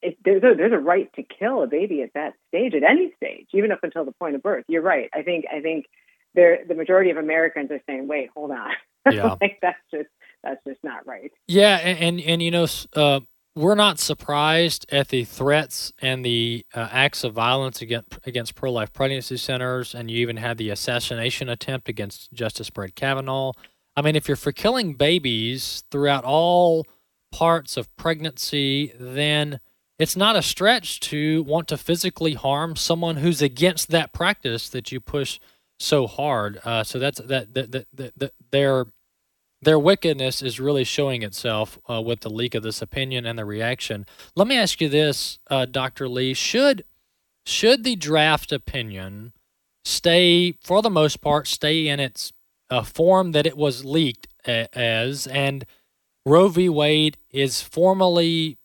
it, 0.02 0.16
there's 0.24 0.42
a 0.42 0.54
there's 0.56 0.72
a 0.72 0.78
right 0.78 1.10
to 1.14 1.22
kill 1.22 1.62
a 1.62 1.66
baby 1.66 2.02
at 2.02 2.12
that 2.14 2.34
stage, 2.48 2.74
at 2.74 2.82
any 2.82 3.12
stage, 3.16 3.46
even 3.52 3.72
up 3.72 3.80
until 3.82 4.04
the 4.04 4.12
point 4.12 4.34
of 4.34 4.42
birth. 4.42 4.64
You're 4.68 4.82
right. 4.82 5.08
I 5.14 5.22
think 5.22 5.44
I 5.52 5.60
think 5.60 5.86
the 6.36 6.74
majority 6.74 7.10
of 7.10 7.16
Americans 7.16 7.70
are 7.70 7.80
saying, 7.86 8.06
"Wait, 8.06 8.30
hold 8.34 8.50
on, 8.52 8.70
yeah. 9.10 9.36
like 9.40 9.58
that's 9.60 9.78
just 9.92 10.08
that's 10.44 10.62
just 10.66 10.82
not 10.84 11.06
right." 11.06 11.32
Yeah, 11.48 11.76
and 11.76 11.98
and, 11.98 12.20
and 12.20 12.42
you 12.42 12.50
know, 12.50 12.66
uh, 12.94 13.20
we're 13.54 13.74
not 13.74 13.98
surprised 13.98 14.86
at 14.90 15.08
the 15.08 15.24
threats 15.24 15.92
and 16.00 16.24
the 16.24 16.64
uh, 16.74 16.88
acts 16.92 17.24
of 17.24 17.32
violence 17.32 17.80
against 17.82 18.18
against 18.24 18.54
pro 18.54 18.70
life 18.70 18.92
pregnancy 18.92 19.36
centers, 19.36 19.94
and 19.94 20.10
you 20.10 20.18
even 20.18 20.36
had 20.36 20.58
the 20.58 20.70
assassination 20.70 21.48
attempt 21.48 21.88
against 21.88 22.32
Justice 22.32 22.70
Brett 22.70 22.94
Kavanaugh. 22.94 23.52
I 23.96 24.02
mean, 24.02 24.14
if 24.14 24.28
you're 24.28 24.36
for 24.36 24.52
killing 24.52 24.92
babies 24.92 25.84
throughout 25.90 26.24
all 26.24 26.86
parts 27.32 27.76
of 27.78 27.94
pregnancy, 27.96 28.92
then 29.00 29.58
it's 29.98 30.16
not 30.16 30.36
a 30.36 30.42
stretch 30.42 31.00
to 31.00 31.42
want 31.44 31.68
to 31.68 31.78
physically 31.78 32.34
harm 32.34 32.76
someone 32.76 33.16
who's 33.16 33.40
against 33.40 33.88
that 33.88 34.12
practice 34.12 34.68
that 34.68 34.92
you 34.92 35.00
push 35.00 35.40
so 35.78 36.06
hard. 36.06 36.60
Uh, 36.64 36.84
so 36.84 36.98
that's 36.98 37.20
that, 37.20 37.54
that, 37.54 37.72
that, 37.72 38.12
that, 38.16 38.32
their 38.50 38.86
their 39.62 39.78
wickedness 39.78 40.42
is 40.42 40.60
really 40.60 40.84
showing 40.84 41.22
itself 41.22 41.78
uh, 41.88 42.00
with 42.00 42.20
the 42.20 42.30
leak 42.30 42.54
of 42.54 42.62
this 42.62 42.82
opinion 42.82 43.24
and 43.26 43.38
the 43.38 43.44
reaction. 43.44 44.06
Let 44.34 44.46
me 44.48 44.56
ask 44.56 44.80
you 44.80 44.88
this, 44.88 45.38
uh, 45.50 45.64
Doctor 45.66 46.08
Lee: 46.08 46.34
should 46.34 46.84
should 47.44 47.84
the 47.84 47.96
draft 47.96 48.52
opinion 48.52 49.32
stay, 49.84 50.52
for 50.64 50.82
the 50.82 50.90
most 50.90 51.20
part, 51.20 51.46
stay 51.46 51.86
in 51.88 52.00
its 52.00 52.32
uh, 52.70 52.82
form 52.82 53.32
that 53.32 53.46
it 53.46 53.56
was 53.56 53.84
leaked 53.84 54.26
a- 54.46 54.68
as, 54.76 55.26
and 55.28 55.64
Roe 56.24 56.48
v. 56.48 56.68
Wade 56.68 57.18
is 57.30 57.62
formally 57.62 58.58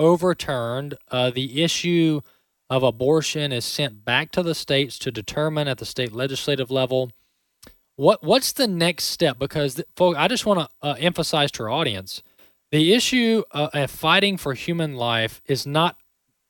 overturned? 0.00 0.94
Uh, 1.10 1.30
the 1.30 1.62
issue 1.62 2.22
of 2.70 2.82
abortion 2.82 3.52
is 3.52 3.64
sent 3.64 4.04
back 4.04 4.30
to 4.32 4.42
the 4.42 4.54
states 4.54 4.98
to 5.00 5.10
determine 5.10 5.68
at 5.68 5.78
the 5.78 5.84
state 5.84 6.12
legislative 6.12 6.70
level. 6.70 7.10
What 7.96 8.24
what's 8.24 8.52
the 8.52 8.66
next 8.66 9.04
step? 9.04 9.38
Because 9.38 9.80
folks, 9.96 10.18
I 10.18 10.28
just 10.28 10.46
want 10.46 10.60
to 10.60 10.68
uh, 10.82 10.94
emphasize 10.98 11.50
to 11.52 11.64
our 11.64 11.70
audience, 11.70 12.22
the 12.72 12.92
issue 12.92 13.42
of 13.52 13.90
fighting 13.90 14.36
for 14.36 14.54
human 14.54 14.96
life 14.96 15.40
is 15.46 15.66
not 15.66 15.96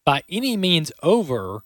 by 0.04 0.22
any 0.28 0.56
means 0.56 0.90
over. 1.02 1.62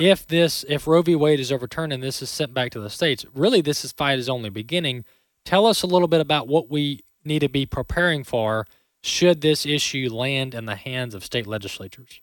If 0.00 0.26
this 0.26 0.64
if 0.68 0.86
Roe 0.86 1.02
v. 1.02 1.14
Wade 1.14 1.38
is 1.38 1.52
overturned 1.52 1.92
and 1.92 2.02
this 2.02 2.22
is 2.22 2.30
sent 2.30 2.54
back 2.54 2.72
to 2.72 2.80
the 2.80 2.90
states, 2.90 3.26
really 3.34 3.60
this 3.60 3.84
is 3.84 3.92
fight 3.92 4.18
is 4.18 4.28
only 4.28 4.48
beginning. 4.48 5.04
Tell 5.44 5.66
us 5.66 5.82
a 5.82 5.86
little 5.86 6.08
bit 6.08 6.20
about 6.20 6.48
what 6.48 6.70
we 6.70 7.00
need 7.24 7.40
to 7.40 7.48
be 7.48 7.66
preparing 7.66 8.24
for 8.24 8.66
should 9.02 9.40
this 9.40 9.66
issue 9.66 10.08
land 10.10 10.54
in 10.54 10.64
the 10.64 10.76
hands 10.76 11.14
of 11.14 11.24
state 11.24 11.46
legislatures. 11.46 12.20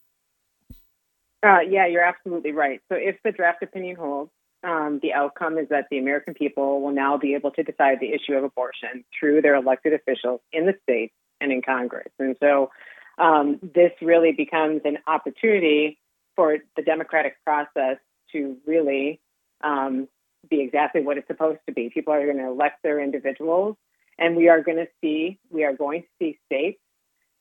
Uh, 1.44 1.60
yeah, 1.70 1.88
you're 1.88 2.04
absolutely 2.04 2.52
right. 2.52 2.82
So 2.92 2.98
if 2.98 3.18
the 3.24 3.32
draft 3.32 3.64
opinion 3.64 3.96
holds, 3.96 4.32
um, 4.64 5.00
the 5.02 5.14
outcome 5.14 5.58
is 5.58 5.70
that 5.70 5.86
the 5.90 5.98
American 6.00 6.34
people 6.34 6.82
will 6.82 6.92
now 6.92 7.18
be 7.18 7.34
able 7.36 7.52
to 7.52 7.64
decide 7.64 8.00
the 8.02 8.14
issue 8.14 8.34
of 8.34 8.44
abortion 8.44 9.06
through 9.18 9.42
their 9.42 9.56
elected 9.56 9.94
officials 9.94 10.42
in 10.52 10.66
the 10.66 10.76
states 10.84 11.14
and 11.40 11.52
in 11.52 11.62
Congress. 11.62 12.12
And 12.20 12.36
so 12.42 12.72
um, 13.18 13.60
this 13.62 13.92
really 14.02 14.34
becomes 14.34 14.82
an 14.86 14.98
opportunity 15.08 15.98
for 16.36 16.58
the 16.76 16.84
democratic 16.84 17.38
process 17.46 17.98
to 18.34 18.58
really 18.68 19.22
um, 19.64 20.08
be 20.50 20.62
exactly 20.62 21.02
what 21.02 21.18
it's 21.18 21.28
supposed 21.28 21.60
to 21.68 21.74
be. 21.74 21.90
People 21.94 22.14
are 22.14 22.26
going 22.26 22.38
to 22.38 22.48
elect 22.48 22.84
their 22.84 23.00
individuals 23.00 23.78
And 24.18 24.36
we 24.36 24.50
are 24.50 24.62
going 24.62 24.78
to 24.78 24.88
see, 25.02 25.40
we 25.50 25.64
are 25.64 25.74
going 25.74 26.04
to 26.04 26.08
see 26.20 26.40
states 26.46 26.80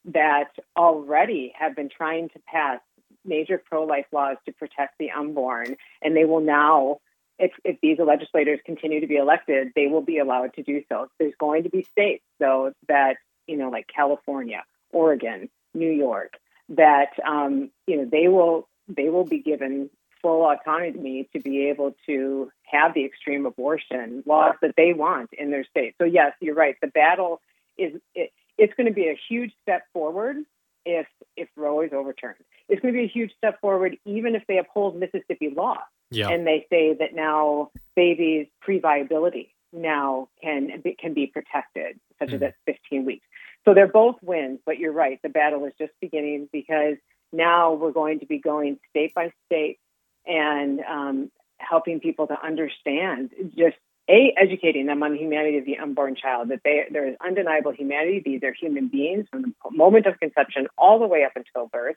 that 0.06 0.50
already 0.76 1.52
have 1.58 1.76
been 1.76 1.88
trying 1.88 2.28
to 2.30 2.38
pass 2.46 2.80
major 3.28 3.62
pro 3.64 3.84
life 3.84 4.06
laws 4.12 4.36
to 4.46 4.52
protect 4.52 4.98
the 4.98 5.10
unborn. 5.10 5.76
And 6.02 6.16
they 6.16 6.24
will 6.24 6.40
now, 6.40 6.98
if, 7.38 7.52
if 7.64 7.76
these 7.80 7.98
legislators 7.98 8.60
continue 8.64 9.00
to 9.00 9.06
be 9.06 9.16
elected, 9.16 9.68
they 9.76 9.86
will 9.86 10.02
be 10.02 10.18
allowed 10.18 10.54
to 10.54 10.62
do 10.62 10.82
so. 10.88 11.08
There's 11.18 11.34
going 11.38 11.62
to 11.64 11.70
be 11.70 11.82
states, 11.84 12.24
though, 12.40 12.72
that, 12.88 13.16
you 13.46 13.56
know, 13.56 13.70
like 13.70 13.86
California, 13.94 14.64
Oregon, 14.90 15.48
New 15.74 15.90
York, 15.90 16.34
that, 16.70 17.12
um, 17.26 17.70
you 17.86 17.96
know, 17.98 18.08
they 18.10 18.28
will 18.28 18.68
they 18.88 19.10
will 19.10 19.24
be 19.24 19.40
given 19.40 19.90
full 20.22 20.44
autonomy 20.50 21.28
to 21.32 21.40
be 21.40 21.68
able 21.68 21.94
to 22.06 22.50
have 22.62 22.94
the 22.94 23.04
extreme 23.04 23.46
abortion 23.46 24.22
laws 24.26 24.54
that 24.62 24.74
they 24.76 24.92
want 24.92 25.30
in 25.32 25.50
their 25.50 25.64
state. 25.64 25.94
So 25.98 26.04
yes, 26.04 26.32
you're 26.40 26.54
right. 26.54 26.74
The 26.80 26.88
battle 26.88 27.40
is 27.76 27.92
it, 28.14 28.30
it's 28.56 28.74
going 28.74 28.88
to 28.88 28.92
be 28.92 29.08
a 29.08 29.18
huge 29.28 29.52
step 29.62 29.82
forward 29.92 30.36
if 30.84 31.06
if 31.36 31.48
Roe 31.56 31.82
is 31.82 31.92
overturned. 31.92 32.36
It's 32.68 32.80
going 32.82 32.94
to 32.94 32.98
be 32.98 33.04
a 33.04 33.08
huge 33.08 33.32
step 33.36 33.60
forward 33.60 33.96
even 34.04 34.34
if 34.34 34.42
they 34.46 34.58
uphold 34.58 34.98
Mississippi 34.98 35.52
law 35.54 35.78
yeah. 36.10 36.28
and 36.28 36.46
they 36.46 36.66
say 36.70 36.94
that 36.94 37.14
now 37.14 37.70
babies 37.96 38.46
pre-viability 38.60 39.54
now 39.72 40.28
can 40.42 40.80
be, 40.82 40.96
can 40.98 41.14
be 41.14 41.26
protected, 41.26 41.98
such 42.18 42.30
mm. 42.30 42.34
as 42.34 42.42
at 42.42 42.54
15 42.66 43.04
weeks. 43.04 43.26
So 43.64 43.74
they're 43.74 43.86
both 43.86 44.16
wins, 44.22 44.60
but 44.64 44.78
you're 44.78 44.92
right. 44.92 45.20
The 45.22 45.28
battle 45.28 45.64
is 45.66 45.72
just 45.78 45.92
beginning 46.00 46.48
because 46.52 46.96
now 47.32 47.74
we're 47.74 47.92
going 47.92 48.20
to 48.20 48.26
be 48.26 48.38
going 48.38 48.78
state 48.90 49.14
by 49.14 49.32
state 49.46 49.78
and 50.26 50.80
um, 50.80 51.30
helping 51.58 52.00
people 52.00 52.26
to 52.28 52.42
understand 52.42 53.30
just 53.56 53.76
a 54.08 54.32
educating 54.38 54.86
them 54.86 55.02
on 55.02 55.12
the 55.12 55.18
humanity 55.18 55.58
of 55.58 55.66
the 55.66 55.78
unborn 55.78 56.16
child 56.16 56.48
that 56.48 56.60
they, 56.64 56.84
there 56.90 57.06
is 57.06 57.16
undeniable 57.24 57.72
humanity 57.72 58.22
these 58.24 58.42
are 58.42 58.54
human 58.54 58.88
beings 58.88 59.26
from 59.30 59.42
the 59.42 59.52
moment 59.70 60.06
of 60.06 60.18
conception 60.18 60.66
all 60.78 60.98
the 60.98 61.06
way 61.06 61.24
up 61.24 61.32
until 61.36 61.66
birth 61.66 61.96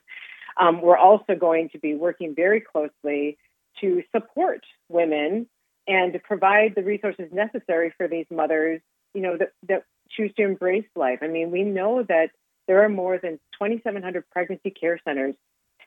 um, 0.60 0.80
we're 0.80 0.98
also 0.98 1.34
going 1.34 1.68
to 1.70 1.78
be 1.78 1.94
working 1.94 2.34
very 2.34 2.60
closely 2.60 3.38
to 3.80 4.02
support 4.14 4.60
women 4.88 5.46
and 5.88 6.12
to 6.12 6.18
provide 6.18 6.74
the 6.74 6.82
resources 6.82 7.28
necessary 7.32 7.92
for 7.96 8.08
these 8.08 8.26
mothers 8.30 8.80
you 9.14 9.20
know 9.20 9.36
that, 9.36 9.52
that 9.68 9.84
choose 10.10 10.32
to 10.36 10.42
embrace 10.42 10.86
life 10.94 11.18
i 11.22 11.28
mean 11.28 11.50
we 11.50 11.62
know 11.62 12.02
that 12.02 12.30
there 12.68 12.84
are 12.84 12.88
more 12.88 13.18
than 13.18 13.32
2,700 13.60 14.28
pregnancy 14.30 14.70
care 14.70 15.00
centers 15.04 15.34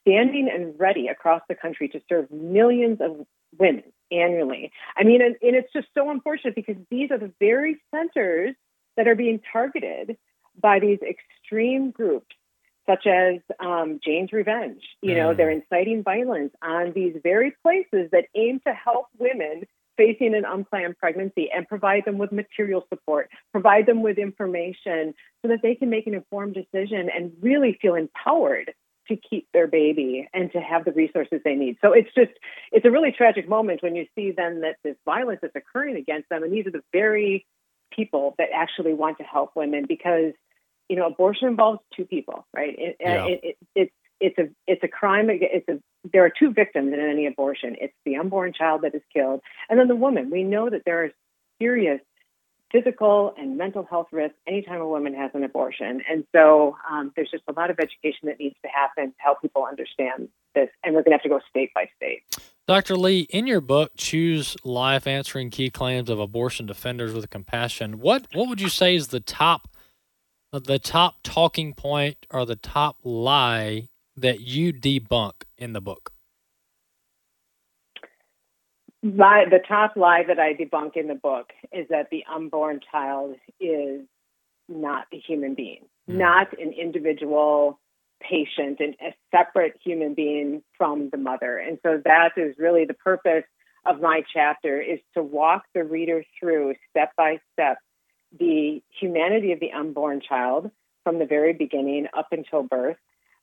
standing 0.01 0.49
and 0.53 0.80
ready 0.80 1.07
across 1.07 1.41
the 1.49 1.55
country 1.55 1.89
to 1.89 2.01
serve 2.07 2.30
millions 2.32 2.99
of 3.01 3.26
women 3.57 3.84
annually. 4.11 4.72
I 4.95 5.03
mean, 5.03 5.22
and, 5.22 5.36
and 5.41 5.55
it's 5.55 5.72
just 5.74 5.88
so 5.95 6.09
unfortunate 6.11 6.55
because 6.55 6.76
these 6.91 7.11
are 7.11 7.18
the 7.18 7.32
very 7.39 7.82
centers 7.93 8.55
that 8.97 9.07
are 9.07 9.16
being 9.16 9.41
targeted 9.51 10.18
by 10.59 10.80
these 10.80 10.99
extreme 11.01 11.91
groups 11.91 12.36
such 12.89 13.07
as 13.07 13.39
um, 13.59 13.99
Jane's 14.03 14.31
Revenge. 14.31 14.81
You 15.01 15.15
know, 15.15 15.33
mm. 15.33 15.38
they're 15.38 15.49
inciting 15.49 16.03
violence 16.03 16.53
on 16.61 16.93
these 16.93 17.15
very 17.23 17.53
places 17.63 18.09
that 18.11 18.25
aim 18.36 18.59
to 18.67 18.73
help 18.73 19.07
women 19.17 19.63
facing 19.97 20.36
an 20.36 20.43
unplanned 20.45 20.97
pregnancy 20.97 21.49
and 21.55 21.67
provide 21.67 22.03
them 22.05 22.17
with 22.17 22.31
material 22.31 22.86
support, 22.89 23.29
provide 23.51 23.86
them 23.86 24.01
with 24.01 24.17
information 24.17 25.13
so 25.41 25.47
that 25.47 25.59
they 25.63 25.75
can 25.75 25.89
make 25.89 26.05
an 26.07 26.13
informed 26.13 26.53
decision 26.53 27.09
and 27.15 27.31
really 27.41 27.77
feel 27.81 27.95
empowered 27.95 28.73
to 29.07 29.15
keep 29.15 29.47
their 29.53 29.67
baby 29.67 30.27
and 30.33 30.51
to 30.51 30.59
have 30.59 30.83
the 30.83 30.91
resources 30.91 31.39
they 31.45 31.53
need. 31.53 31.77
So 31.81 31.93
it's 31.93 32.09
just, 32.15 32.31
it's 32.71 32.86
a 32.86 32.91
really 32.91 33.11
tragic 33.11 33.47
moment 33.47 33.83
when 33.83 33.95
you 33.95 34.05
see 34.15 34.33
then 34.36 34.61
that 34.61 34.77
this 34.83 34.95
violence 35.05 35.41
is 35.43 35.51
occurring 35.55 35.95
against 35.95 36.27
them. 36.29 36.43
And 36.43 36.51
these 36.51 36.65
are 36.65 36.71
the 36.71 36.83
very 36.91 37.45
people 37.91 38.36
that 38.39 38.49
actually 38.53 38.93
want 38.93 39.19
to 39.19 39.23
help 39.23 39.51
women 39.55 39.86
because, 39.88 40.33
you 40.89 40.95
know, 40.95 41.07
abortion 41.07 41.47
involves 41.47 41.79
two 41.95 42.05
people, 42.05 42.45
right? 42.55 42.75
It, 42.77 42.97
yeah. 42.99 43.25
it, 43.25 43.39
it, 43.43 43.57
it's, 43.75 43.91
it's 44.19 44.38
a 44.38 44.49
it's 44.65 44.83
a 44.83 44.88
crime. 44.88 45.27
It's 45.29 45.67
a 45.67 45.79
there 46.11 46.25
are 46.25 46.31
two 46.38 46.51
victims 46.51 46.93
in 46.93 46.99
any 46.99 47.27
abortion. 47.27 47.75
It's 47.79 47.93
the 48.05 48.15
unborn 48.15 48.53
child 48.53 48.81
that 48.83 48.95
is 48.95 49.01
killed, 49.13 49.41
and 49.69 49.79
then 49.79 49.88
the 49.88 49.95
woman. 49.95 50.29
We 50.29 50.43
know 50.43 50.69
that 50.69 50.83
there 50.86 51.03
are 51.03 51.09
serious 51.59 51.99
physical 52.71 53.33
and 53.38 53.57
mental 53.57 53.83
health 53.83 54.07
risks 54.11 54.38
anytime 54.47 54.81
a 54.81 54.88
woman 54.88 55.13
has 55.13 55.31
an 55.33 55.43
abortion, 55.43 56.01
and 56.09 56.23
so 56.33 56.77
um, 56.89 57.11
there's 57.15 57.29
just 57.29 57.43
a 57.47 57.53
lot 57.53 57.69
of 57.69 57.79
education 57.79 58.23
that 58.23 58.39
needs 58.39 58.55
to 58.63 58.69
happen 58.69 59.11
to 59.11 59.17
help 59.17 59.41
people 59.41 59.65
understand 59.65 60.29
this. 60.53 60.69
And 60.83 60.95
we're 60.95 61.03
going 61.03 61.11
to 61.11 61.17
have 61.17 61.23
to 61.23 61.29
go 61.29 61.39
state 61.49 61.71
by 61.73 61.89
state. 61.97 62.21
Dr. 62.67 62.95
Lee, 62.95 63.27
in 63.29 63.45
your 63.45 63.61
book, 63.61 63.91
Choose 63.95 64.57
Life 64.63 65.05
Answering 65.05 65.51
Key 65.51 65.69
Claims 65.69 66.09
of 66.09 66.19
Abortion 66.19 66.65
Defenders 66.65 67.13
with 67.13 67.29
Compassion, 67.29 67.99
what, 67.99 68.25
what 68.33 68.49
would 68.49 68.59
you 68.59 68.69
say 68.69 68.95
is 68.95 69.09
the 69.09 69.19
top 69.19 69.67
the 70.60 70.80
top 70.80 71.16
talking 71.24 71.74
point 71.74 72.26
or 72.32 72.45
the 72.45 72.56
top 72.56 72.97
lie 73.03 73.89
that 74.18 74.41
you 74.41 74.74
debunk 74.74 75.34
in 75.58 75.74
the 75.74 75.82
book? 75.82 76.12
My, 79.03 79.45
the 79.49 79.60
top 79.68 79.95
lie 79.95 80.24
that 80.28 80.39
I 80.39 80.53
debunk 80.53 80.95
in 80.95 81.08
the 81.08 81.16
book 81.16 81.51
is 81.72 81.88
that 81.89 82.10
the 82.10 82.24
unborn 82.34 82.80
child 82.91 83.36
is 83.60 84.01
not 84.68 85.06
a 85.14 85.20
human 85.20 85.53
being, 85.53 85.86
mm. 86.10 86.16
not 86.16 86.58
an 86.60 86.74
individual 86.74 87.80
patient 88.20 88.80
and 88.80 88.95
a 89.01 89.14
separate 89.30 89.80
human 89.84 90.16
being 90.16 90.64
from 90.78 91.10
the 91.12 91.18
mother. 91.18 91.58
And 91.58 91.78
so 91.84 92.01
that 92.03 92.32
is 92.38 92.56
really 92.58 92.86
the 92.86 92.95
purpose 92.95 93.43
of 93.86 94.01
my 94.01 94.22
chapter 94.34 94.82
is 94.82 94.99
to 95.14 95.22
walk 95.22 95.64
the 95.76 95.84
reader 95.84 96.24
through 96.39 96.74
step 96.89 97.12
by 97.16 97.39
step 97.53 97.78
the 98.38 98.81
humanity 98.99 99.51
of 99.51 99.59
the 99.59 99.71
unborn 99.71 100.21
child 100.21 100.71
from 101.03 101.19
the 101.19 101.25
very 101.25 101.53
beginning 101.53 102.07
up 102.17 102.27
until 102.31 102.63
birth 102.63 102.97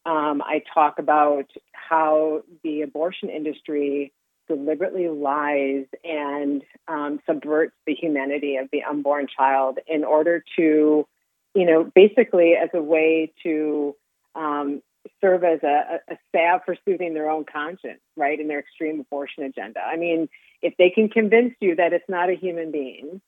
um, 0.05 0.43
I 0.43 0.63
talk 0.75 0.99
about 0.99 1.51
how 1.73 2.43
the 2.65 2.83
abortion 2.83 3.29
industry 3.29 4.13
deliberately 4.49 5.09
lies 5.09 5.87
and 6.05 6.63
um, 6.89 7.21
subverts 7.27 7.75
the 7.87 7.95
humanity 7.95 8.57
of 8.57 8.69
the 8.73 8.83
unborn 8.83 9.29
child 9.29 9.79
in 9.87 10.03
order 10.03 10.45
to, 10.57 11.07
you 11.55 11.67
know, 11.67 11.91
basically 11.95 12.55
as 12.55 12.71
a 12.75 12.83
way 12.83 13.33
to 13.45 13.95
um, 14.35 14.83
serve 15.21 15.45
as 15.45 15.63
a, 15.63 16.01
a 16.09 16.19
salve 16.35 16.63
for 16.65 16.77
soothing 16.85 17.15
their 17.15 17.31
own 17.31 17.45
conscience, 17.45 18.01
right, 18.17 18.41
in 18.41 18.49
their 18.49 18.59
extreme 18.59 18.99
abortion 18.99 19.45
agenda. 19.45 19.81
I 19.81 19.97
mean, 19.97 20.29
if 20.63 20.75
they 20.79 20.91
can 20.91 21.09
convince 21.09 21.55
you 21.61 21.77
that 21.77 21.93
it's 21.93 22.09
not 22.09 22.29
a 22.29 22.35
human 22.35 22.73
being, 22.73 23.21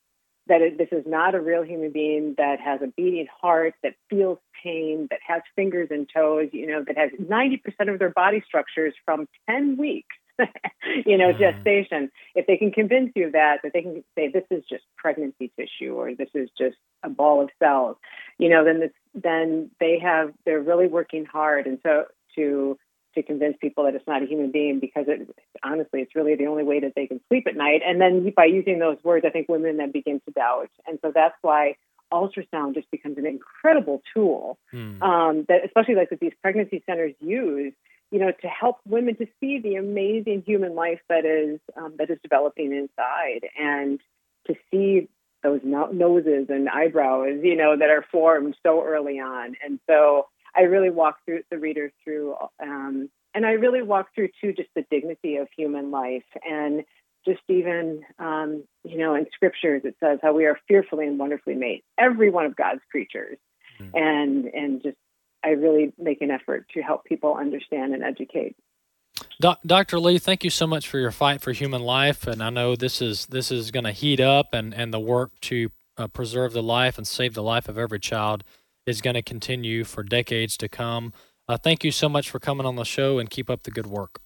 that 0.47 0.61
it, 0.61 0.79
this 0.79 0.89
is 0.93 1.05
not 1.07 1.35
a 1.35 1.41
real 1.41 1.63
human 1.63 1.91
being 1.91 2.35
that 2.37 2.61
has 2.61 2.81
a 2.83 2.89
beating 2.89 3.27
heart, 3.41 3.75
that 3.83 3.95
feels 4.11 4.39
pain, 4.63 5.07
that 5.11 5.21
has 5.27 5.43
fingers 5.57 5.89
and 5.91 6.09
toes, 6.15 6.51
you 6.53 6.67
know, 6.67 6.85
that 6.87 6.97
has 6.97 7.11
90% 7.21 7.61
of 7.93 7.99
their 7.99 8.11
body 8.11 8.43
structures 8.47 8.95
from 9.05 9.27
10 9.49 9.77
weeks, 9.77 10.15
you 11.07 11.17
know, 11.17 11.33
mm-hmm. 11.33 11.39
gestation. 11.39 12.11
If 12.35 12.47
they 12.47 12.57
can 12.57 12.73
convince 12.73 13.13
you 13.15 13.27
of 13.27 13.33
that, 13.33 13.61
that 13.63 13.73
they 13.73 13.83
can 13.83 14.05
say 14.15 14.29
this 14.29 14.45
is 14.51 14.65
just 14.69 14.85
pregnancy 14.97 15.51
tissue 15.59 15.95
or 15.95 16.15
this 16.15 16.31
is 16.35 16.51
just 16.59 16.77
a 17.03 17.09
ball 17.09 17.43
of 17.43 17.51
cells, 17.59 17.97
you 18.39 18.49
know, 18.49 18.65
then 18.65 18.81
this, 18.81 18.93
then 19.15 19.71
they 19.81 19.99
have, 19.99 20.33
they're 20.45 20.61
really 20.61 20.89
working 20.89 21.25
hard. 21.25 21.67
And 21.67 21.79
so 21.83 22.05
to, 22.37 22.79
to 23.15 23.23
convince 23.23 23.57
people 23.61 23.85
that 23.85 23.95
it's 23.95 24.07
not 24.07 24.23
a 24.23 24.27
human 24.27 24.51
being 24.51 24.81
because 24.81 25.07
it 25.09 25.29
honestly 25.63 26.01
it's 26.01 26.15
really 26.15 26.35
the 26.35 26.47
only 26.47 26.65
way 26.65 26.81
that 26.81 26.93
they 26.95 27.07
can 27.07 27.21
sleep 27.29 27.47
at 27.47 27.57
night. 27.57 27.83
And 27.87 28.01
then 28.01 28.33
by 28.37 28.45
using 28.47 28.79
those 28.79 28.99
words 29.03 29.25
i 29.27 29.31
think 29.31 29.49
women 29.49 29.77
then 29.77 29.91
begin 29.91 30.21
to 30.27 30.33
doubt 30.33 30.71
and 30.87 30.99
so 31.03 31.13
that's 31.15 31.37
why 31.43 31.77
ultrasound 32.13 32.75
just 32.75 32.91
becomes 32.91 33.19
an 33.19 33.27
incredible 33.27 34.03
tool 34.15 34.59
hmm. 34.71 35.03
um, 35.03 35.45
that 35.49 35.65
especially 35.65 35.95
like 35.95 36.11
that 36.11 36.21
these 36.21 36.33
pregnancy 36.43 36.83
centers 36.87 37.15
use 37.21 37.73
you 38.11 38.19
know 38.19 38.31
to 38.43 38.47
help 38.47 38.79
women 38.87 39.17
to 39.17 39.27
see 39.41 39.59
the 39.59 39.75
amazing 39.77 40.43
human 40.47 40.75
life 40.75 41.01
that 41.09 41.25
is 41.25 41.59
um, 41.77 41.95
that 41.99 42.11
is 42.11 42.19
developing 42.23 42.73
inside 42.73 43.49
and 43.59 44.01
to 44.47 44.55
see 44.71 45.09
those 45.43 45.61
no- 45.63 45.91
noses 45.93 46.47
and 46.49 46.69
eyebrows 46.69 47.39
you 47.43 47.57
know 47.57 47.77
that 47.77 47.91
are 47.91 48.05
formed 48.11 48.57
so 48.65 48.83
early 48.85 49.21
on. 49.21 49.55
And 49.65 49.79
so 49.89 50.27
I 50.57 50.63
really 50.63 50.91
walk 50.91 51.19
through 51.25 51.43
the 51.51 51.59
reader 51.59 51.93
through, 52.03 52.37
um, 52.63 53.11
and 53.35 53.45
I 53.45 53.53
really 53.53 53.83
walk 53.83 54.09
through 54.15 54.29
too 54.41 54.53
just 54.53 54.69
the 54.75 54.85
dignity 54.91 55.37
of 55.37 55.49
human 55.57 55.91
life 55.91 56.25
and 56.49 56.85
just 57.25 57.41
even 57.49 58.03
um, 58.19 58.65
you 58.85 58.99
know 58.99 59.15
in 59.15 59.27
scriptures 59.35 59.83
it 59.85 59.97
says 60.01 60.19
how 60.23 60.33
we 60.33 60.45
are 60.45 60.59
fearfully 60.69 61.07
and 61.07 61.19
wonderfully 61.19 61.55
made 61.55 61.83
every 61.99 62.31
one 62.31 62.45
of 62.45 62.55
god's 62.55 62.81
creatures 62.91 63.39
mm-hmm. 63.81 63.97
and 63.97 64.45
and 64.47 64.83
just 64.83 64.97
i 65.43 65.51
really 65.51 65.93
make 65.99 66.21
an 66.21 66.31
effort 66.31 66.67
to 66.75 66.83
help 66.83 67.05
people 67.05 67.35
understand 67.35 67.95
and 67.95 68.03
educate 68.03 68.57
Dr. 69.41 70.01
Lee, 70.01 70.19
thank 70.19 70.43
you 70.43 70.51
so 70.51 70.67
much 70.67 70.89
for 70.89 70.99
your 70.99 71.11
fight 71.11 71.41
for 71.41 71.53
human 71.53 71.83
life, 71.83 72.27
and 72.27 72.43
I 72.43 72.51
know 72.51 72.75
this 72.75 73.03
is 73.03 73.27
this 73.27 73.53
is 73.53 73.71
going 73.71 73.85
to 73.85 73.93
heat 73.93 74.21
up, 74.21 74.49
and 74.53 74.75
and 74.75 74.93
the 74.93 74.99
work 74.99 75.39
to 75.43 75.71
uh, 75.97 76.09
preserve 76.09 76.53
the 76.53 76.63
life 76.63 76.99
and 76.99 77.07
save 77.07 77.35
the 77.35 77.43
life 77.43 77.69
of 77.69 77.79
every 77.79 78.01
child 78.01 78.43
is 78.87 79.01
going 79.01 79.15
to 79.15 79.23
continue 79.23 79.85
for 79.85 80.03
decades 80.03 80.57
to 80.59 80.69
come. 80.69 81.13
Uh, 81.49 81.57
thank 81.57 81.85
you 81.85 81.91
so 81.91 82.09
much 82.09 82.31
for 82.31 82.39
coming 82.39 82.67
on 82.67 82.77
the 82.77 82.85
show 82.85 83.19
and 83.19 83.31
keep 83.31 83.51
up 83.51 83.63
the 83.65 83.71
good 83.71 83.87
work. 83.87 84.21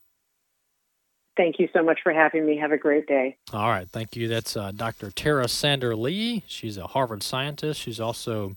Thank 1.37 1.61
you 1.61 1.69
so 1.73 1.85
much 1.85 2.01
for 2.03 2.13
having 2.13 2.45
me. 2.45 2.57
Have 2.57 2.73
a 2.73 2.79
great 2.79 3.07
day. 3.07 3.37
All 3.53 3.69
right. 3.69 3.89
Thank 3.89 4.17
you. 4.17 4.27
That's 4.27 4.57
uh, 4.57 4.73
Dr. 4.73 5.13
Tara 5.13 5.47
Sander 5.47 5.95
Lee. 5.95 6.43
She's 6.49 6.77
a 6.77 6.89
Harvard 6.89 7.23
scientist. 7.23 7.81
She's 7.81 8.01
also 8.01 8.57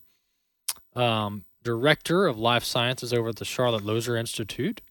um, 0.95 1.45
director 1.63 2.25
of 2.25 2.39
life 2.39 2.63
sciences 2.63 3.13
over 3.13 3.29
at 3.29 3.35
the 3.35 3.45
Charlotte 3.45 3.85
Lozier 3.85 4.17
Institute. 4.17 4.81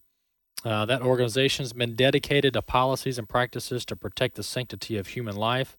Uh, 0.63 0.85
that 0.85 1.01
organization 1.01 1.63
has 1.63 1.73
been 1.73 1.95
dedicated 1.95 2.53
to 2.53 2.61
policies 2.61 3.17
and 3.17 3.27
practices 3.27 3.83
to 3.85 3.95
protect 3.95 4.35
the 4.35 4.43
sanctity 4.43 4.97
of 4.97 5.07
human 5.07 5.35
life. 5.35 5.77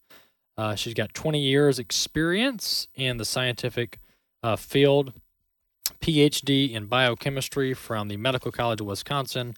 Uh, 0.56 0.74
she's 0.74 0.94
got 0.94 1.14
20 1.14 1.40
years 1.40 1.78
experience 1.78 2.88
in 2.94 3.16
the 3.16 3.24
scientific 3.24 3.98
uh, 4.42 4.56
field, 4.56 5.12
PhD 6.00 6.72
in 6.72 6.86
biochemistry 6.86 7.74
from 7.74 8.08
the 8.08 8.16
Medical 8.16 8.52
College 8.52 8.80
of 8.80 8.86
Wisconsin, 8.86 9.54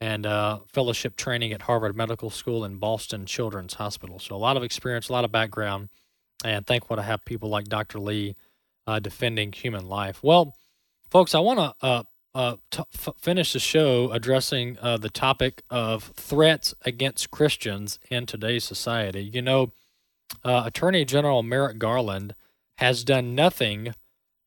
and 0.00 0.24
uh, 0.24 0.60
fellowship 0.66 1.16
training 1.16 1.52
at 1.52 1.62
Harvard 1.62 1.96
Medical 1.96 2.30
School 2.30 2.64
and 2.64 2.80
Boston 2.80 3.26
Children's 3.26 3.74
Hospital. 3.74 4.18
So 4.18 4.34
a 4.34 4.38
lot 4.38 4.56
of 4.56 4.62
experience, 4.62 5.08
a 5.08 5.12
lot 5.12 5.24
of 5.24 5.32
background, 5.32 5.90
and 6.44 6.66
thankful 6.66 6.96
to 6.96 7.02
have 7.02 7.24
people 7.24 7.50
like 7.50 7.66
Dr. 7.66 7.98
Lee 7.98 8.34
uh, 8.86 8.98
defending 8.98 9.52
human 9.52 9.86
life. 9.86 10.22
Well, 10.22 10.54
folks, 11.10 11.34
I 11.34 11.40
want 11.40 11.58
to 11.58 11.74
uh, 11.86 12.02
uh, 12.34 12.56
t- 12.70 12.82
f- 12.94 13.14
finish 13.18 13.52
the 13.52 13.58
show 13.58 14.10
addressing 14.10 14.78
uh, 14.80 14.96
the 14.96 15.10
topic 15.10 15.62
of 15.68 16.04
threats 16.14 16.74
against 16.84 17.30
Christians 17.30 17.98
in 18.10 18.26
today's 18.26 18.64
society. 18.64 19.22
You 19.22 19.42
know, 19.42 19.72
uh, 20.44 20.62
Attorney 20.66 21.04
General 21.04 21.42
Merrick 21.42 21.78
Garland 21.78 22.34
has 22.78 23.04
done 23.04 23.34
nothing 23.34 23.94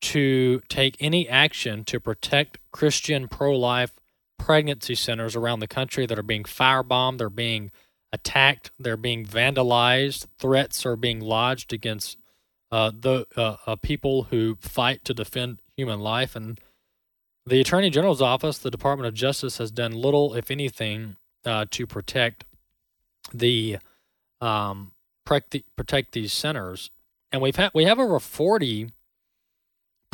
to 0.00 0.60
take 0.68 0.96
any 1.00 1.28
action 1.28 1.84
to 1.84 1.98
protect 1.98 2.58
Christian 2.72 3.28
pro 3.28 3.56
life 3.56 3.92
pregnancy 4.38 4.94
centers 4.94 5.34
around 5.34 5.60
the 5.60 5.68
country 5.68 6.06
that 6.06 6.18
are 6.18 6.22
being 6.22 6.44
firebombed, 6.44 7.18
they're 7.18 7.30
being 7.30 7.70
attacked, 8.12 8.70
they're 8.78 8.96
being 8.96 9.24
vandalized, 9.24 10.26
threats 10.38 10.84
are 10.84 10.96
being 10.96 11.20
lodged 11.20 11.72
against 11.72 12.18
uh, 12.70 12.90
the 12.98 13.26
uh, 13.36 13.56
uh, 13.66 13.76
people 13.76 14.24
who 14.24 14.56
fight 14.60 15.04
to 15.04 15.14
defend 15.14 15.60
human 15.76 16.00
life. 16.00 16.36
And 16.36 16.60
the 17.46 17.60
Attorney 17.60 17.90
General's 17.90 18.22
office, 18.22 18.58
the 18.58 18.70
Department 18.70 19.06
of 19.06 19.14
Justice, 19.14 19.58
has 19.58 19.70
done 19.70 19.92
little, 19.92 20.34
if 20.34 20.50
anything, 20.50 21.16
uh, 21.44 21.66
to 21.70 21.86
protect 21.86 22.44
the 23.32 23.78
um, 24.40 24.92
protect 25.24 26.12
these 26.12 26.32
centers. 26.32 26.90
And 27.32 27.40
we've 27.40 27.56
had 27.56 27.70
we 27.74 27.84
have 27.84 27.98
over 27.98 28.18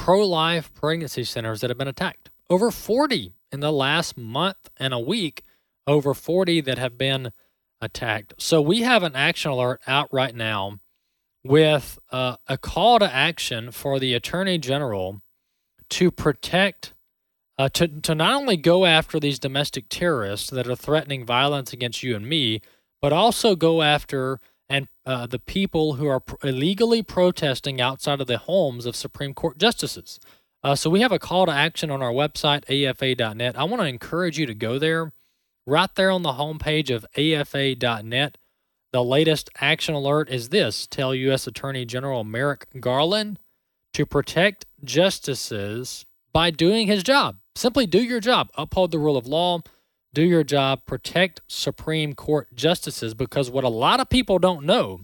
40 0.00 0.04
pro-life 0.04 0.72
pregnancy 0.74 1.24
centers 1.24 1.60
that 1.60 1.70
have 1.70 1.78
been 1.78 1.88
attacked. 1.88 2.30
Over 2.48 2.70
40 2.70 3.32
in 3.52 3.60
the 3.60 3.72
last 3.72 4.16
month 4.16 4.70
and 4.76 4.94
a 4.94 4.98
week, 4.98 5.42
over 5.86 6.14
40 6.14 6.62
that 6.62 6.78
have 6.78 6.96
been 6.96 7.32
attacked. 7.80 8.34
So 8.38 8.60
we 8.60 8.80
have 8.80 9.02
an 9.02 9.14
action 9.14 9.50
alert 9.50 9.80
out 9.86 10.08
right 10.12 10.34
now 10.34 10.78
with 11.44 11.98
uh, 12.10 12.36
a 12.46 12.58
call 12.58 12.98
to 12.98 13.12
action 13.12 13.70
for 13.72 13.98
the 13.98 14.14
Attorney 14.14 14.58
General 14.58 15.20
to 15.90 16.10
protect, 16.10 16.94
uh, 17.58 17.68
to, 17.70 17.88
to 17.88 18.14
not 18.14 18.34
only 18.34 18.56
go 18.56 18.84
after 18.86 19.20
these 19.20 19.38
domestic 19.38 19.86
terrorists 19.88 20.50
that 20.50 20.68
are 20.68 20.76
threatening 20.76 21.24
violence 21.26 21.72
against 21.72 22.02
you 22.02 22.16
and 22.16 22.28
me, 22.28 22.60
but 23.00 23.12
also 23.12 23.54
go 23.56 23.82
after 23.82 24.40
and 24.70 24.86
uh, 25.04 25.26
the 25.26 25.40
people 25.40 25.94
who 25.94 26.06
are 26.06 26.20
pr- 26.20 26.46
illegally 26.46 27.02
protesting 27.02 27.80
outside 27.80 28.20
of 28.20 28.28
the 28.28 28.38
homes 28.38 28.86
of 28.86 28.94
Supreme 28.94 29.34
Court 29.34 29.58
justices. 29.58 30.20
Uh, 30.62 30.76
so 30.76 30.88
we 30.88 31.00
have 31.00 31.10
a 31.10 31.18
call 31.18 31.46
to 31.46 31.52
action 31.52 31.90
on 31.90 32.02
our 32.02 32.12
website, 32.12 32.64
afa.net. 32.70 33.58
I 33.58 33.64
want 33.64 33.82
to 33.82 33.88
encourage 33.88 34.38
you 34.38 34.46
to 34.46 34.54
go 34.54 34.78
there. 34.78 35.12
Right 35.66 35.92
there 35.94 36.10
on 36.10 36.22
the 36.22 36.34
homepage 36.34 36.90
of 36.90 37.04
afa.net, 37.16 38.38
the 38.92 39.04
latest 39.04 39.50
action 39.60 39.94
alert 39.94 40.30
is 40.30 40.48
this 40.50 40.86
tell 40.86 41.14
U.S. 41.14 41.46
Attorney 41.46 41.84
General 41.84 42.24
Merrick 42.24 42.66
Garland 42.78 43.38
to 43.92 44.06
protect 44.06 44.66
justices 44.84 46.06
by 46.32 46.50
doing 46.50 46.86
his 46.86 47.02
job. 47.02 47.38
Simply 47.56 47.86
do 47.86 48.00
your 48.00 48.20
job, 48.20 48.50
uphold 48.54 48.92
the 48.92 48.98
rule 48.98 49.16
of 49.16 49.26
law, 49.26 49.60
do 50.12 50.22
your 50.22 50.44
job, 50.44 50.84
protect 50.86 51.40
Supreme 51.46 52.14
Court 52.14 52.54
justices. 52.54 53.14
Because 53.14 53.50
what 53.50 53.64
a 53.64 53.68
lot 53.68 54.00
of 54.00 54.08
people 54.08 54.38
don't 54.38 54.64
know 54.64 55.00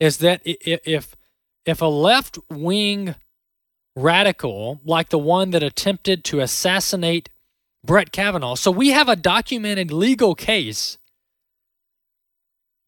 is 0.00 0.18
that 0.18 0.40
if 0.44 1.16
if 1.64 1.82
a 1.82 1.86
left 1.86 2.38
wing 2.50 3.14
radical 3.96 4.80
like 4.84 5.08
the 5.08 5.18
one 5.18 5.50
that 5.50 5.62
attempted 5.62 6.24
to 6.24 6.40
assassinate 6.40 7.30
Brett 7.84 8.12
Kavanaugh, 8.12 8.54
so 8.54 8.70
we 8.70 8.90
have 8.90 9.08
a 9.08 9.16
documented 9.16 9.90
legal 9.90 10.34
case 10.34 10.98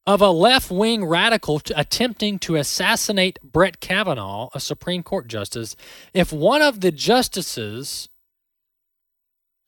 of 0.06 0.20
a 0.20 0.30
left 0.30 0.70
wing 0.70 1.04
radical 1.04 1.60
attempting 1.76 2.38
to 2.40 2.56
assassinate 2.56 3.38
Brett 3.42 3.80
Kavanaugh, 3.80 4.48
a 4.54 4.60
Supreme 4.60 5.02
Court 5.02 5.28
justice, 5.28 5.76
if 6.14 6.32
one 6.32 6.62
of 6.62 6.80
the 6.80 6.90
justices 6.90 8.08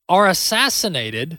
are 0.09 0.26
assassinated 0.26 1.38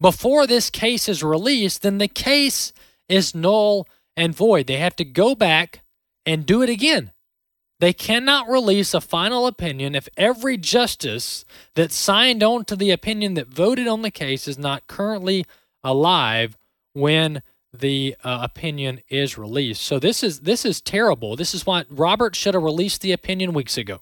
before 0.00 0.46
this 0.46 0.70
case 0.70 1.08
is 1.08 1.22
released, 1.22 1.82
then 1.82 1.98
the 1.98 2.08
case 2.08 2.72
is 3.08 3.34
null 3.34 3.86
and 4.16 4.34
void. 4.34 4.66
They 4.66 4.76
have 4.76 4.96
to 4.96 5.04
go 5.04 5.34
back 5.34 5.82
and 6.24 6.46
do 6.46 6.62
it 6.62 6.70
again. 6.70 7.12
They 7.80 7.92
cannot 7.92 8.48
release 8.48 8.92
a 8.92 9.00
final 9.00 9.46
opinion 9.46 9.94
if 9.94 10.08
every 10.16 10.56
justice 10.56 11.44
that 11.74 11.92
signed 11.92 12.42
on 12.42 12.64
to 12.66 12.76
the 12.76 12.90
opinion 12.90 13.34
that 13.34 13.48
voted 13.48 13.86
on 13.86 14.02
the 14.02 14.10
case 14.10 14.48
is 14.48 14.58
not 14.58 14.88
currently 14.88 15.44
alive 15.84 16.56
when 16.92 17.42
the 17.72 18.16
uh, 18.24 18.40
opinion 18.42 19.00
is 19.08 19.38
released. 19.38 19.82
So 19.82 19.98
this 20.00 20.24
is 20.24 20.40
this 20.40 20.64
is 20.64 20.80
terrible. 20.80 21.36
This 21.36 21.54
is 21.54 21.66
why 21.66 21.84
Robert 21.88 22.34
should 22.34 22.54
have 22.54 22.62
released 22.62 23.00
the 23.00 23.12
opinion 23.12 23.52
weeks 23.52 23.76
ago. 23.76 24.00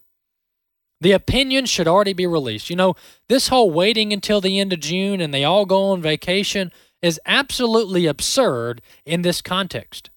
The 1.01 1.13
opinion 1.13 1.67
should 1.67 1.89
already 1.89 2.13
be 2.13 2.27
released. 2.27 2.71
You 2.71 2.77
know, 2.77 2.95
this 3.29 3.49
whole 3.49 3.71
waiting 3.71 4.13
until 4.13 4.41
the 4.41 4.59
end 4.59 4.73
of 4.73 4.81
June 4.81 5.21
and 5.21 5.33
they 5.33 5.45
all 5.45 5.67
go 5.67 5.91
on 5.91 6.01
vacation 6.01 6.73
is 7.03 7.21
absolutely 7.27 8.07
absurd 8.07 8.81
in 9.05 9.23
this 9.23 9.43
context. 9.43 10.11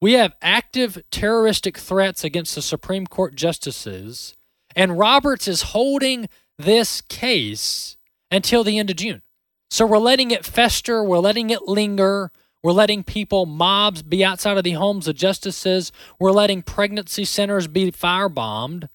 We 0.00 0.12
have 0.12 0.34
active 0.42 1.02
terroristic 1.10 1.78
threats 1.78 2.24
against 2.24 2.54
the 2.54 2.62
Supreme 2.62 3.06
Court 3.06 3.34
justices, 3.34 4.34
and 4.76 4.98
Roberts 4.98 5.48
is 5.48 5.62
holding 5.62 6.28
this 6.58 7.00
case 7.00 7.96
until 8.30 8.64
the 8.64 8.78
end 8.78 8.90
of 8.90 8.96
June. 8.96 9.22
So 9.70 9.86
we're 9.86 9.98
letting 9.98 10.30
it 10.30 10.44
fester, 10.44 11.02
we're 11.02 11.18
letting 11.18 11.50
it 11.50 11.62
linger, 11.62 12.30
we're 12.62 12.72
letting 12.72 13.02
people, 13.02 13.46
mobs, 13.46 14.02
be 14.02 14.24
outside 14.24 14.56
of 14.56 14.64
the 14.64 14.72
homes 14.72 15.08
of 15.08 15.16
justices, 15.16 15.90
we're 16.20 16.32
letting 16.32 16.62
pregnancy 16.62 17.24
centers 17.24 17.66
be 17.66 17.90
firebombed 17.90 18.88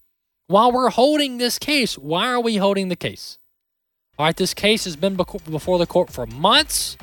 while 0.49 0.71
we're 0.71 0.89
holding 0.89 1.37
this 1.37 1.59
case. 1.59 1.95
Why 1.95 2.27
are 2.27 2.39
we 2.39 2.57
holding 2.57 2.89
the 2.89 2.95
case? 2.95 3.37
All 4.17 4.25
right, 4.25 4.35
this 4.35 4.55
case 4.55 4.83
has 4.83 4.95
been 4.95 5.15
before 5.15 5.77
the 5.77 5.85
court 5.85 6.09
for 6.09 6.25
months. 6.25 6.97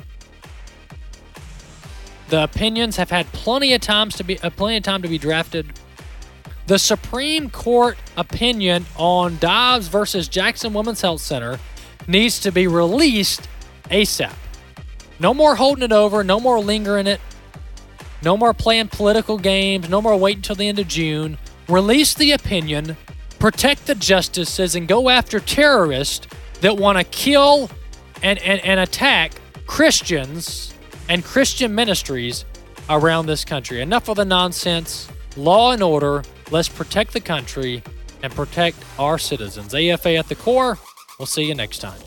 The 2.27 2.43
opinions 2.43 2.97
have 2.97 3.09
had 3.09 3.25
plenty 3.27 3.73
of 3.73 3.79
times 3.79 4.15
to 4.17 4.25
be 4.25 4.37
uh, 4.41 4.49
plenty 4.49 4.77
of 4.77 4.83
time 4.83 5.01
to 5.01 5.07
be 5.07 5.17
drafted. 5.17 5.71
The 6.67 6.77
Supreme 6.77 7.49
Court 7.49 7.97
opinion 8.17 8.85
on 8.97 9.37
Dobbs 9.37 9.87
versus 9.87 10.27
Jackson 10.27 10.73
Women's 10.73 10.99
Health 10.99 11.21
Center 11.21 11.57
needs 12.05 12.41
to 12.41 12.51
be 12.51 12.67
released 12.67 13.47
ASAP. 13.85 14.33
No 15.21 15.33
more 15.33 15.55
holding 15.55 15.85
it 15.85 15.93
over, 15.93 16.21
no 16.21 16.41
more 16.41 16.59
lingering 16.59 17.07
it, 17.07 17.21
no 18.21 18.35
more 18.35 18.53
playing 18.53 18.89
political 18.89 19.37
games, 19.37 19.87
no 19.87 20.01
more 20.01 20.17
waiting 20.17 20.39
until 20.39 20.57
the 20.57 20.67
end 20.67 20.79
of 20.79 20.89
June. 20.89 21.37
Release 21.69 22.13
the 22.13 22.33
opinion, 22.33 22.97
protect 23.39 23.87
the 23.87 23.95
justices, 23.95 24.75
and 24.75 24.87
go 24.87 25.09
after 25.09 25.39
terrorists 25.39 26.27
that 26.61 26.77
want 26.77 26.97
to 26.97 27.03
kill 27.03 27.69
and, 28.23 28.39
and, 28.39 28.63
and 28.63 28.79
attack 28.79 29.33
Christians 29.65 30.73
and 31.09 31.23
Christian 31.23 31.73
ministries 31.73 32.45
around 32.89 33.25
this 33.25 33.45
country. 33.45 33.81
Enough 33.81 34.09
of 34.09 34.17
the 34.17 34.25
nonsense. 34.25 35.09
Law 35.35 35.71
and 35.71 35.83
order. 35.83 36.23
Let's 36.49 36.69
protect 36.69 37.13
the 37.13 37.19
country 37.19 37.83
and 38.23 38.33
protect 38.33 38.77
our 38.97 39.17
citizens. 39.17 39.75
AFA 39.75 40.15
at 40.15 40.27
the 40.29 40.35
core. 40.35 40.77
We'll 41.19 41.27
see 41.27 41.43
you 41.43 41.55
next 41.55 41.79
time. 41.79 42.06